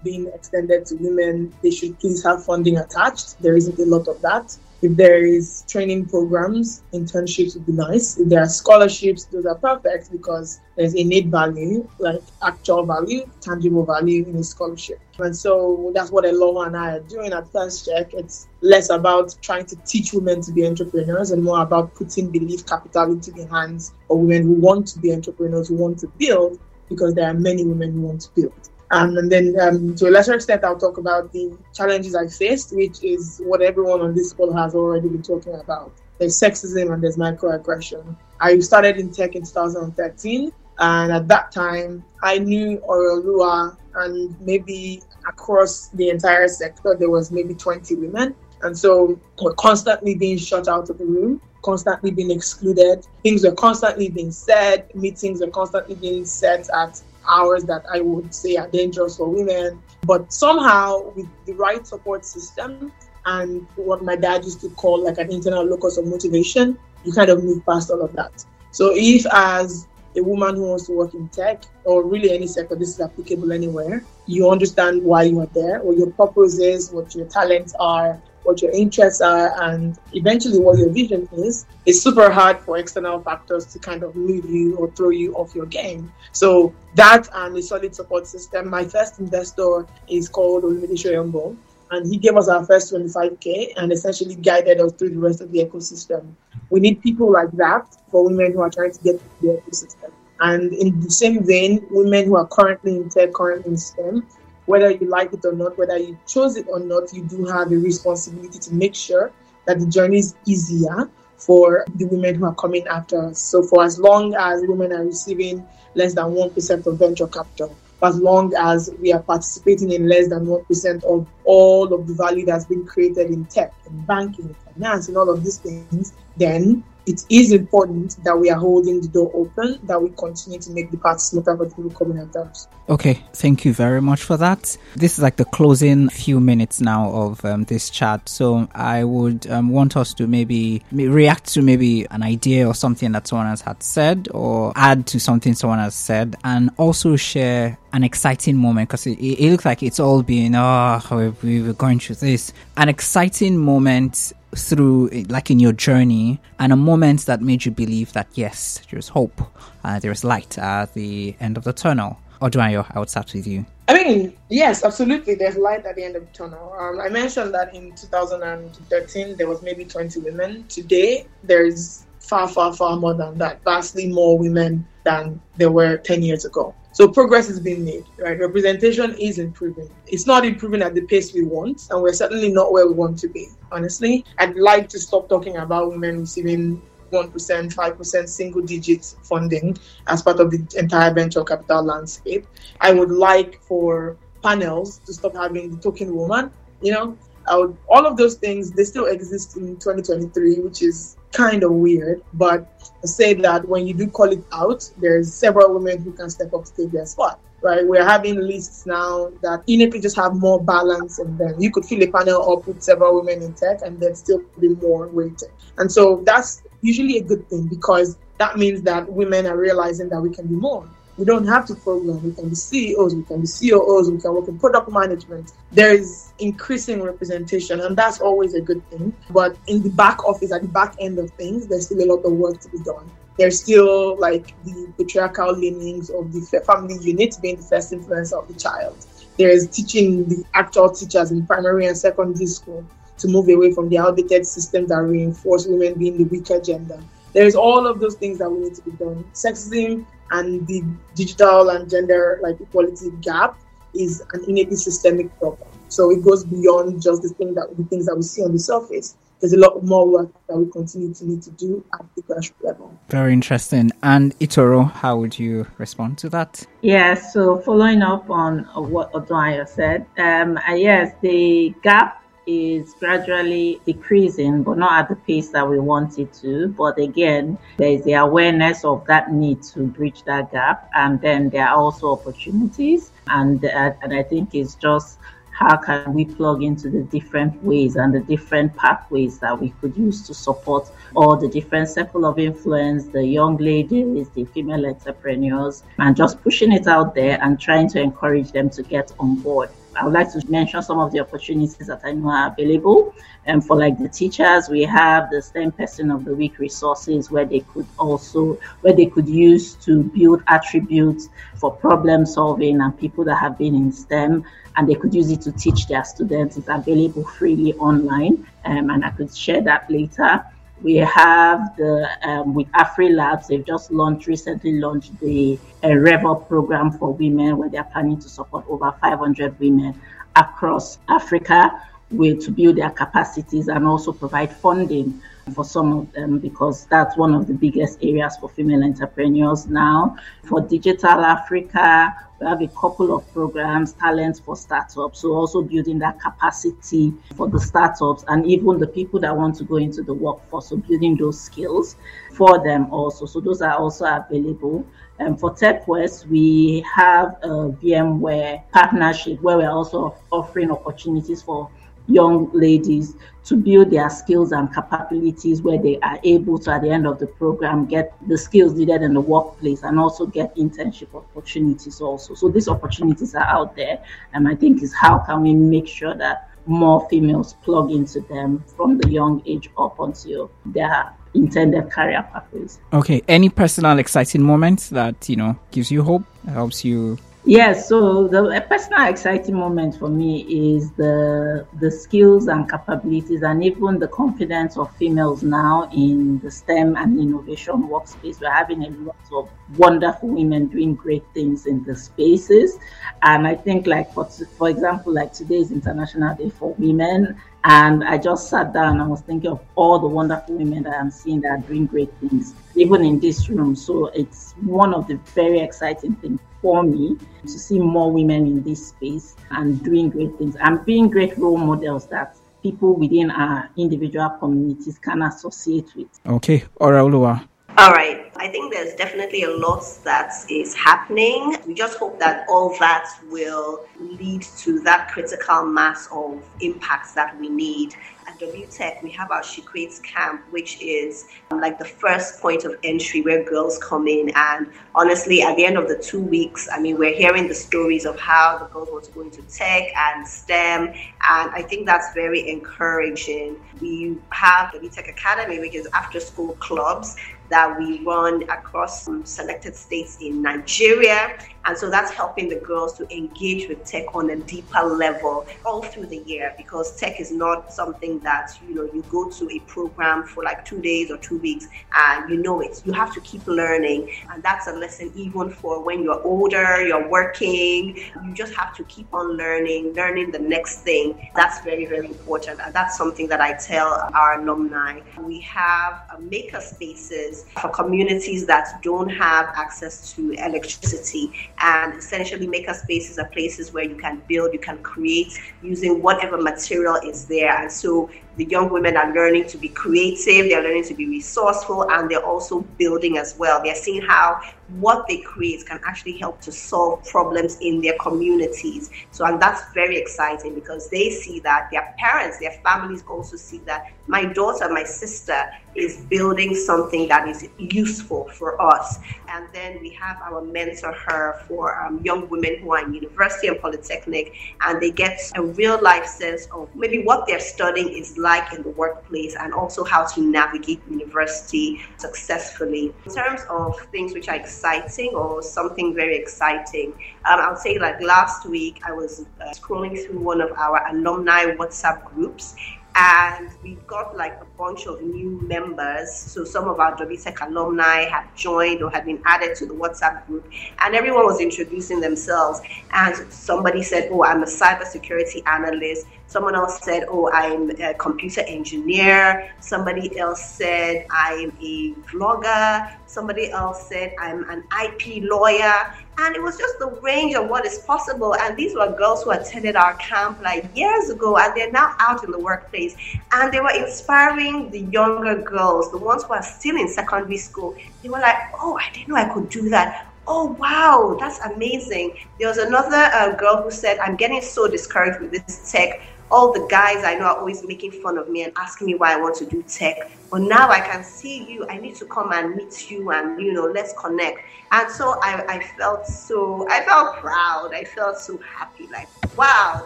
being 0.04 0.26
extended 0.34 0.84
to 0.86 0.96
women, 0.96 1.54
they 1.62 1.70
should 1.70 1.98
please 1.98 2.22
have 2.24 2.44
funding 2.44 2.76
attached. 2.78 3.40
There 3.40 3.56
isn't 3.56 3.78
a 3.78 3.84
lot 3.84 4.08
of 4.08 4.20
that. 4.22 4.56
If 4.82 4.96
there 4.96 5.24
is 5.24 5.64
training 5.68 6.06
programs, 6.06 6.82
internships 6.92 7.54
would 7.54 7.66
be 7.66 7.72
nice. 7.72 8.18
If 8.18 8.28
there 8.28 8.42
are 8.42 8.48
scholarships, 8.48 9.26
those 9.26 9.46
are 9.46 9.54
perfect 9.54 10.10
because 10.10 10.60
there's 10.76 10.94
innate 10.94 11.28
value, 11.28 11.88
like 12.00 12.20
actual 12.42 12.84
value, 12.84 13.24
tangible 13.40 13.86
value 13.86 14.24
in 14.26 14.34
a 14.34 14.42
scholarship. 14.42 14.98
And 15.20 15.36
so 15.36 15.92
that's 15.94 16.10
what 16.10 16.24
Eloho 16.24 16.66
and 16.66 16.76
I 16.76 16.96
are 16.96 17.00
doing 17.00 17.32
at 17.32 17.46
First 17.52 17.86
Check. 17.86 18.12
It's 18.12 18.48
less 18.60 18.90
about 18.90 19.36
trying 19.40 19.66
to 19.66 19.76
teach 19.86 20.12
women 20.12 20.42
to 20.42 20.52
be 20.52 20.66
entrepreneurs 20.66 21.30
and 21.30 21.44
more 21.44 21.62
about 21.62 21.94
putting 21.94 22.30
belief 22.30 22.66
capital 22.66 23.12
into 23.12 23.30
the 23.30 23.46
hands 23.46 23.94
of 24.10 24.18
women 24.18 24.42
who 24.42 24.54
want 24.54 24.88
to 24.88 24.98
be 24.98 25.12
entrepreneurs, 25.12 25.68
who 25.68 25.76
want 25.76 26.00
to 26.00 26.08
build, 26.18 26.58
because 26.88 27.14
there 27.14 27.28
are 27.28 27.34
many 27.34 27.64
women 27.64 27.92
who 27.92 28.00
want 28.00 28.22
to 28.22 28.30
build. 28.34 28.68
Um, 28.92 29.16
and 29.16 29.32
then 29.32 29.58
um, 29.58 29.94
to 29.96 30.08
a 30.08 30.10
lesser 30.10 30.34
extent, 30.34 30.64
I'll 30.64 30.78
talk 30.78 30.98
about 30.98 31.32
the 31.32 31.56
challenges 31.74 32.14
I 32.14 32.26
faced, 32.26 32.76
which 32.76 33.02
is 33.02 33.40
what 33.42 33.62
everyone 33.62 34.02
on 34.02 34.14
this 34.14 34.34
call 34.34 34.52
has 34.52 34.74
already 34.74 35.08
been 35.08 35.22
talking 35.22 35.54
about. 35.54 35.92
There's 36.18 36.38
sexism 36.38 36.92
and 36.92 37.02
there's 37.02 37.16
microaggression. 37.16 38.14
I 38.38 38.58
started 38.58 38.98
in 38.98 39.10
tech 39.10 39.34
in 39.34 39.44
2013, 39.44 40.52
and 40.78 41.12
at 41.12 41.26
that 41.28 41.52
time, 41.52 42.04
I 42.22 42.38
knew 42.38 42.82
Oreoluwa, 42.86 43.78
and 43.94 44.38
maybe 44.42 45.02
across 45.26 45.88
the 45.88 46.10
entire 46.10 46.48
sector, 46.48 46.94
there 46.98 47.10
was 47.10 47.32
maybe 47.32 47.54
20 47.54 47.94
women. 47.94 48.34
And 48.60 48.76
so 48.76 49.18
we're 49.40 49.54
constantly 49.54 50.14
being 50.14 50.36
shut 50.36 50.68
out 50.68 50.90
of 50.90 50.98
the 50.98 51.06
room, 51.06 51.40
constantly 51.62 52.10
being 52.10 52.30
excluded. 52.30 53.06
Things 53.22 53.44
are 53.46 53.52
constantly 53.52 54.10
being 54.10 54.32
said, 54.32 54.94
meetings 54.94 55.40
are 55.40 55.50
constantly 55.50 55.94
being 55.94 56.26
set 56.26 56.68
at 56.74 57.00
hours 57.28 57.64
that 57.64 57.84
I 57.92 58.00
would 58.00 58.34
say 58.34 58.56
are 58.56 58.68
dangerous 58.68 59.16
for 59.16 59.28
women. 59.28 59.82
But 60.02 60.32
somehow, 60.32 61.10
with 61.14 61.28
the 61.46 61.54
right 61.54 61.86
support 61.86 62.24
system 62.24 62.92
and 63.24 63.66
what 63.76 64.02
my 64.02 64.16
dad 64.16 64.44
used 64.44 64.60
to 64.62 64.70
call 64.70 65.04
like 65.04 65.18
an 65.18 65.32
internal 65.32 65.64
locus 65.64 65.96
of 65.96 66.06
motivation, 66.06 66.78
you 67.04 67.12
kind 67.12 67.30
of 67.30 67.42
move 67.44 67.64
past 67.66 67.90
all 67.90 68.02
of 68.02 68.12
that. 68.14 68.44
So, 68.70 68.92
if 68.94 69.26
as 69.32 69.86
a 70.16 70.22
woman 70.22 70.56
who 70.56 70.68
wants 70.68 70.86
to 70.86 70.92
work 70.92 71.14
in 71.14 71.28
tech 71.28 71.62
or 71.84 72.04
really 72.04 72.32
any 72.32 72.46
sector, 72.46 72.74
this 72.74 72.90
is 72.90 73.00
applicable 73.00 73.52
anywhere, 73.52 74.04
you 74.26 74.50
understand 74.50 75.02
why 75.02 75.24
you 75.24 75.40
are 75.40 75.46
there, 75.46 75.80
what 75.82 75.96
your 75.96 76.10
purpose 76.10 76.58
is, 76.58 76.90
what 76.92 77.14
your 77.14 77.26
talents 77.26 77.74
are, 77.80 78.20
what 78.44 78.60
your 78.62 78.70
interests 78.72 79.20
are, 79.20 79.60
and 79.62 79.98
eventually 80.12 80.58
what 80.58 80.78
your 80.78 80.90
vision 80.90 81.28
is, 81.32 81.66
it's 81.86 82.00
super 82.00 82.30
hard 82.30 82.58
for 82.60 82.78
external 82.78 83.20
factors 83.20 83.66
to 83.66 83.78
kind 83.78 84.02
of 84.02 84.14
move 84.14 84.48
you 84.48 84.76
or 84.76 84.90
throw 84.90 85.10
you 85.10 85.34
off 85.34 85.54
your 85.54 85.66
game. 85.66 86.12
So 86.32 86.74
that 86.94 87.28
and 87.34 87.56
a 87.56 87.62
solid 87.62 87.94
support 87.94 88.26
system. 88.26 88.68
My 88.68 88.84
first 88.84 89.18
investor 89.18 89.86
is 90.08 90.28
called 90.28 90.64
Olumide 90.64 90.92
Soyombo, 90.92 91.56
and 91.90 92.06
he 92.10 92.16
gave 92.16 92.36
us 92.36 92.48
our 92.48 92.64
first 92.64 92.92
25k 92.92 93.74
and 93.76 93.92
essentially 93.92 94.34
guided 94.34 94.80
us 94.80 94.92
through 94.92 95.10
the 95.10 95.18
rest 95.18 95.40
of 95.40 95.52
the 95.52 95.64
ecosystem. 95.64 96.32
We 96.70 96.80
need 96.80 97.02
people 97.02 97.30
like 97.30 97.50
that 97.52 97.94
for 98.10 98.24
women 98.24 98.52
who 98.52 98.62
are 98.62 98.70
trying 98.70 98.92
to 98.92 99.02
get 99.02 99.20
the 99.40 99.48
ecosystem. 99.48 100.10
And 100.40 100.72
in 100.72 101.00
the 101.00 101.10
same 101.10 101.44
vein, 101.44 101.86
women 101.90 102.24
who 102.24 102.36
are 102.36 102.46
currently 102.46 102.96
in 102.96 103.08
tech, 103.10 103.32
currently 103.34 103.72
in 103.72 103.76
STEM, 103.76 104.26
whether 104.66 104.90
you 104.90 105.08
like 105.08 105.32
it 105.32 105.44
or 105.44 105.52
not, 105.52 105.76
whether 105.78 105.98
you 105.98 106.18
chose 106.26 106.56
it 106.56 106.66
or 106.68 106.80
not, 106.80 107.12
you 107.12 107.24
do 107.24 107.44
have 107.46 107.72
a 107.72 107.76
responsibility 107.76 108.58
to 108.58 108.74
make 108.74 108.94
sure 108.94 109.32
that 109.66 109.80
the 109.80 109.86
journey 109.86 110.18
is 110.18 110.34
easier 110.46 111.10
for 111.36 111.84
the 111.96 112.04
women 112.06 112.36
who 112.36 112.44
are 112.44 112.54
coming 112.54 112.86
after 112.86 113.26
us. 113.26 113.40
So, 113.40 113.62
for 113.62 113.84
as 113.84 113.98
long 113.98 114.34
as 114.34 114.62
women 114.66 114.92
are 114.92 115.04
receiving 115.04 115.66
less 115.94 116.14
than 116.14 116.26
1% 116.26 116.86
of 116.86 116.98
venture 116.98 117.26
capital, 117.26 117.76
as 118.02 118.18
long 118.18 118.52
as 118.54 118.90
we 119.00 119.12
are 119.12 119.22
participating 119.22 119.92
in 119.92 120.08
less 120.08 120.28
than 120.28 120.46
1% 120.46 121.04
of 121.04 121.26
all 121.44 121.92
of 121.92 122.06
the 122.06 122.14
value 122.14 122.44
that's 122.44 122.64
been 122.64 122.84
created 122.84 123.30
in 123.30 123.44
tech, 123.46 123.72
in 123.86 124.00
banking, 124.02 124.48
in 124.48 124.74
finance, 124.74 125.08
and 125.08 125.16
all 125.16 125.30
of 125.30 125.44
these 125.44 125.58
things, 125.58 126.12
then 126.36 126.82
it 127.06 127.24
is 127.30 127.52
important 127.52 128.16
that 128.24 128.38
we 128.38 128.50
are 128.50 128.58
holding 128.58 129.00
the 129.00 129.08
door 129.08 129.30
open, 129.34 129.78
that 129.84 130.00
we 130.00 130.10
continue 130.10 130.58
to 130.60 130.70
make 130.70 130.90
the 130.90 130.96
path 130.96 131.20
smoother 131.20 131.56
for 131.56 131.66
people 131.66 131.90
coming 131.90 132.18
after 132.18 132.40
us. 132.40 132.68
Okay, 132.88 133.22
thank 133.32 133.64
you 133.64 133.72
very 133.72 134.00
much 134.00 134.22
for 134.22 134.36
that. 134.36 134.76
This 134.94 135.14
is 135.14 135.20
like 135.20 135.36
the 135.36 135.44
closing 135.44 136.08
few 136.08 136.40
minutes 136.40 136.80
now 136.80 137.10
of 137.12 137.44
um, 137.44 137.64
this 137.64 137.90
chat. 137.90 138.28
So 138.28 138.68
I 138.74 139.04
would 139.04 139.50
um, 139.50 139.70
want 139.70 139.96
us 139.96 140.14
to 140.14 140.26
maybe 140.26 140.82
react 140.92 141.52
to 141.54 141.62
maybe 141.62 142.06
an 142.10 142.22
idea 142.22 142.66
or 142.66 142.74
something 142.74 143.12
that 143.12 143.26
someone 143.26 143.46
has 143.46 143.62
had 143.62 143.82
said, 143.82 144.28
or 144.32 144.72
add 144.76 145.06
to 145.08 145.20
something 145.20 145.54
someone 145.54 145.78
has 145.78 145.94
said, 145.94 146.36
and 146.44 146.70
also 146.76 147.16
share 147.16 147.78
an 147.92 148.04
exciting 148.04 148.56
moment 148.56 148.88
because 148.88 149.06
it, 149.06 149.18
it, 149.18 149.50
looks 149.50 149.64
like 149.64 149.82
it's 149.82 150.00
all 150.00 150.22
been 150.22 150.54
oh 150.54 151.34
we 151.42 151.62
were 151.62 151.74
going 151.74 151.98
through 151.98 152.16
this 152.16 152.50
an 152.78 152.88
exciting 152.88 153.58
moment 153.58 154.32
through 154.54 155.08
like 155.28 155.50
in 155.50 155.58
your 155.58 155.72
journey 155.72 156.38
and 156.58 156.72
a 156.72 156.76
moment 156.76 157.24
that 157.26 157.40
made 157.40 157.64
you 157.64 157.70
believe 157.70 158.12
that 158.12 158.28
yes 158.34 158.82
there's 158.90 159.08
hope 159.08 159.40
uh, 159.84 159.98
there's 159.98 160.24
light 160.24 160.58
at 160.58 160.92
the 160.92 161.34
end 161.40 161.56
of 161.56 161.64
the 161.64 161.72
tunnel 161.72 162.18
Odunayo, 162.42 162.84
I 162.90 162.98
would 162.98 163.08
start 163.08 163.32
with 163.32 163.46
you. 163.46 163.64
I 163.86 163.94
mean, 163.94 164.36
yes, 164.48 164.84
absolutely. 164.84 165.36
There's 165.36 165.56
light 165.56 165.86
at 165.86 165.94
the 165.94 166.02
end 166.02 166.16
of 166.16 166.26
the 166.26 166.32
tunnel. 166.32 166.74
Um, 166.76 167.00
I 167.00 167.08
mentioned 167.08 167.54
that 167.54 167.72
in 167.72 167.94
2013 167.94 169.36
there 169.36 169.46
was 169.46 169.62
maybe 169.62 169.84
20 169.84 170.18
women. 170.20 170.64
Today 170.68 171.26
there's 171.44 172.04
far, 172.18 172.48
far, 172.48 172.74
far 172.74 172.96
more 172.96 173.14
than 173.14 173.38
that. 173.38 173.62
Vastly 173.62 174.08
more 174.08 174.36
women 174.36 174.84
than 175.04 175.40
there 175.56 175.70
were 175.70 175.98
10 175.98 176.22
years 176.22 176.44
ago. 176.44 176.74
So 176.92 177.08
progress 177.08 177.48
is 177.48 177.58
being 177.58 177.84
made, 177.84 178.04
right? 178.18 178.38
Representation 178.38 179.16
is 179.18 179.38
improving. 179.38 179.88
It's 180.06 180.26
not 180.26 180.44
improving 180.44 180.82
at 180.82 180.94
the 180.94 181.00
pace 181.00 181.32
we 181.32 181.42
want, 181.42 181.88
and 181.90 182.02
we're 182.02 182.12
certainly 182.12 182.52
not 182.52 182.70
where 182.70 182.86
we 182.86 182.92
want 182.92 183.18
to 183.20 183.28
be. 183.28 183.48
Honestly, 183.70 184.26
I'd 184.38 184.56
like 184.56 184.90
to 184.90 184.98
stop 184.98 185.28
talking 185.28 185.56
about 185.56 185.90
women 185.90 186.20
receiving 186.20 186.82
1%, 187.10 187.32
5% 187.74 188.28
single 188.28 188.62
digit 188.62 189.14
funding 189.22 189.76
as 190.06 190.22
part 190.22 190.38
of 190.38 190.50
the 190.50 190.66
entire 190.76 191.12
venture 191.12 191.44
capital 191.44 191.82
landscape. 191.82 192.46
I 192.80 192.92
would 192.92 193.10
like 193.10 193.62
for 193.62 194.16
panels 194.42 194.98
to 195.06 195.14
stop 195.14 195.34
having 195.34 195.70
the 195.70 195.76
token 195.80 196.14
woman, 196.14 196.50
you 196.82 196.92
know, 196.92 197.16
would, 197.50 197.76
all 197.88 198.06
of 198.06 198.16
those 198.16 198.34
things, 198.34 198.70
they 198.70 198.84
still 198.84 199.06
exist 199.06 199.56
in 199.56 199.76
2023, 199.76 200.60
which 200.60 200.82
is 200.82 201.16
kind 201.32 201.62
of 201.64 201.72
weird. 201.72 202.22
But 202.34 202.66
I 203.02 203.06
say 203.06 203.34
that 203.34 203.66
when 203.68 203.86
you 203.86 203.94
do 203.94 204.06
call 204.08 204.30
it 204.32 204.44
out, 204.52 204.88
there's 204.98 205.32
several 205.32 205.74
women 205.74 206.02
who 206.02 206.12
can 206.12 206.30
step 206.30 206.52
up 206.54 206.64
to 206.66 206.76
take 206.76 206.92
their 206.92 207.06
spot. 207.06 207.40
Right, 207.64 207.86
we're 207.86 208.04
having 208.04 208.40
lists 208.40 208.86
now 208.86 209.30
that 209.40 209.62
innately 209.68 210.00
just 210.00 210.16
have 210.16 210.34
more 210.34 210.60
balance 210.60 211.20
in 211.20 211.36
them. 211.38 211.54
You 211.60 211.70
could 211.70 211.84
fill 211.84 212.02
a 212.02 212.10
panel 212.10 212.52
up 212.52 212.66
with 212.66 212.82
several 212.82 213.14
women 213.14 213.40
in 213.40 213.54
tech, 213.54 213.82
and 213.82 214.00
there'd 214.00 214.16
still 214.16 214.42
be 214.58 214.70
more 214.70 215.06
weighted. 215.06 215.50
And 215.78 215.90
so 215.90 216.24
that's 216.26 216.62
usually 216.80 217.18
a 217.18 217.22
good 217.22 217.48
thing 217.48 217.68
because 217.68 218.18
that 218.38 218.58
means 218.58 218.82
that 218.82 219.08
women 219.08 219.46
are 219.46 219.56
realizing 219.56 220.08
that 220.08 220.20
we 220.20 220.30
can 220.30 220.48
do 220.48 220.56
more. 220.56 220.88
We 221.18 221.26
don't 221.26 221.46
have 221.46 221.66
to 221.66 221.74
program. 221.74 222.22
We 222.22 222.32
can 222.32 222.48
be 222.48 222.54
CEOs, 222.54 223.14
we 223.14 223.22
can 223.24 223.42
be 223.42 223.46
COOs, 223.46 224.10
we 224.10 224.18
can 224.18 224.34
work 224.34 224.48
in 224.48 224.58
product 224.58 224.90
management. 224.90 225.52
There 225.70 225.92
is 225.92 226.32
increasing 226.38 227.02
representation, 227.02 227.80
and 227.80 227.96
that's 227.96 228.20
always 228.20 228.54
a 228.54 228.60
good 228.60 228.88
thing. 228.88 229.14
But 229.28 229.56
in 229.66 229.82
the 229.82 229.90
back 229.90 230.24
office, 230.24 230.52
at 230.52 230.62
the 230.62 230.68
back 230.68 230.96
end 230.98 231.18
of 231.18 231.30
things, 231.32 231.66
there's 231.66 231.86
still 231.86 232.02
a 232.02 232.08
lot 232.14 232.24
of 232.24 232.32
work 232.32 232.60
to 232.60 232.68
be 232.70 232.78
done. 232.78 233.10
There's 233.38 233.60
still 233.60 234.18
like 234.18 234.54
the 234.64 234.92
patriarchal 234.96 235.52
leanings 235.52 236.10
of 236.10 236.32
the 236.32 236.40
family 236.66 236.98
unit 237.00 237.36
being 237.42 237.56
the 237.56 237.62
first 237.62 237.92
influence 237.92 238.32
of 238.32 238.48
the 238.48 238.54
child. 238.54 238.96
There 239.38 239.50
is 239.50 239.68
teaching 239.68 240.28
the 240.28 240.44
actual 240.54 240.90
teachers 240.90 241.30
in 241.30 241.46
primary 241.46 241.86
and 241.86 241.96
secondary 241.96 242.46
school 242.46 242.84
to 243.18 243.28
move 243.28 243.48
away 243.48 243.72
from 243.72 243.88
the 243.88 243.98
outdated 243.98 244.46
systems 244.46 244.88
that 244.88 244.96
reinforce 244.96 245.66
women 245.66 245.94
being 245.94 246.18
the 246.18 246.24
weaker 246.24 246.60
gender. 246.60 246.98
There's 247.32 247.54
all 247.54 247.86
of 247.86 248.00
those 248.00 248.14
things 248.16 248.38
that 248.38 248.50
we 248.50 248.58
need 248.58 248.74
to 248.74 248.82
be 248.82 248.90
done. 248.92 249.24
Sexism 249.32 250.04
and 250.30 250.66
the 250.66 250.82
digital 251.14 251.70
and 251.70 251.88
gender 251.88 252.38
like 252.42 252.60
equality 252.60 253.10
gap 253.20 253.58
is 253.94 254.22
an 254.32 254.44
innately 254.48 254.76
systemic 254.76 255.36
problem. 255.38 255.68
So 255.88 256.10
it 256.10 256.24
goes 256.24 256.44
beyond 256.44 257.02
just 257.02 257.22
the 257.22 257.28
thing 257.28 257.54
that 257.54 257.76
the 257.76 257.84
things 257.84 258.06
that 258.06 258.16
we 258.16 258.22
see 258.22 258.42
on 258.42 258.52
the 258.52 258.58
surface. 258.58 259.16
There's 259.40 259.52
a 259.54 259.58
lot 259.58 259.82
more 259.82 260.08
work 260.08 260.30
that 260.46 260.56
we 260.56 260.70
continue 260.70 261.12
to 261.14 261.28
need 261.28 261.42
to 261.42 261.50
do 261.50 261.84
at 261.94 262.06
the 262.14 262.22
grassroots 262.22 262.62
level. 262.62 262.96
Very 263.08 263.32
interesting. 263.32 263.90
And 264.00 264.38
Itoro, 264.38 264.90
how 264.90 265.16
would 265.16 265.36
you 265.36 265.66
respond 265.78 266.16
to 266.18 266.28
that? 266.28 266.64
Yeah, 266.80 267.14
so 267.14 267.58
following 267.58 268.02
up 268.02 268.30
on 268.30 268.60
what 268.74 269.12
Odunayo 269.12 269.68
said, 269.68 270.06
um, 270.16 270.58
uh, 270.58 270.74
yes, 270.74 271.12
the 271.22 271.74
gap 271.82 272.21
is 272.46 272.94
gradually 272.94 273.80
decreasing, 273.86 274.62
but 274.62 274.78
not 274.78 274.92
at 275.00 275.08
the 275.08 275.16
pace 275.16 275.50
that 275.50 275.68
we 275.68 275.78
want 275.78 276.18
it 276.18 276.32
to. 276.34 276.68
But 276.68 276.98
again, 276.98 277.58
there 277.76 277.90
is 277.90 278.04
the 278.04 278.14
awareness 278.14 278.84
of 278.84 279.06
that 279.06 279.32
need 279.32 279.62
to 279.74 279.86
bridge 279.86 280.22
that 280.24 280.50
gap, 280.52 280.90
and 280.94 281.20
then 281.20 281.50
there 281.50 281.68
are 281.68 281.76
also 281.76 282.12
opportunities. 282.12 283.10
And 283.28 283.64
uh, 283.64 283.92
and 284.02 284.12
I 284.12 284.22
think 284.22 284.54
it's 284.54 284.74
just 284.74 285.18
how 285.52 285.76
can 285.76 286.14
we 286.14 286.24
plug 286.24 286.62
into 286.62 286.88
the 286.88 287.02
different 287.02 287.62
ways 287.62 287.96
and 287.96 288.14
the 288.14 288.20
different 288.20 288.74
pathways 288.74 289.38
that 289.38 289.60
we 289.60 289.70
could 289.80 289.96
use 289.96 290.26
to 290.26 290.34
support 290.34 290.90
all 291.14 291.36
the 291.36 291.46
different 291.48 291.88
circle 291.88 292.24
of 292.24 292.38
influence, 292.38 293.06
the 293.08 293.24
young 293.24 293.58
ladies, 293.58 294.28
the 294.30 294.44
female 294.46 294.86
entrepreneurs, 294.86 295.84
and 295.98 296.16
just 296.16 296.42
pushing 296.42 296.72
it 296.72 296.86
out 296.86 297.14
there 297.14 297.38
and 297.42 297.60
trying 297.60 297.88
to 297.90 298.00
encourage 298.00 298.50
them 298.52 298.70
to 298.70 298.82
get 298.82 299.12
on 299.20 299.36
board 299.36 299.68
I 299.94 300.04
would 300.04 300.14
like 300.14 300.32
to 300.32 300.42
mention 300.48 300.82
some 300.82 300.98
of 300.98 301.12
the 301.12 301.20
opportunities 301.20 301.76
that 301.86 302.00
I 302.04 302.12
know 302.12 302.30
are 302.30 302.48
available. 302.48 303.14
And 303.44 303.56
um, 303.56 303.60
for 303.60 303.76
like 303.76 303.98
the 303.98 304.08
teachers, 304.08 304.68
we 304.68 304.82
have 304.82 305.30
the 305.30 305.42
STEM 305.42 305.72
Person 305.72 306.10
of 306.10 306.24
the 306.24 306.34
Week 306.34 306.58
resources 306.58 307.30
where 307.30 307.44
they 307.44 307.60
could 307.60 307.86
also 307.98 308.58
where 308.80 308.92
they 308.92 309.06
could 309.06 309.28
use 309.28 309.74
to 309.76 310.02
build 310.02 310.42
attributes 310.46 311.28
for 311.56 311.72
problem 311.72 312.24
solving 312.24 312.80
and 312.80 312.98
people 312.98 313.24
that 313.24 313.36
have 313.36 313.58
been 313.58 313.74
in 313.74 313.92
STEM 313.92 314.44
and 314.76 314.88
they 314.88 314.94
could 314.94 315.14
use 315.14 315.30
it 315.30 315.42
to 315.42 315.52
teach 315.52 315.86
their 315.86 316.04
students. 316.04 316.56
It's 316.56 316.68
available 316.68 317.24
freely 317.24 317.74
online, 317.74 318.46
um, 318.64 318.90
and 318.90 319.04
I 319.04 319.10
could 319.10 319.34
share 319.34 319.60
that 319.62 319.90
later. 319.90 320.44
We 320.82 320.96
have 320.96 321.76
the 321.76 322.08
um, 322.28 322.54
with 322.54 322.66
AfriLabs. 322.72 323.46
They've 323.46 323.64
just 323.64 323.92
launched 323.92 324.26
recently 324.26 324.80
launched 324.80 325.18
the 325.20 325.58
uh, 325.84 325.94
Revel 325.94 326.34
program 326.34 326.90
for 326.90 327.12
women, 327.12 327.56
where 327.56 327.68
they're 327.68 327.84
planning 327.84 328.18
to 328.20 328.28
support 328.28 328.64
over 328.68 328.92
500 329.00 329.58
women 329.60 330.00
across 330.34 330.98
Africa 331.08 331.80
with 332.10 332.44
to 332.44 332.50
build 332.50 332.76
their 332.76 332.90
capacities 332.90 333.68
and 333.68 333.86
also 333.86 334.12
provide 334.12 334.54
funding 334.54 335.22
for 335.54 335.64
some 335.64 335.92
of 335.92 336.12
them 336.12 336.38
because 336.38 336.86
that's 336.86 337.16
one 337.16 337.34
of 337.34 337.46
the 337.46 337.54
biggest 337.54 337.98
areas 338.02 338.36
for 338.36 338.48
female 338.48 338.84
entrepreneurs 338.84 339.66
now. 339.66 340.16
For 340.44 340.60
Digital 340.60 341.24
Africa, 341.24 342.14
we 342.40 342.46
have 342.46 342.62
a 342.62 342.68
couple 342.68 343.14
of 343.14 343.32
programs, 343.32 343.92
Talents 343.94 344.40
for 344.40 344.56
Startups, 344.56 345.20
so 345.20 345.32
also 345.32 345.62
building 345.62 345.98
that 346.00 346.20
capacity 346.20 347.12
for 347.36 347.48
the 347.48 347.60
startups 347.60 348.24
and 348.28 348.46
even 348.46 348.78
the 348.78 348.86
people 348.86 349.20
that 349.20 349.36
want 349.36 349.56
to 349.56 349.64
go 349.64 349.76
into 349.76 350.02
the 350.02 350.14
workforce, 350.14 350.68
so 350.68 350.76
building 350.76 351.16
those 351.16 351.40
skills 351.40 351.96
for 352.32 352.62
them 352.62 352.92
also. 352.92 353.26
So 353.26 353.40
those 353.40 353.62
are 353.62 353.74
also 353.74 354.06
available. 354.06 354.84
And 355.18 355.38
for 355.38 355.54
TechQuest, 355.54 356.26
we 356.26 356.84
have 356.92 357.36
a 357.42 357.70
VMware 357.70 358.62
partnership 358.72 359.40
where 359.40 359.58
we're 359.58 359.70
also 359.70 360.16
offering 360.32 360.70
opportunities 360.72 361.42
for 361.42 361.70
young 362.06 362.50
ladies 362.52 363.14
to 363.44 363.56
build 363.56 363.90
their 363.90 364.08
skills 364.08 364.52
and 364.52 364.72
capabilities 364.74 365.62
where 365.62 365.78
they 365.78 365.98
are 366.00 366.18
able 366.22 366.58
to, 366.58 366.70
at 366.72 366.82
the 366.82 366.90
end 366.90 367.06
of 367.06 367.18
the 367.18 367.26
program, 367.26 367.86
get 367.86 368.14
the 368.28 368.38
skills 368.38 368.74
needed 368.74 369.02
in 369.02 369.14
the 369.14 369.20
workplace 369.20 369.82
and 369.82 369.98
also 369.98 370.26
get 370.26 370.54
internship 370.56 371.14
opportunities 371.14 372.00
also. 372.00 372.34
So 372.34 372.48
these 372.48 372.68
opportunities 372.68 373.34
are 373.34 373.44
out 373.44 373.74
there. 373.76 374.02
And 374.32 374.46
I 374.46 374.54
think 374.54 374.82
is 374.82 374.94
how 374.94 375.18
can 375.18 375.42
we 375.42 375.54
make 375.54 375.88
sure 375.88 376.14
that 376.14 376.50
more 376.66 377.08
females 377.08 377.54
plug 377.64 377.90
into 377.90 378.20
them 378.20 378.64
from 378.76 378.98
the 378.98 379.10
young 379.10 379.42
age 379.46 379.68
up 379.76 379.98
until 379.98 380.50
their 380.66 381.12
intended 381.34 381.90
career 381.90 382.26
pathways. 382.32 382.78
Okay. 382.92 383.22
Any 383.26 383.48
personal 383.48 383.98
exciting 383.98 384.42
moments 384.42 384.90
that, 384.90 385.28
you 385.28 385.36
know, 385.36 385.58
gives 385.70 385.90
you 385.90 386.02
hope, 386.02 386.22
helps 386.46 386.84
you 386.84 387.18
Yes, 387.44 387.88
so 387.88 388.28
the 388.28 388.64
personal 388.68 389.08
exciting 389.08 389.56
moment 389.56 389.98
for 389.98 390.08
me 390.08 390.42
is 390.76 390.92
the 390.92 391.66
the 391.80 391.90
skills 391.90 392.46
and 392.46 392.70
capabilities 392.70 393.42
and 393.42 393.64
even 393.64 393.98
the 393.98 394.06
confidence 394.06 394.76
of 394.78 394.94
females 394.96 395.42
now 395.42 395.90
in 395.92 396.38
the 396.38 396.52
STEM 396.52 396.94
and 396.96 397.18
innovation 397.18 397.88
workspace. 397.88 398.40
We're 398.40 398.48
having 398.52 398.84
a 398.84 398.90
lot 398.90 399.16
of 399.32 399.50
wonderful 399.76 400.28
women 400.28 400.68
doing 400.68 400.94
great 400.94 401.24
things 401.34 401.66
in 401.66 401.82
the 401.82 401.96
spaces. 401.96 402.78
And 403.22 403.44
I 403.48 403.56
think 403.56 403.88
like 403.88 404.14
for 404.14 404.24
for 404.56 404.68
example, 404.68 405.12
like 405.12 405.32
today 405.32 405.56
is 405.56 405.72
International 405.72 406.36
Day 406.36 406.50
for 406.50 406.74
Women. 406.78 407.40
And 407.64 408.02
I 408.02 408.18
just 408.18 408.48
sat 408.48 408.72
down 408.72 409.00
and 409.00 409.08
was 409.08 409.20
thinking 409.20 409.50
of 409.50 409.60
all 409.76 409.98
the 409.98 410.08
wonderful 410.08 410.56
women 410.56 410.82
that 410.82 410.98
I'm 410.98 411.10
seeing 411.10 411.40
that 411.42 411.48
are 411.48 411.58
doing 411.58 411.86
great 411.86 412.12
things, 412.20 412.54
even 412.74 413.04
in 413.04 413.20
this 413.20 413.48
room. 413.48 413.76
So 413.76 414.06
it's 414.08 414.54
one 414.62 414.92
of 414.92 415.06
the 415.06 415.14
very 415.34 415.60
exciting 415.60 416.16
things 416.16 416.40
for 416.60 416.82
me 416.82 417.16
to 417.42 417.48
see 417.48 417.78
more 417.78 418.10
women 418.12 418.46
in 418.46 418.62
this 418.62 418.88
space 418.88 419.36
and 419.50 419.82
doing 419.82 420.10
great 420.10 420.36
things 420.38 420.56
and 420.60 420.84
being 420.84 421.08
great 421.08 421.36
role 421.38 421.56
models 421.56 422.06
that 422.06 422.36
people 422.62 422.94
within 422.94 423.30
our 423.30 423.68
individual 423.76 424.30
communities 424.38 424.98
can 424.98 425.22
associate 425.22 425.90
with. 425.96 426.08
Okay, 426.26 426.64
Oreoluwa, 426.80 427.48
all 427.78 427.90
right. 427.90 428.31
I 428.36 428.48
think 428.48 428.72
there's 428.72 428.94
definitely 428.94 429.42
a 429.42 429.50
lot 429.50 429.84
that 430.04 430.32
is 430.48 430.74
happening. 430.74 431.56
We 431.66 431.74
just 431.74 431.98
hope 431.98 432.18
that 432.18 432.46
all 432.48 432.74
that 432.78 433.08
will 433.30 433.84
lead 434.00 434.42
to 434.58 434.80
that 434.80 435.10
critical 435.10 435.66
mass 435.66 436.08
of 436.10 436.42
impacts 436.60 437.12
that 437.12 437.38
we 437.38 437.48
need. 437.50 437.94
At 438.26 438.38
W.TEC, 438.38 439.02
we 439.02 439.10
have 439.10 439.30
our 439.30 439.42
She 439.42 439.62
Creates 439.62 439.98
Camp, 439.98 440.42
which 440.50 440.80
is 440.80 441.26
um, 441.50 441.60
like 441.60 441.78
the 441.78 441.84
first 441.84 442.40
point 442.40 442.64
of 442.64 442.76
entry 442.84 443.20
where 443.20 443.44
girls 443.44 443.78
come 443.78 444.06
in. 444.06 444.30
And 444.34 444.68
honestly, 444.94 445.42
at 445.42 445.56
the 445.56 445.66
end 445.66 445.76
of 445.76 445.88
the 445.88 445.96
two 445.96 446.20
weeks, 446.20 446.68
I 446.72 446.80
mean, 446.80 446.98
we're 446.98 447.14
hearing 447.14 447.48
the 447.48 447.54
stories 447.54 448.06
of 448.06 448.18
how 448.18 448.58
the 448.58 448.66
girls 448.66 448.88
want 448.90 449.04
to 449.04 449.10
go 449.10 449.20
into 449.22 449.42
tech 449.42 449.88
and 449.96 450.26
STEM. 450.26 450.88
And 450.88 451.50
I 451.50 451.62
think 451.68 451.84
that's 451.84 452.14
very 452.14 452.48
encouraging. 452.48 453.56
We 453.80 454.16
have 454.30 454.72
the 454.72 454.78
W.TEC 454.78 455.08
Academy, 455.08 455.58
which 455.58 455.74
is 455.74 455.88
after 455.92 456.20
school 456.20 456.54
clubs 456.54 457.16
that 457.52 457.78
we 457.78 458.02
run 458.04 458.21
across 458.28 459.08
um, 459.08 459.24
selected 459.24 459.74
states 459.74 460.18
in 460.20 460.42
Nigeria. 460.42 461.38
And 461.64 461.78
so 461.78 461.90
that's 461.90 462.10
helping 462.10 462.48
the 462.48 462.60
girls 462.60 462.94
to 462.98 463.16
engage 463.16 463.68
with 463.68 463.84
tech 463.84 464.04
on 464.14 464.30
a 464.30 464.36
deeper 464.36 464.82
level 464.82 465.46
all 465.64 465.82
through 465.82 466.06
the 466.06 466.22
year 466.26 466.54
because 466.56 466.96
tech 466.96 467.20
is 467.20 467.30
not 467.30 467.72
something 467.72 468.18
that, 468.20 468.50
you 468.66 468.74
know, 468.74 468.88
you 468.92 469.04
go 469.08 469.30
to 469.30 469.48
a 469.50 469.60
program 469.60 470.24
for 470.24 470.42
like 470.42 470.64
two 470.64 470.80
days 470.80 471.10
or 471.10 471.18
two 471.18 471.38
weeks 471.38 471.66
and 471.94 472.28
you 472.28 472.42
know 472.42 472.60
it. 472.60 472.82
You 472.84 472.92
have 472.92 473.14
to 473.14 473.20
keep 473.20 473.46
learning. 473.46 474.10
And 474.32 474.42
that's 474.42 474.66
a 474.66 474.72
lesson 474.72 475.12
even 475.14 475.50
for 475.50 475.84
when 475.84 476.02
you're 476.02 476.22
older, 476.22 476.84
you're 476.84 477.08
working. 477.08 477.96
You 478.24 478.34
just 478.34 478.54
have 478.54 478.74
to 478.76 478.84
keep 478.84 479.12
on 479.14 479.36
learning, 479.36 479.94
learning 479.94 480.32
the 480.32 480.40
next 480.40 480.82
thing. 480.82 481.30
That's 481.36 481.60
very, 481.62 481.86
very 481.86 482.08
important. 482.08 482.60
And 482.64 482.74
that's 482.74 482.96
something 482.98 483.28
that 483.28 483.40
I 483.40 483.52
tell 483.54 484.10
our 484.14 484.40
alumni. 484.40 485.00
We 485.18 485.40
have 485.42 486.02
uh, 486.12 486.18
maker 486.18 486.60
spaces 486.60 487.44
for 487.60 487.68
communities 487.70 488.46
that 488.46 488.82
don't 488.82 489.08
have 489.08 489.46
access 489.54 490.12
to 490.14 490.32
electricity 490.32 491.32
and 491.58 491.94
essentially 491.94 492.46
maker 492.46 492.74
spaces 492.74 493.18
are 493.18 493.28
places 493.28 493.72
where 493.72 493.84
you 493.84 493.96
can 493.96 494.22
build, 494.28 494.52
you 494.52 494.58
can 494.58 494.78
create 494.82 495.32
using 495.62 496.02
whatever 496.02 496.40
material 496.40 496.96
is 496.96 497.26
there. 497.26 497.60
And 497.60 497.70
so 497.70 498.10
the 498.36 498.44
young 498.46 498.70
women 498.70 498.96
are 498.96 499.12
learning 499.12 499.46
to 499.48 499.58
be 499.58 499.68
creative, 499.68 500.48
they're 500.48 500.62
learning 500.62 500.84
to 500.84 500.94
be 500.94 501.06
resourceful, 501.06 501.90
and 501.90 502.10
they're 502.10 502.24
also 502.24 502.60
building 502.78 503.18
as 503.18 503.36
well. 503.38 503.62
They're 503.62 503.74
seeing 503.74 504.02
how 504.02 504.40
what 504.78 505.06
they 505.06 505.18
create 505.18 505.66
can 505.66 505.80
actually 505.86 506.18
help 506.18 506.40
to 506.40 506.52
solve 506.52 507.04
problems 507.04 507.58
in 507.60 507.80
their 507.80 507.96
communities. 508.00 508.90
So, 509.10 509.24
and 509.26 509.40
that's 509.40 509.72
very 509.74 509.96
exciting 509.96 510.54
because 510.54 510.88
they 510.88 511.10
see 511.10 511.40
that 511.40 511.68
their 511.70 511.94
parents, 511.98 512.38
their 512.38 512.52
families 512.64 513.04
also 513.08 513.36
see 513.36 513.58
that 513.66 513.92
my 514.06 514.24
daughter, 514.24 514.68
my 514.70 514.84
sister 514.84 515.44
is 515.74 516.04
building 516.10 516.54
something 516.54 517.08
that 517.08 517.28
is 517.28 517.48
useful 517.58 518.28
for 518.30 518.60
us. 518.60 518.98
And 519.28 519.46
then 519.52 519.78
we 519.80 519.90
have 519.90 520.20
our 520.22 520.42
mentor 520.42 520.92
her 520.92 521.40
for 521.46 521.80
um, 521.82 522.00
young 522.04 522.28
women 522.28 522.58
who 522.60 522.72
are 522.72 522.84
in 522.84 522.94
university 522.94 523.48
and 523.48 523.60
polytechnic, 523.60 524.34
and 524.62 524.80
they 524.80 524.90
get 524.90 525.18
a 525.34 525.42
real 525.42 525.80
life 525.82 526.06
sense 526.06 526.46
of 526.52 526.68
maybe 526.74 527.02
what 527.04 527.26
they're 527.26 527.40
studying 527.40 527.88
is 527.88 528.18
like 528.22 528.52
in 528.52 528.62
the 528.62 528.70
workplace 528.70 529.34
and 529.38 529.52
also 529.52 529.84
how 529.84 530.06
to 530.06 530.22
navigate 530.22 530.80
university 530.88 531.80
successfully. 531.98 532.94
In 533.04 533.14
terms 533.14 533.42
of 533.50 533.78
things 533.90 534.14
which 534.14 534.28
are 534.28 534.36
exciting 534.36 535.10
or 535.14 535.42
something 535.42 535.94
very 535.94 536.16
exciting, 536.16 536.92
um, 537.24 537.40
I 537.40 537.50
would 537.50 537.58
say 537.58 537.78
like 537.78 538.00
last 538.00 538.46
week 538.46 538.80
I 538.86 538.92
was 538.92 539.26
uh, 539.40 539.52
scrolling 539.52 540.06
through 540.06 540.20
one 540.20 540.40
of 540.40 540.52
our 540.52 540.86
alumni 540.90 541.44
WhatsApp 541.56 542.04
groups 542.04 542.54
and 542.94 543.48
we've 543.62 543.86
got 543.86 544.16
like 544.16 544.38
a 544.40 544.44
bunch 544.58 544.86
of 544.86 545.00
new 545.02 545.40
members. 545.42 546.12
So 546.12 546.44
some 546.44 546.68
of 546.68 546.78
our 546.78 546.96
W.TEC 546.96 547.40
alumni 547.40 548.04
have 548.04 548.34
joined 548.34 548.82
or 548.82 548.90
have 548.90 549.04
been 549.04 549.22
added 549.24 549.56
to 549.56 549.66
the 549.66 549.74
WhatsApp 549.74 550.26
group, 550.26 550.50
and 550.78 550.94
everyone 550.94 551.24
was 551.24 551.40
introducing 551.40 552.00
themselves. 552.00 552.60
And 552.92 553.32
somebody 553.32 553.82
said, 553.82 554.08
"Oh, 554.12 554.24
I'm 554.24 554.42
a 554.42 554.46
cybersecurity 554.46 555.42
analyst." 555.46 556.06
Someone 556.32 556.54
else 556.54 556.80
said, 556.80 557.04
Oh, 557.10 557.30
I'm 557.30 557.68
a 557.78 557.92
computer 557.92 558.40
engineer. 558.46 559.52
Somebody 559.60 560.18
else 560.18 560.42
said, 560.42 561.04
I'm 561.10 561.52
a 561.60 561.92
vlogger. 562.10 562.90
Somebody 563.04 563.50
else 563.50 563.86
said, 563.86 564.14
I'm 564.18 564.48
an 564.48 564.64
IP 564.82 565.24
lawyer. 565.24 565.94
And 566.16 566.34
it 566.34 566.42
was 566.42 566.56
just 566.56 566.78
the 566.78 566.88
range 567.02 567.34
of 567.34 567.50
what 567.50 567.66
is 567.66 567.80
possible. 567.80 568.34
And 568.34 568.56
these 568.56 568.74
were 568.74 568.96
girls 568.96 569.24
who 569.24 569.32
attended 569.32 569.76
our 569.76 569.92
camp 569.96 570.40
like 570.40 570.74
years 570.74 571.10
ago, 571.10 571.36
and 571.36 571.54
they're 571.54 571.70
now 571.70 571.94
out 571.98 572.24
in 572.24 572.30
the 572.30 572.40
workplace. 572.40 572.96
And 573.32 573.52
they 573.52 573.60
were 573.60 573.76
inspiring 573.76 574.70
the 574.70 574.80
younger 574.90 575.42
girls, 575.42 575.92
the 575.92 575.98
ones 575.98 576.24
who 576.24 576.32
are 576.32 576.42
still 576.42 576.76
in 576.76 576.88
secondary 576.88 577.36
school. 577.36 577.76
They 578.02 578.08
were 578.08 578.20
like, 578.20 578.38
Oh, 578.58 578.78
I 578.78 578.90
didn't 578.94 579.08
know 579.08 579.16
I 579.16 579.28
could 579.34 579.50
do 579.50 579.68
that 579.68 580.08
oh 580.26 580.52
wow 580.52 581.16
that's 581.18 581.40
amazing 581.40 582.16
there 582.38 582.46
was 582.46 582.58
another 582.58 583.10
uh, 583.12 583.34
girl 583.34 583.60
who 583.60 583.72
said 583.72 583.98
i'm 583.98 584.14
getting 584.14 584.40
so 584.40 584.68
discouraged 584.68 585.20
with 585.20 585.32
this 585.32 585.72
tech 585.72 586.00
all 586.32 586.52
the 586.52 586.66
guys 586.68 587.04
I 587.04 587.14
know 587.14 587.26
are 587.26 587.38
always 587.38 587.64
making 587.64 587.92
fun 587.92 588.16
of 588.16 588.28
me 588.28 588.42
and 588.42 588.52
asking 588.56 588.86
me 588.86 588.94
why 588.94 589.12
I 589.12 589.20
want 589.20 589.36
to 589.36 589.46
do 589.46 589.62
tech. 589.68 590.10
But 590.30 590.40
now 590.40 590.70
I 590.70 590.80
can 590.80 591.04
see 591.04 591.44
you. 591.44 591.66
I 591.68 591.76
need 591.76 591.94
to 591.96 592.06
come 592.06 592.32
and 592.32 592.56
meet 592.56 592.90
you 592.90 593.10
and, 593.10 593.40
you 593.40 593.52
know, 593.52 593.66
let's 593.66 593.92
connect. 593.92 594.40
And 594.72 594.90
so 594.90 595.18
I, 595.22 595.44
I 595.46 595.62
felt 595.76 596.06
so, 596.06 596.66
I 596.70 596.82
felt 596.84 597.16
proud. 597.16 597.74
I 597.74 597.84
felt 597.84 598.18
so 598.18 598.38
happy. 598.38 598.88
Like, 598.90 599.08
wow, 599.36 599.84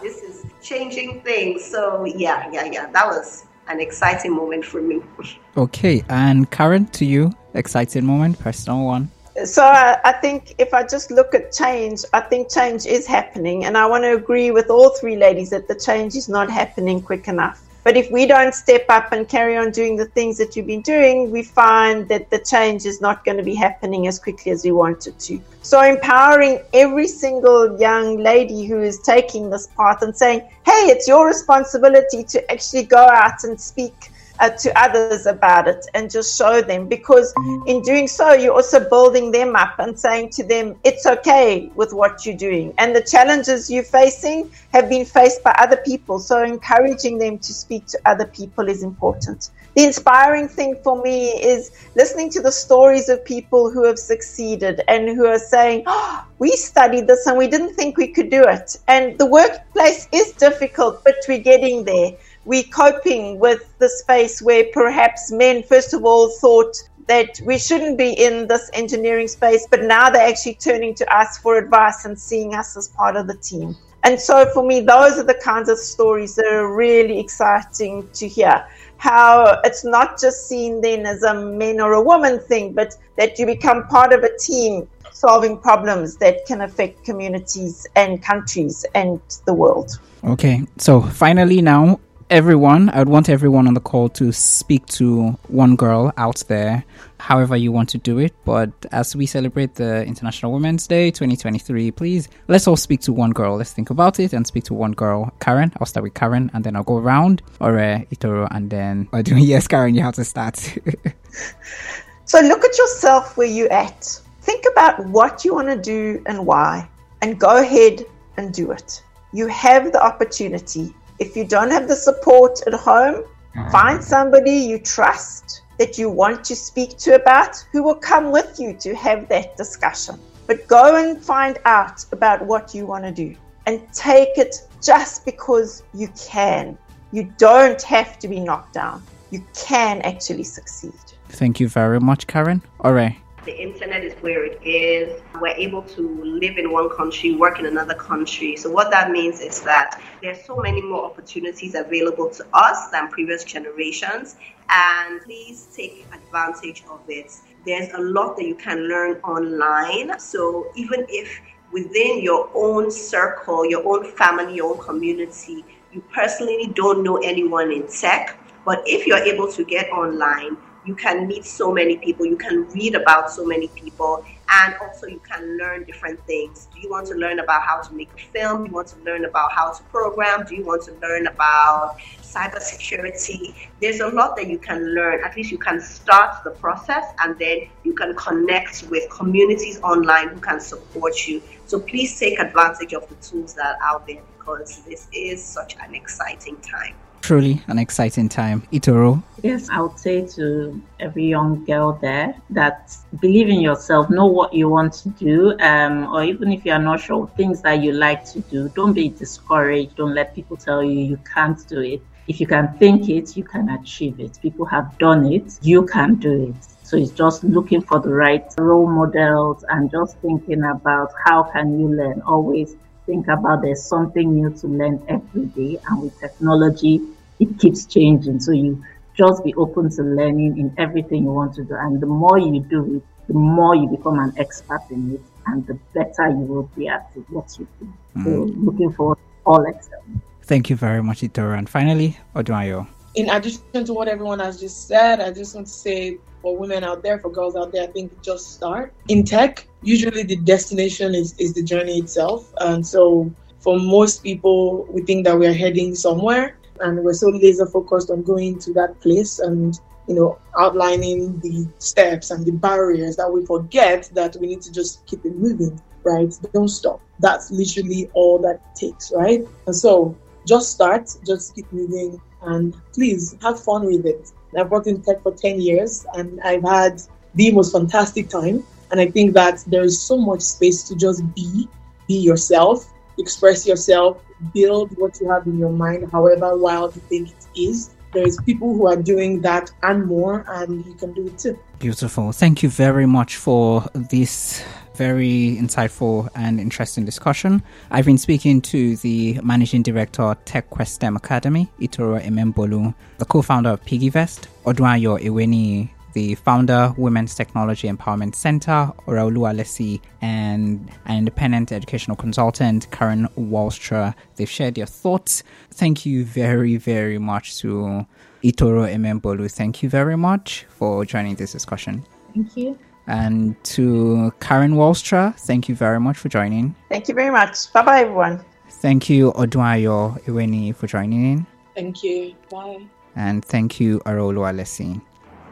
this 0.01 0.23
is 0.23 0.47
changing 0.63 1.23
things. 1.23 1.65
So 1.65 2.05
yeah, 2.05 2.49
yeah, 2.53 2.65
yeah. 2.71 2.91
That 2.93 3.09
was 3.09 3.45
an 3.67 3.81
exciting 3.81 4.33
moment 4.33 4.65
for 4.65 4.81
me. 4.81 5.03
Okay. 5.57 6.05
And 6.11 6.51
Karen, 6.51 6.85
to 6.89 7.07
you, 7.07 7.33
exciting 7.55 8.05
moment, 8.05 8.39
personal 8.39 8.85
one 8.85 9.11
so 9.45 9.63
I, 9.63 9.99
I, 10.05 10.13
think 10.13 10.55
if 10.59 10.73
I 10.73 10.83
just 10.83 11.11
look 11.11 11.35
at 11.35 11.53
change, 11.53 12.03
I 12.13 12.21
think 12.21 12.51
change 12.51 12.87
is 12.87 13.07
happening. 13.07 13.65
And 13.65 13.77
I 13.77 13.87
want 13.87 14.05
to 14.05 14.15
agree 14.15 14.51
with 14.51 14.71
all 14.71 14.91
three 14.91 15.17
ladies 15.17 15.51
that 15.51 15.69
the 15.69 15.75
change 15.75 16.15
is 16.15 16.29
not 16.29 16.51
happening 16.51 17.03
quick 17.03 17.29
enough. 17.29 17.63
But 17.87 17.97
if 17.97 18.11
we 18.11 18.27
don't 18.27 18.53
step 18.53 18.85
up 18.89 19.13
and 19.13 19.29
carry 19.29 19.57
on 19.57 19.71
doing 19.71 19.95
the 19.95 20.07
things 20.07 20.39
that 20.39 20.57
you've 20.57 20.67
been 20.67 20.83
doing, 20.83 21.31
we 21.31 21.45
find 21.45 22.09
that 22.09 22.31
the 22.31 22.41
change 22.41 22.85
is 22.85 23.01
not 23.01 23.25
going 23.25 23.37
to 23.37 23.45
be 23.45 23.55
happening 23.55 24.09
as 24.09 24.19
quickly 24.19 24.51
as 24.51 24.65
we 24.65 24.73
want 24.73 25.07
it 25.07 25.17
to. 25.21 25.41
So 25.63 25.81
empowering 25.81 26.63
every 26.73 27.07
single 27.07 27.79
young 27.79 28.19
lady 28.19 28.67
who 28.67 28.81
is 28.81 28.99
taking 29.03 29.51
this 29.51 29.69
path 29.77 30.03
and 30.03 30.17
saying, 30.17 30.41
hey, 30.65 30.91
it's 30.91 31.07
your 31.07 31.29
responsibility 31.29 32.25
to 32.25 32.51
actually 32.51 32.83
go 32.83 33.07
out 33.09 33.45
and 33.45 33.61
speak 33.61 34.11
uh, 34.39 34.51
to 34.51 34.79
others 34.79 35.27
about 35.27 35.69
it 35.69 35.87
and 35.95 36.11
just 36.11 36.37
show 36.37 36.61
them. 36.61 36.89
Because 36.89 37.33
in 37.67 37.83
doing 37.83 38.09
so 38.09 38.33
you're 38.33 38.55
also 38.55 38.89
building 38.89 39.31
them 39.31 39.57
up 39.57 39.79
and 39.79 39.99
saying 39.99 40.31
to 40.31 40.45
them 40.45 40.77
it's 40.85 41.07
okay 41.07 41.71
with 41.75 41.93
what 41.93 42.27
you're 42.27 42.37
doing. 42.37 42.75
And 42.79 42.95
the 42.95 43.03
challenges 43.03 43.71
you're 43.71 43.85
facing 43.85 44.51
have 44.73 44.89
been 44.89 45.05
faced 45.05 45.43
by 45.43 45.55
other 45.59 45.77
people. 45.77 46.19
So 46.19 46.43
encouraging 46.43 47.19
them 47.19 47.39
to 47.39 47.53
speak 47.53 47.87
to 47.87 47.99
other 48.07 48.27
people 48.27 48.69
is 48.69 48.83
important. 48.83 49.51
The 49.75 49.85
inspiring 49.85 50.49
thing 50.49 50.77
for 50.83 51.03
me 51.03 51.29
is 51.29 51.71
listening 51.95 52.31
to 52.31 52.41
the 52.41 52.53
stories 52.53 53.11
of 53.11 53.25
people 53.25 53.71
who 53.71 53.85
have 53.85 53.99
succeeded 53.99 54.81
and 54.89 55.09
who 55.09 55.27
are 55.27 55.39
saying 55.39 55.83
oh, 55.87 56.25
we 56.39 56.53
studied 56.53 57.07
this 57.07 57.27
and 57.27 57.37
we 57.37 57.47
didn't 57.47 57.75
think 57.75 57.99
we 57.99 58.09
could 58.09 58.31
do 58.31 58.43
it. 58.43 58.77
And 58.89 59.19
the 59.19 59.27
workplace 59.27 60.09
is 60.13 60.33
difficult 60.33 61.05
but 61.05 61.15
we're 61.29 61.39
getting 61.39 61.85
there 61.85 62.13
we're 62.47 62.65
coping 62.65 63.39
with 63.39 63.77
the 63.79 63.89
space 63.89 64.41
where 64.41 64.65
perhaps 64.73 65.31
men, 65.33 65.63
first 65.65 65.93
of 65.93 66.05
all, 66.05 66.31
thought 66.31 66.75
that 67.09 67.41
we 67.45 67.59
shouldn't 67.59 67.99
be 67.99 68.13
in 68.13 68.47
this 68.47 68.71
engineering 68.73 69.29
space, 69.29 69.67
but 69.71 69.83
now 69.83 70.09
they're 70.09 70.27
actually 70.27 70.55
turning 70.55 70.95
to 70.95 71.15
us 71.15 71.39
for 71.39 71.59
advice 71.59 72.05
and 72.05 72.19
seeing 72.19 72.55
us 72.55 72.77
as 72.77 72.89
part 72.89 73.17
of 73.17 73.27
the 73.27 73.37
team. 73.37 73.77
And 74.05 74.21
so 74.21 74.49
for 74.55 74.65
me, 74.65 74.81
those 74.81 75.19
are 75.19 75.25
the 75.25 75.41
kinds 75.43 75.69
of 75.69 75.79
stories 75.79 76.37
that 76.37 76.47
are 76.47 76.73
really 76.75 77.19
exciting 77.19 78.09
to 78.15 78.29
hear. 78.29 78.65
How 78.99 79.61
it's 79.65 79.85
not 79.85 80.21
just 80.21 80.49
seen 80.49 80.81
then 80.81 81.05
as 81.05 81.23
a 81.25 81.35
men 81.35 81.81
or 81.81 81.95
a 81.95 82.03
woman 82.03 82.39
thing, 82.39 82.73
but 82.73 82.97
that 83.17 83.39
you 83.39 83.47
become 83.47 83.87
part 83.89 84.13
of 84.13 84.23
a 84.23 84.39
team 84.39 84.89
solving 85.13 85.59
problems 85.59 86.17
that 86.19 86.47
can 86.47 86.61
affect 86.61 87.05
communities 87.05 87.87
and 87.97 88.23
countries 88.23 88.87
and 88.95 89.21
the 89.47 89.53
world. 89.53 89.99
Okay, 90.25 90.63
so 90.79 91.01
finally, 91.01 91.61
now 91.63 91.99
everyone, 92.31 92.91
I 92.91 92.99
would 92.99 93.09
want 93.09 93.29
everyone 93.29 93.69
on 93.69 93.75
the 93.75 93.81
call 93.81 94.09
to 94.11 94.33
speak 94.33 94.87
to 94.87 95.31
one 95.49 95.77
girl 95.77 96.13
out 96.17 96.43
there, 96.49 96.85
however 97.19 97.57
you 97.57 97.71
want 97.73 97.89
to 97.91 97.99
do 97.99 98.19
it. 98.19 98.35
But 98.45 98.71
as 98.93 99.15
we 99.15 99.27
celebrate 99.27 99.75
the 99.75 100.05
International 100.05 100.53
Women's 100.53 100.87
Day 100.87 101.11
2023, 101.11 101.91
please 101.93 102.29
let's 102.49 102.67
all 102.67 102.77
speak 102.77 103.01
to 103.03 103.13
one 103.13 103.31
girl. 103.31 103.57
Let's 103.57 103.73
think 103.73 103.91
about 103.91 104.19
it 104.19 104.33
and 104.33 104.47
speak 104.47 104.65
to 104.65 104.75
one 104.75 104.93
girl. 104.93 105.33
Karen, 105.41 105.73
I'll 105.79 105.87
start 105.87 106.05
with 106.05 106.15
Karen 106.15 106.51
and 106.53 106.65
then 106.65 106.75
I'll 106.77 106.83
go 106.83 106.97
around. 106.99 107.43
Or 107.61 107.79
uh, 107.79 108.01
Itoro 108.13 108.49
and 108.51 108.71
then. 108.71 109.09
Or 109.13 109.23
do, 109.23 109.37
yes, 109.39 109.69
Karen, 109.69 109.95
you 109.95 110.03
have 110.03 110.15
to 110.15 110.25
start. 110.25 110.57
so 112.25 112.41
look 112.41 112.65
at 112.65 112.79
yourself 112.79 113.37
where 113.37 113.47
you're 113.47 113.73
at. 113.73 114.21
Think 114.43 114.65
about 114.73 115.05
what 115.07 115.45
you 115.45 115.55
want 115.55 115.69
to 115.69 115.81
do 115.81 116.23
and 116.27 116.47
why, 116.47 116.89
and 117.21 117.39
go 117.39 117.61
ahead 117.61 118.05
and 118.37 118.53
do 118.53 118.71
it. 118.71 119.03
You 119.33 119.49
have 119.49 119.93
the 119.93 120.03
opportunity 120.03 120.95
if 121.19 121.37
you 121.37 121.45
don't 121.45 121.71
have 121.71 121.89
the 121.89 121.97
support 121.97 122.61
at 122.67 122.75
home, 122.75 123.25
mm-hmm. 123.25 123.71
find 123.71 124.03
somebody 124.03 124.53
you 124.53 124.79
trust 124.79 125.63
that 125.79 125.99
you 125.99 126.09
want 126.09 126.45
to 126.45 126.57
speak 126.57 126.97
to 126.99 127.15
about 127.15 127.57
who 127.73 127.83
will 127.83 127.95
come 127.95 128.31
with 128.31 128.59
you 128.59 128.75
to 128.75 128.95
have 128.95 129.29
that 129.29 129.57
discussion. 129.57 130.19
But 130.47 130.67
go 130.69 130.97
and 130.97 131.21
find 131.21 131.59
out 131.65 132.05
about 132.13 132.45
what 132.45 132.75
you 132.75 132.87
want 132.87 133.05
to 133.05 133.13
do 133.13 133.35
and 133.67 133.83
take 133.93 134.39
it 134.39 134.57
just 134.83 135.25
because 135.25 135.83
you 135.93 136.09
can. 136.19 136.79
You 137.13 137.33
don't 137.37 137.83
have 137.83 138.19
to 138.21 138.29
be 138.29 138.41
knocked 138.41 138.75
down. 138.75 139.03
You 139.31 139.45
can 139.55 140.01
actually 140.03 140.45
succeed. 140.45 140.95
Thank 141.29 141.61
you 141.61 141.69
very 141.69 142.01
much, 142.01 142.27
Karen. 142.27 142.63
All 142.81 142.93
right 142.93 143.17
the 143.47 143.57
internet 143.57 144.05
is 144.05 144.13
where 144.15 144.45
it 144.45 144.61
is. 144.63 145.23
We're 145.41 145.57
able 145.57 145.83
to 145.83 146.25
live 146.25 146.59
in 146.59 146.73
one 146.73 146.91
country, 146.91 147.35
work 147.35 147.59
in 147.59 147.67
another 147.67 147.95
country. 147.95 148.57
So 148.57 148.69
what 148.71 148.91
that 148.91 149.11
means 149.11 149.41
is 149.41 149.63
that 149.63 150.03
there's 150.21 150.45
so 150.45 150.57
many 150.57 150.83
more 150.83 151.05
opportunities 151.05 151.75
available 151.75 152.29
to 152.31 152.45
us 152.53 152.91
than 152.91 153.09
previous 153.09 153.45
generations. 153.45 154.37
And 154.69 155.23
please 155.23 155.69
take 155.75 156.07
advantage 156.13 156.85
of 156.91 157.01
it. 157.09 157.33
There's 157.65 157.93
a 157.95 158.01
lot 158.01 158.37
that 158.37 158.47
you 158.47 158.57
can 158.57 158.89
learn 158.89 159.21
online. 159.23 160.19
So 160.19 160.71
even 160.75 161.07
if 161.09 161.41
within 161.73 162.21
your 162.21 162.51
own 162.55 162.91
circle, 162.91 163.65
your 163.65 163.87
own 163.87 164.11
family, 164.13 164.57
your 164.57 164.75
own 164.75 164.83
community, 164.83 165.65
you 165.93 166.03
personally 166.13 166.73
don't 166.75 167.03
know 167.03 167.17
anyone 167.19 167.71
in 167.71 167.87
tech, 167.87 168.39
but 168.65 168.83
if 168.87 169.07
you're 169.07 169.19
able 169.19 169.51
to 169.53 169.65
get 169.65 169.89
online, 169.91 170.57
you 170.87 170.95
can 170.95 171.27
meet 171.27 171.45
so 171.45 171.73
many 171.73 171.97
people, 171.97 172.25
you 172.25 172.37
can 172.37 172.69
read 172.71 172.95
about 172.95 173.31
so 173.31 173.45
many 173.45 173.69
people, 173.69 174.25
and 174.49 174.75
also 174.81 175.07
you 175.07 175.21
can 175.21 175.59
learn 175.59 175.85
different 175.85 176.25
things. 176.27 176.69
Do 176.73 176.81
you 176.81 176.89
want 176.89 177.07
to 177.09 177.15
learn 177.15 177.41
about 177.41 177.63
how 177.63 177.81
to 177.83 177.93
make 177.93 178.09
a 178.17 178.21
film? 178.33 178.65
Do 178.65 178.69
you 178.69 178.75
want 178.75 178.89
to 178.89 178.99
learn 179.01 179.25
about 179.25 179.51
how 179.53 179.73
to 179.73 179.83
program? 179.85 180.47
Do 180.47 180.55
you 180.55 180.65
want 180.65 180.85
to 180.85 180.93
learn 181.03 181.27
about 181.27 181.97
cybersecurity? 182.23 183.55
There's 183.81 184.01
a 184.01 184.09
lot 184.09 184.37
that 184.37 184.47
you 184.47 184.59
can 184.59 184.95
learn. 184.95 185.25
At 185.25 185.37
least 185.37 185.51
you 185.51 185.59
can 185.59 185.81
start 185.81 186.45
the 186.45 186.51
process 186.51 187.05
and 187.19 187.37
then 187.39 187.69
you 187.83 187.95
can 187.95 188.15
connect 188.15 188.85
with 188.89 189.11
communities 189.11 189.81
online 189.83 190.29
who 190.29 190.41
can 190.41 190.61
support 190.61 191.27
you. 191.27 191.43
So 191.67 191.81
please 191.81 192.19
take 192.19 192.39
advantage 192.39 192.93
of 192.93 193.09
the 193.09 193.17
tools 193.17 193.55
that 193.55 193.77
are 193.81 193.95
out 193.95 194.07
there 194.07 194.23
because 194.39 194.85
this 194.85 195.09
is 195.13 195.45
such 195.45 195.77
an 195.81 195.95
exciting 195.95 196.57
time 196.61 196.95
truly 197.27 197.61
an 197.67 197.79
exciting 197.79 198.29
time. 198.29 198.63
Itoro. 198.73 199.21
Yes, 199.43 199.69
I 199.69 199.81
would 199.81 199.99
say 199.99 200.25
to 200.37 200.81
every 201.01 201.27
young 201.27 201.65
girl 201.65 201.99
there 202.01 202.35
that 202.51 202.97
believe 203.21 203.49
in 203.49 203.61
yourself, 203.61 204.09
know 204.11 204.27
what 204.27 204.55
you 204.55 204.69
want 204.69 204.93
to 205.03 205.09
do, 205.11 205.59
um, 205.59 206.07
or 206.15 206.23
even 206.23 206.53
if 206.53 206.65
you 206.65 206.73
are 206.73 206.85
not 206.91 207.01
sure 207.01 207.29
things 207.37 207.63
that 207.63 207.83
you 207.83 207.93
like 207.93 208.25
to 208.33 208.41
do, 208.41 208.69
don't 208.71 208.93
be 208.93 209.09
discouraged. 209.09 209.97
Don't 209.97 210.15
let 210.15 210.35
people 210.37 210.57
tell 210.57 210.85
you 210.85 211.01
you 211.01 211.19
can't 211.35 211.67
do 211.69 211.81
it. 211.81 212.01
If 212.29 212.41
you 212.41 212.47
can 212.47 212.77
think 212.79 213.09
it, 213.09 213.37
you 213.37 213.45
can 213.45 213.69
achieve 213.71 214.21
it. 214.21 214.39
People 214.41 214.67
have 214.67 214.97
done 214.99 215.33
it, 215.33 215.59
you 215.63 215.85
can 215.87 216.15
do 216.17 216.51
it. 216.51 216.57
So 216.85 216.97
it's 216.97 217.11
just 217.11 217.43
looking 217.43 217.81
for 217.81 217.99
the 217.99 218.11
right 218.11 218.47
role 218.59 218.89
models 218.89 219.65
and 219.69 219.91
just 219.91 220.17
thinking 220.19 220.63
about 220.63 221.11
how 221.25 221.43
can 221.43 221.79
you 221.81 221.89
learn. 221.89 222.23
Always 222.23 222.77
think 223.05 223.27
about 223.29 223.63
there's 223.63 223.85
something 223.85 224.35
new 224.35 224.51
to 224.61 224.67
learn 224.67 225.03
every 225.09 225.47
day, 225.47 225.79
and 225.89 226.03
with 226.03 226.19
technology, 226.21 227.01
it 227.39 227.59
keeps 227.59 227.87
changing. 227.87 228.41
So 228.41 228.53
you 228.53 228.83
just 229.17 229.45
be 229.45 229.55
open 229.55 229.91
to 229.91 230.03
learning 230.03 230.59
in 230.59 230.75
everything 230.79 231.25
you 231.25 231.33
want 231.33 231.55
to 231.55 231.65
do. 231.65 231.75
And 231.75 232.01
the 232.01 232.07
more 232.07 232.39
you 232.39 232.61
do 232.61 232.97
it, 232.97 233.03
the 233.29 233.35
more 233.35 233.75
you 233.75 233.89
become 233.89 234.19
an 234.19 234.33
expert 234.37 234.83
in 234.91 235.15
it 235.15 235.23
and 235.47 235.67
the 235.67 235.75
better 235.95 236.29
you 236.29 236.45
will 236.45 236.71
be 236.77 236.89
at 236.89 237.11
it, 237.17 237.25
what 237.31 237.57
you 237.59 237.67
do. 237.81 237.93
Mm. 238.17 238.25
So 238.25 238.31
looking 238.61 238.93
for 238.93 239.17
all 239.45 239.67
excellence. 239.67 240.23
Thank 240.43 240.71
you 240.71 240.77
very 240.77 241.03
much, 241.03 241.23
Itoro. 241.23 241.59
And 241.59 241.69
finally, 241.69 242.19
Odunayo. 242.35 242.87
In 243.15 243.31
addition 243.31 243.85
to 243.85 243.95
what 243.95 244.09
everyone 244.09 244.41
has 244.41 244.61
just 244.61 244.87
said, 244.87 245.21
I 245.21 245.33
just 245.33 245.55
want 245.55 245.67
to 245.67 245.73
say 245.73 246.19
for 246.43 246.57
women 246.57 246.85
out 246.85 247.03
there, 247.03 247.19
for 247.19 247.31
girls 247.31 247.57
out 247.57 247.73
there, 247.73 247.83
I 247.83 247.87
think 247.87 248.23
just 248.23 248.53
start. 248.53 248.93
In 249.09 249.25
tech, 249.25 249.67
usually 249.83 250.23
the 250.23 250.37
destination 250.37 251.15
is, 251.15 251.35
is 251.39 251.55
the 251.55 251.63
journey 251.63 251.99
itself. 251.99 252.53
And 252.61 252.87
so 252.87 253.33
for 253.61 253.79
most 253.79 254.23
people, 254.23 254.85
we 254.91 255.03
think 255.03 255.25
that 255.25 255.37
we 255.39 255.47
are 255.47 255.53
heading 255.53 255.95
somewhere 255.95 256.57
and 256.81 257.03
we're 257.03 257.13
so 257.13 257.29
laser 257.29 257.67
focused 257.67 258.11
on 258.11 258.23
going 258.23 258.59
to 258.59 258.73
that 258.73 258.99
place 259.01 259.39
and 259.39 259.81
you 260.09 260.15
know 260.15 260.39
outlining 260.59 261.39
the 261.41 261.67
steps 261.79 262.31
and 262.31 262.45
the 262.45 262.53
barriers 262.53 263.17
that 263.17 263.31
we 263.31 263.45
forget 263.45 264.09
that 264.15 264.37
we 264.41 264.47
need 264.47 264.63
to 264.63 264.73
just 264.73 265.05
keep 265.07 265.25
it 265.25 265.37
moving 265.37 265.81
right? 266.05 266.33
Don't 266.55 266.69
stop. 266.69 267.01
That's 267.19 267.51
literally 267.51 268.09
all 268.15 268.39
that 268.39 268.77
takes 268.77 269.13
right? 269.13 269.45
And 269.67 269.75
so 269.75 270.17
just 270.47 270.71
start 270.71 271.11
just 271.27 271.55
keep 271.57 271.71
moving 271.73 272.21
and 272.43 272.75
please 272.93 273.37
have 273.43 273.63
fun 273.63 273.87
with 273.87 274.07
it. 274.07 274.31
I've 274.57 274.71
worked 274.71 274.87
in 274.87 275.03
tech 275.03 275.23
for 275.23 275.33
10 275.33 275.61
years 275.61 276.07
and 276.15 276.41
i've 276.43 276.63
had 276.63 277.03
the 277.35 277.51
most 277.51 277.73
fantastic 277.73 278.31
time 278.31 278.65
and 278.91 278.99
i 278.99 279.11
think 279.11 279.35
that 279.35 279.63
there 279.67 279.83
is 279.83 280.01
so 280.01 280.17
much 280.17 280.41
space 280.41 280.83
to 280.85 280.97
just 280.97 281.21
be 281.35 281.69
be 282.09 282.15
yourself 282.15 282.89
express 283.19 283.67
yourself, 283.67 284.23
build 284.53 284.97
what 284.99 285.21
you 285.21 285.31
have 285.31 285.47
in 285.47 285.59
your 285.59 285.71
mind, 285.71 286.11
however 286.11 286.57
wild 286.57 286.95
you 286.95 287.03
think 287.03 287.31
it 287.31 287.61
is. 287.61 287.91
There's 288.13 288.41
people 288.43 288.75
who 288.75 288.87
are 288.87 288.97
doing 288.97 289.43
that 289.43 289.71
and 289.83 290.07
more, 290.07 290.45
and 290.49 290.85
you 290.87 290.95
can 290.95 291.13
do 291.13 291.27
it 291.27 291.39
too. 291.39 291.59
Beautiful. 291.79 292.33
Thank 292.33 292.63
you 292.63 292.69
very 292.69 293.05
much 293.05 293.37
for 293.37 293.85
this 293.95 294.65
very 294.97 295.59
insightful 295.61 296.29
and 296.35 296.59
interesting 296.59 297.05
discussion. 297.05 297.63
I've 297.91 298.07
been 298.07 298.19
speaking 298.19 298.63
to 298.63 298.97
the 298.97 299.39
managing 299.43 299.83
director 299.83 300.23
of 300.23 300.43
TechQuest 300.47 300.89
STEM 300.89 301.17
Academy, 301.17 301.71
Itoro 301.81 302.19
Emembolu, 302.23 302.95
the 303.19 303.27
co-founder 303.27 303.71
of 303.71 303.85
PiggyVest, 303.85 304.47
Odunayo 304.65 305.21
Eweniyi, 305.21 305.91
the 306.17 306.35
founder, 306.35 306.95
Women's 306.97 307.35
Technology 307.35 307.89
Empowerment 307.89 308.35
Center, 308.35 308.91
Oreoluwa 309.07 309.55
Lesi, 309.55 310.01
and 310.23 310.91
an 311.05 311.19
independent 311.19 311.73
educational 311.73 312.17
consultant, 312.17 312.91
Karen 312.91 313.29
Walstra. 313.37 314.15
They've 314.37 314.49
shared 314.49 314.77
their 314.77 314.87
thoughts. 314.87 315.43
Thank 315.73 316.07
you 316.07 316.25
very, 316.25 316.79
very 316.79 317.19
much 317.19 317.59
to 317.59 318.07
Itoro 318.43 318.89
Emembolu. 318.91 319.53
Thank 319.53 319.83
you 319.83 319.91
very 319.91 320.17
much 320.17 320.65
for 320.71 321.05
joining 321.05 321.35
this 321.35 321.53
discussion. 321.53 322.03
Thank 322.33 322.57
you. 322.57 322.79
And 323.07 323.63
to 323.75 324.33
Karen 324.41 324.73
Walstra, 324.73 325.39
thank 325.41 325.69
you 325.69 325.75
very 325.75 326.01
much 326.01 326.17
for 326.17 326.31
joining. 326.31 326.75
Thank 326.89 327.09
you 327.09 327.15
very 327.15 327.31
much. 327.31 327.71
Bye 327.75 327.83
bye, 327.83 328.01
everyone. 328.01 328.43
Thank 328.71 329.11
you, 329.11 329.33
Odunayo 329.33 330.19
Eweniyi, 330.25 330.75
for 330.75 330.87
joining 330.87 331.33
in. 331.33 331.47
Thank 331.75 332.03
you. 332.03 332.35
Bye. 332.51 332.87
And 333.17 333.45
thank 333.45 333.81
you, 333.81 334.01
Oreoluwa 334.07 334.55
Lesi. 334.57 334.99